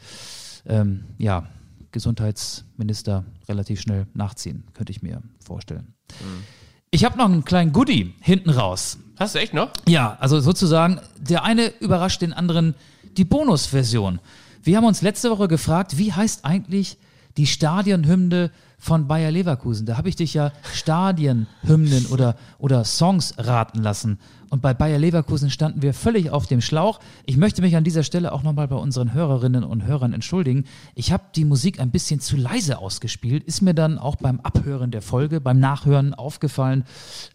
ähm, 0.66 1.04
ja, 1.18 1.48
Gesundheitsminister 1.90 3.24
relativ 3.48 3.80
schnell 3.80 4.06
nachziehen, 4.14 4.64
könnte 4.74 4.92
ich 4.92 5.02
mir 5.02 5.22
vorstellen. 5.44 5.94
Ich 6.90 7.04
habe 7.04 7.18
noch 7.18 7.24
einen 7.24 7.44
kleinen 7.44 7.72
Goodie 7.72 8.14
hinten 8.20 8.50
raus. 8.50 8.98
Hast 9.18 9.34
du 9.34 9.38
echt 9.38 9.54
noch? 9.54 9.70
Ja, 9.88 10.16
also 10.20 10.40
sozusagen, 10.40 11.00
der 11.18 11.44
eine 11.44 11.72
überrascht 11.80 12.22
den 12.22 12.32
anderen 12.32 12.74
die 13.16 13.24
Bonusversion. 13.24 14.20
Wir 14.62 14.76
haben 14.76 14.84
uns 14.84 15.02
letzte 15.02 15.30
Woche 15.30 15.48
gefragt, 15.48 15.98
wie 15.98 16.12
heißt 16.12 16.44
eigentlich 16.44 16.98
die 17.36 17.46
Stadionhymne 17.46 18.50
von 18.82 19.06
Bayer 19.06 19.30
Leverkusen? 19.30 19.86
Da 19.86 19.96
habe 19.96 20.08
ich 20.08 20.16
dich 20.16 20.34
ja 20.34 20.50
Stadionhymnen 20.74 22.06
oder, 22.06 22.34
oder 22.58 22.84
Songs 22.84 23.34
raten 23.38 23.80
lassen. 23.80 24.18
Und 24.50 24.60
bei 24.60 24.74
Bayer 24.74 24.98
Leverkusen 24.98 25.50
standen 25.50 25.82
wir 25.82 25.94
völlig 25.94 26.30
auf 26.30 26.48
dem 26.48 26.60
Schlauch. 26.60 26.98
Ich 27.24 27.36
möchte 27.36 27.62
mich 27.62 27.76
an 27.76 27.84
dieser 27.84 28.02
Stelle 28.02 28.32
auch 28.32 28.42
nochmal 28.42 28.66
bei 28.66 28.74
unseren 28.74 29.14
Hörerinnen 29.14 29.62
und 29.62 29.84
Hörern 29.84 30.12
entschuldigen. 30.12 30.64
Ich 30.96 31.12
habe 31.12 31.22
die 31.36 31.44
Musik 31.44 31.78
ein 31.78 31.92
bisschen 31.92 32.18
zu 32.18 32.36
leise 32.36 32.78
ausgespielt, 32.78 33.44
ist 33.44 33.62
mir 33.62 33.72
dann 33.72 33.98
auch 33.98 34.16
beim 34.16 34.40
Abhören 34.40 34.90
der 34.90 35.00
Folge, 35.00 35.40
beim 35.40 35.60
Nachhören 35.60 36.12
aufgefallen. 36.12 36.84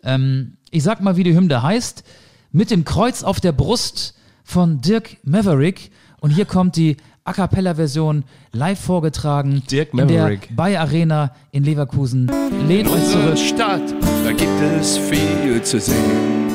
Ähm, 0.04 0.58
ich 0.70 0.84
sag 0.84 1.00
mal, 1.00 1.16
wie 1.16 1.24
die 1.24 1.34
Hymne 1.34 1.64
heißt. 1.64 2.04
Mit 2.52 2.72
dem 2.72 2.84
Kreuz 2.84 3.24
auf 3.24 3.39
der 3.39 3.54
Brust 3.54 4.16
von 4.43 4.82
Dirk 4.82 5.16
Maverick. 5.24 5.91
Und 6.20 6.32
hier 6.32 6.45
kommt 6.45 6.76
die 6.76 6.98
A 7.28 7.34
Cappella-Version 7.34 8.23
live 8.53 8.80
vorgetragen 8.80 9.61
Dirk 9.69 9.91
in 9.91 10.07
der 10.07 10.21
Maverick. 10.21 10.55
Bayer 10.55 10.80
Arena 10.80 11.34
in 11.51 11.65
Leverkusen. 11.65 12.32
Lehnt 12.69 12.89
euch 12.89 13.03
zurück. 13.03 13.38
Stadt, 13.38 13.82
da 14.23 14.32
gibt 14.32 14.61
es 14.80 14.97
viel 14.97 15.61
zu 15.61 15.78
sehen. 15.78 16.47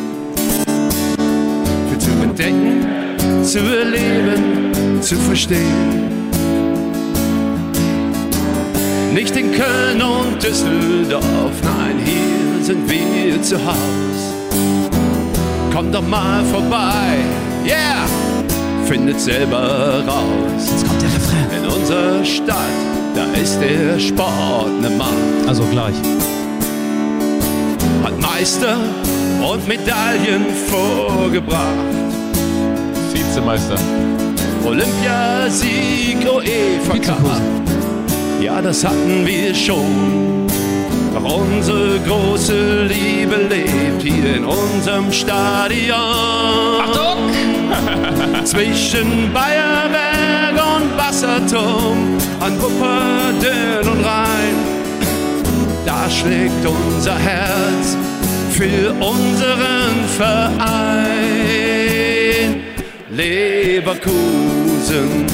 Viel 1.91 1.99
zu 1.99 2.11
entdecken, 2.23 2.87
zu 3.45 3.59
erleben, 3.59 5.03
zu 5.03 5.15
verstehen. 5.17 6.19
Nicht 9.13 9.37
in 9.37 9.53
Köln 9.53 10.01
und 10.01 10.43
Düsseldorf, 10.43 11.53
nein, 11.63 11.99
hier 12.03 12.65
sind 12.65 12.91
wir 12.91 13.43
zu 13.43 13.63
Haus. 13.63 13.77
Kommt 15.71 15.95
doch 15.95 16.09
mal 16.09 16.43
vorbei, 16.47 17.19
yeah, 17.67 18.07
findet 18.87 19.21
selber 19.21 20.03
raus. 20.07 20.69
Jetzt 20.71 20.87
kommt 20.87 21.03
der 21.03 21.09
Refrain. 21.09 21.65
In 21.65 21.69
unserer 21.69 22.25
Stadt, 22.25 22.57
da 23.15 23.25
ist 23.41 23.59
der 23.61 23.99
Sport 23.99 24.81
ne 24.81 24.91
Macht. 24.91 25.49
Also 25.49 25.63
gleich. 25.65 25.95
hat 28.03 28.21
Meister 28.21 28.77
und 29.53 29.67
Medaillen 29.69 30.47
vorgebracht. 30.69 32.03
Vizemeister. 33.13 33.77
Olympiasieg, 34.65 36.19
UEFA 36.25 36.99
Cup. 36.99 37.41
Ja, 38.41 38.61
das 38.61 38.85
hatten 38.85 39.27
wir 39.27 39.55
schon. 39.55 40.47
Doch 41.15 41.39
unsere 41.39 41.99
große 42.01 42.85
Liebe 42.85 43.37
lebt 43.49 44.03
hier 44.03 44.37
in 44.37 44.45
unserem 44.45 45.13
Stadion. 45.13 45.97
Achtung! 46.81 47.22
Zwischen 48.45 49.33
Bayerberg 49.33 50.61
und 50.77 50.95
Wasserturm, 50.97 52.19
an 52.41 52.61
Wupper, 52.61 53.33
Dön 53.41 53.89
und 53.89 54.05
Rhein. 54.05 54.57
Da 55.87 56.11
schlägt 56.11 56.67
unser 56.67 57.17
Herz 57.19 57.97
für 58.51 58.93
unseren 58.93 60.05
Verein. 60.17 61.13
Leverkusen, 63.11 65.27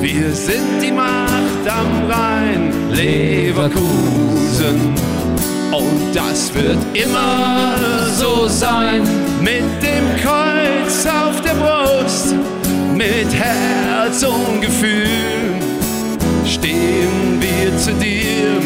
wir 0.00 0.32
sind 0.32 0.82
die 0.82 0.92
Macht 0.92 1.66
am 1.66 2.10
Rhein. 2.10 2.72
Leverkusen, 2.92 4.94
und 5.78 6.14
das 6.14 6.52
wird 6.54 6.78
immer 6.94 7.74
so 8.12 8.48
sein. 8.48 9.02
Mit 9.40 9.64
dem 9.82 10.04
Kreuz 10.22 11.06
auf 11.06 11.40
der 11.42 11.54
Brust, 11.54 12.34
mit 12.94 13.32
Herz 13.32 14.22
und 14.22 14.60
Gefühl 14.60 15.54
stehen 16.44 17.40
wir 17.40 17.76
zu 17.78 17.92
dir. 17.94 18.60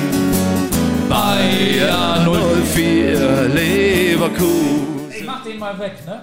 Bayern 1.09 2.27
04 2.75 3.49
Leverkusen. 3.49 5.11
Ey, 5.11 5.25
mach 5.25 5.45
den 5.45 5.59
mal 5.59 5.79
weg, 5.79 5.95
ne? 6.07 6.23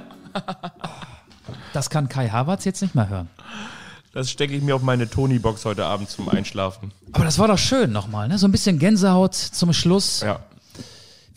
Das 1.74 1.90
kann 1.90 2.10
Kai 2.10 2.30
Havertz 2.30 2.66
jetzt 2.66 2.82
nicht 2.82 2.96
mehr 2.96 3.10
hören. 3.10 3.30
Das 4.14 4.32
stecke 4.32 4.56
ich 4.56 4.64
mir 4.64 4.76
auf 4.76 4.82
meine 4.82 5.08
Tony-Box 5.08 5.66
heute 5.66 5.86
Abend 5.86 6.10
zum 6.10 6.30
Einschlafen. 6.30 6.92
Aber 7.12 7.26
das 7.26 7.38
war 7.38 7.48
doch 7.48 7.60
schön 7.60 7.92
nochmal, 7.92 8.28
ne? 8.28 8.40
So 8.40 8.48
ein 8.48 8.52
bisschen 8.52 8.80
Gänsehaut 8.80 9.36
zum 9.36 9.72
Schluss. 9.72 10.22
Ja. 10.22 10.40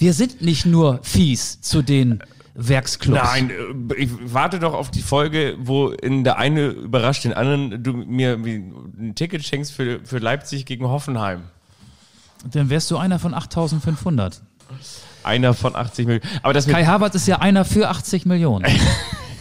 Wir 0.02 0.14
sind 0.14 0.42
nicht 0.42 0.66
nur 0.66 0.98
fies 1.04 1.60
zu 1.60 1.80
den 1.80 2.24
Werksclubs. 2.54 3.22
Nein, 3.22 3.50
äh, 3.50 3.94
ich 3.94 4.10
warte 4.24 4.58
doch 4.58 4.74
auf 4.74 4.90
die 4.90 5.00
Folge, 5.00 5.54
wo 5.60 5.90
in 5.90 6.24
der 6.24 6.38
eine 6.38 6.70
überrascht 6.70 7.22
den 7.22 7.32
anderen, 7.32 7.84
du 7.84 7.92
mir 7.92 8.32
ein 8.34 9.14
Ticket 9.14 9.44
schenkst 9.44 9.70
für, 9.70 10.00
für 10.02 10.18
Leipzig 10.18 10.66
gegen 10.66 10.88
Hoffenheim. 10.88 11.42
Dann 12.50 12.68
wärst 12.68 12.90
du 12.90 12.96
einer 12.96 13.20
von 13.20 13.32
8500. 13.32 14.42
Einer 15.22 15.54
von 15.54 15.76
80 15.76 16.06
Millionen. 16.08 16.28
Aber 16.42 16.52
das 16.52 16.66
Kai 16.66 16.84
Havertz 16.84 17.14
ist 17.14 17.28
ja 17.28 17.38
einer 17.38 17.64
für 17.64 17.88
80 17.88 18.26
Millionen. 18.26 18.66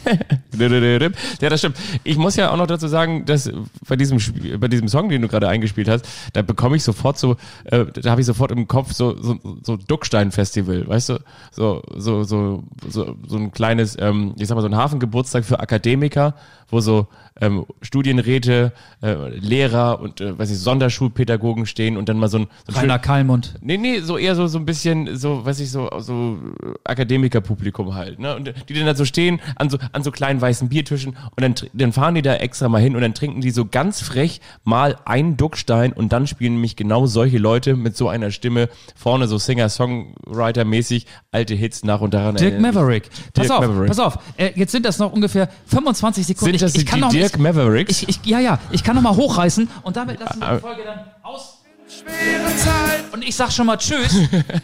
Ja, 1.41 1.49
das 1.49 1.59
stimmt. 1.59 1.77
Ich 2.03 2.17
muss 2.17 2.35
ja 2.35 2.51
auch 2.51 2.57
noch 2.57 2.67
dazu 2.67 2.87
sagen, 2.87 3.25
dass 3.25 3.51
bei 3.87 3.95
diesem, 3.95 4.17
Sp- 4.19 4.57
bei 4.57 4.67
diesem 4.67 4.87
Song, 4.87 5.09
den 5.09 5.21
du 5.21 5.27
gerade 5.27 5.47
eingespielt 5.47 5.87
hast, 5.89 6.07
da 6.33 6.41
bekomme 6.41 6.75
ich 6.75 6.83
sofort 6.83 7.17
so, 7.17 7.37
äh, 7.65 7.85
da 7.85 8.11
habe 8.11 8.21
ich 8.21 8.27
sofort 8.27 8.51
im 8.51 8.67
Kopf 8.67 8.93
so, 8.93 9.15
so, 9.21 9.37
so 9.63 9.77
Duckstein-Festival, 9.77 10.87
weißt 10.87 11.09
du? 11.09 11.19
So, 11.51 11.81
so, 11.95 12.23
so, 12.23 12.63
so, 12.87 13.15
so 13.27 13.37
ein 13.37 13.51
kleines, 13.51 13.97
ähm, 13.99 14.33
ich 14.37 14.47
sag 14.47 14.55
mal, 14.55 14.61
so 14.61 14.67
ein 14.67 14.75
Hafengeburtstag 14.75 15.45
für 15.45 15.59
Akademiker, 15.59 16.35
wo 16.71 16.79
so 16.81 17.07
ähm, 17.39 17.65
Studienräte, 17.81 18.73
äh, 19.01 19.29
Lehrer 19.29 19.99
und, 20.01 20.21
äh, 20.21 20.37
weiß 20.37 20.51
ich, 20.51 20.59
Sonderschulpädagogen 20.59 21.65
stehen 21.65 21.97
und 21.97 22.09
dann 22.09 22.17
mal 22.17 22.27
so 22.27 22.39
ein, 22.39 22.47
so 22.67 22.77
Rainer 22.79 22.99
Kallmund. 22.99 23.55
Nee, 23.61 23.77
nee, 23.77 23.99
so 24.01 24.17
eher 24.17 24.35
so, 24.35 24.47
so 24.47 24.57
ein 24.59 24.65
bisschen, 24.65 25.15
so, 25.17 25.45
weiß 25.45 25.59
ich, 25.61 25.71
so, 25.71 25.89
so 25.99 26.37
äh, 26.63 26.73
Akademikerpublikum 26.83 27.95
halt, 27.95 28.19
ne? 28.19 28.35
Und 28.35 28.53
die 28.69 28.73
dann 28.73 28.85
da 28.85 28.95
so 28.95 29.05
stehen 29.05 29.39
an 29.55 29.69
so, 29.69 29.77
an 29.93 30.03
so 30.03 30.11
kleinen 30.11 30.41
weißen 30.41 30.69
Biertischen 30.69 31.15
und 31.35 31.41
dann, 31.41 31.55
dann 31.73 31.93
fahren 31.93 32.15
die 32.15 32.21
da 32.21 32.35
extra 32.35 32.69
mal 32.69 32.81
hin 32.81 32.95
und 32.95 33.01
dann 33.01 33.13
trinken 33.13 33.41
die 33.41 33.51
so 33.51 33.65
ganz 33.65 34.01
frech 34.01 34.41
mal 34.63 34.97
einen 35.05 35.37
Duckstein 35.37 35.93
und 35.93 36.11
dann 36.13 36.27
spielen 36.27 36.53
nämlich 36.53 36.75
genau 36.75 37.05
solche 37.05 37.37
Leute 37.37 37.75
mit 37.75 37.95
so 37.97 38.07
einer 38.09 38.31
Stimme 38.31 38.69
vorne 38.95 39.27
so 39.27 39.37
Singer-Songwriter-mäßig 39.37 41.05
alte 41.31 41.53
Hits 41.55 41.83
nach 41.83 42.01
und 42.01 42.13
daran 42.13 42.35
Dirk 42.35 42.53
erinnern- 42.53 42.73
Maverick. 42.73 43.09
Pass 43.33 43.47
Dirk 43.47 43.59
auf, 43.59 43.67
Maverick. 43.67 43.87
pass 43.87 43.99
auf. 43.99 44.19
Äh, 44.37 44.51
jetzt 44.55 44.71
sind 44.71 44.85
das 44.85 44.99
noch 44.99 45.11
ungefähr 45.13 45.49
25 45.67 46.27
Sekunden. 46.27 46.51
Sind 46.61 46.67
das 46.67 46.75
ich, 46.75 46.81
ich 46.81 46.85
die 46.85 46.91
kann 46.91 46.99
noch 46.99 47.09
Dirk 47.09 47.39
Mavericks? 47.39 48.03
Ich, 48.03 48.09
ich, 48.09 48.19
ja, 48.25 48.39
ja, 48.39 48.59
ich 48.71 48.83
kann 48.83 48.95
noch 48.95 49.01
mal 49.01 49.15
hochreißen 49.15 49.67
und 49.81 49.97
damit 49.97 50.19
lassen 50.19 50.39
wir 50.39 50.53
die 50.53 50.59
Folge 50.59 50.83
dann 50.85 50.99
aus. 51.23 51.57
Schwere 51.87 52.55
Zeit 52.55 53.03
Und 53.11 53.27
ich 53.27 53.35
sag 53.35 53.51
schon 53.51 53.65
mal 53.65 53.77
Tschüss. 53.77 54.15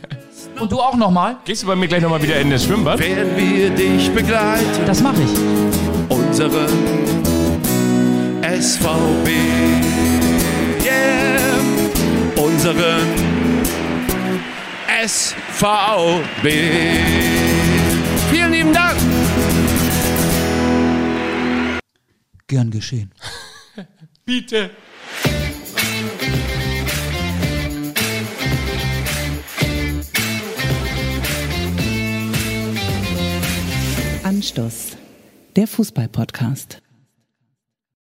und 0.59 0.71
du 0.71 0.79
auch 0.79 0.95
noch 0.95 1.11
mal. 1.11 1.37
Gehst 1.43 1.63
du 1.63 1.67
bei 1.67 1.75
mir 1.75 1.87
gleich 1.87 2.01
nochmal 2.01 2.21
wieder 2.21 2.39
in 2.39 2.49
das 2.51 2.63
Schwimmbad? 2.63 2.99
werden 2.99 3.35
wir 3.35 3.69
dich 3.71 4.09
begleiten. 4.11 4.85
Das 4.85 5.01
mache 5.01 5.21
ich. 5.23 5.29
unseren 6.09 6.67
SVB. 8.43 9.27
Yeah, 10.85 11.49
unseren 12.37 13.01
SVB. 15.05 16.47
Gern 22.47 22.71
geschehen. 22.71 23.11
Bitte. 24.25 24.71
Anstoß. 34.23 34.97
Der 35.55 35.67
Fußball-Podcast. 35.67 36.81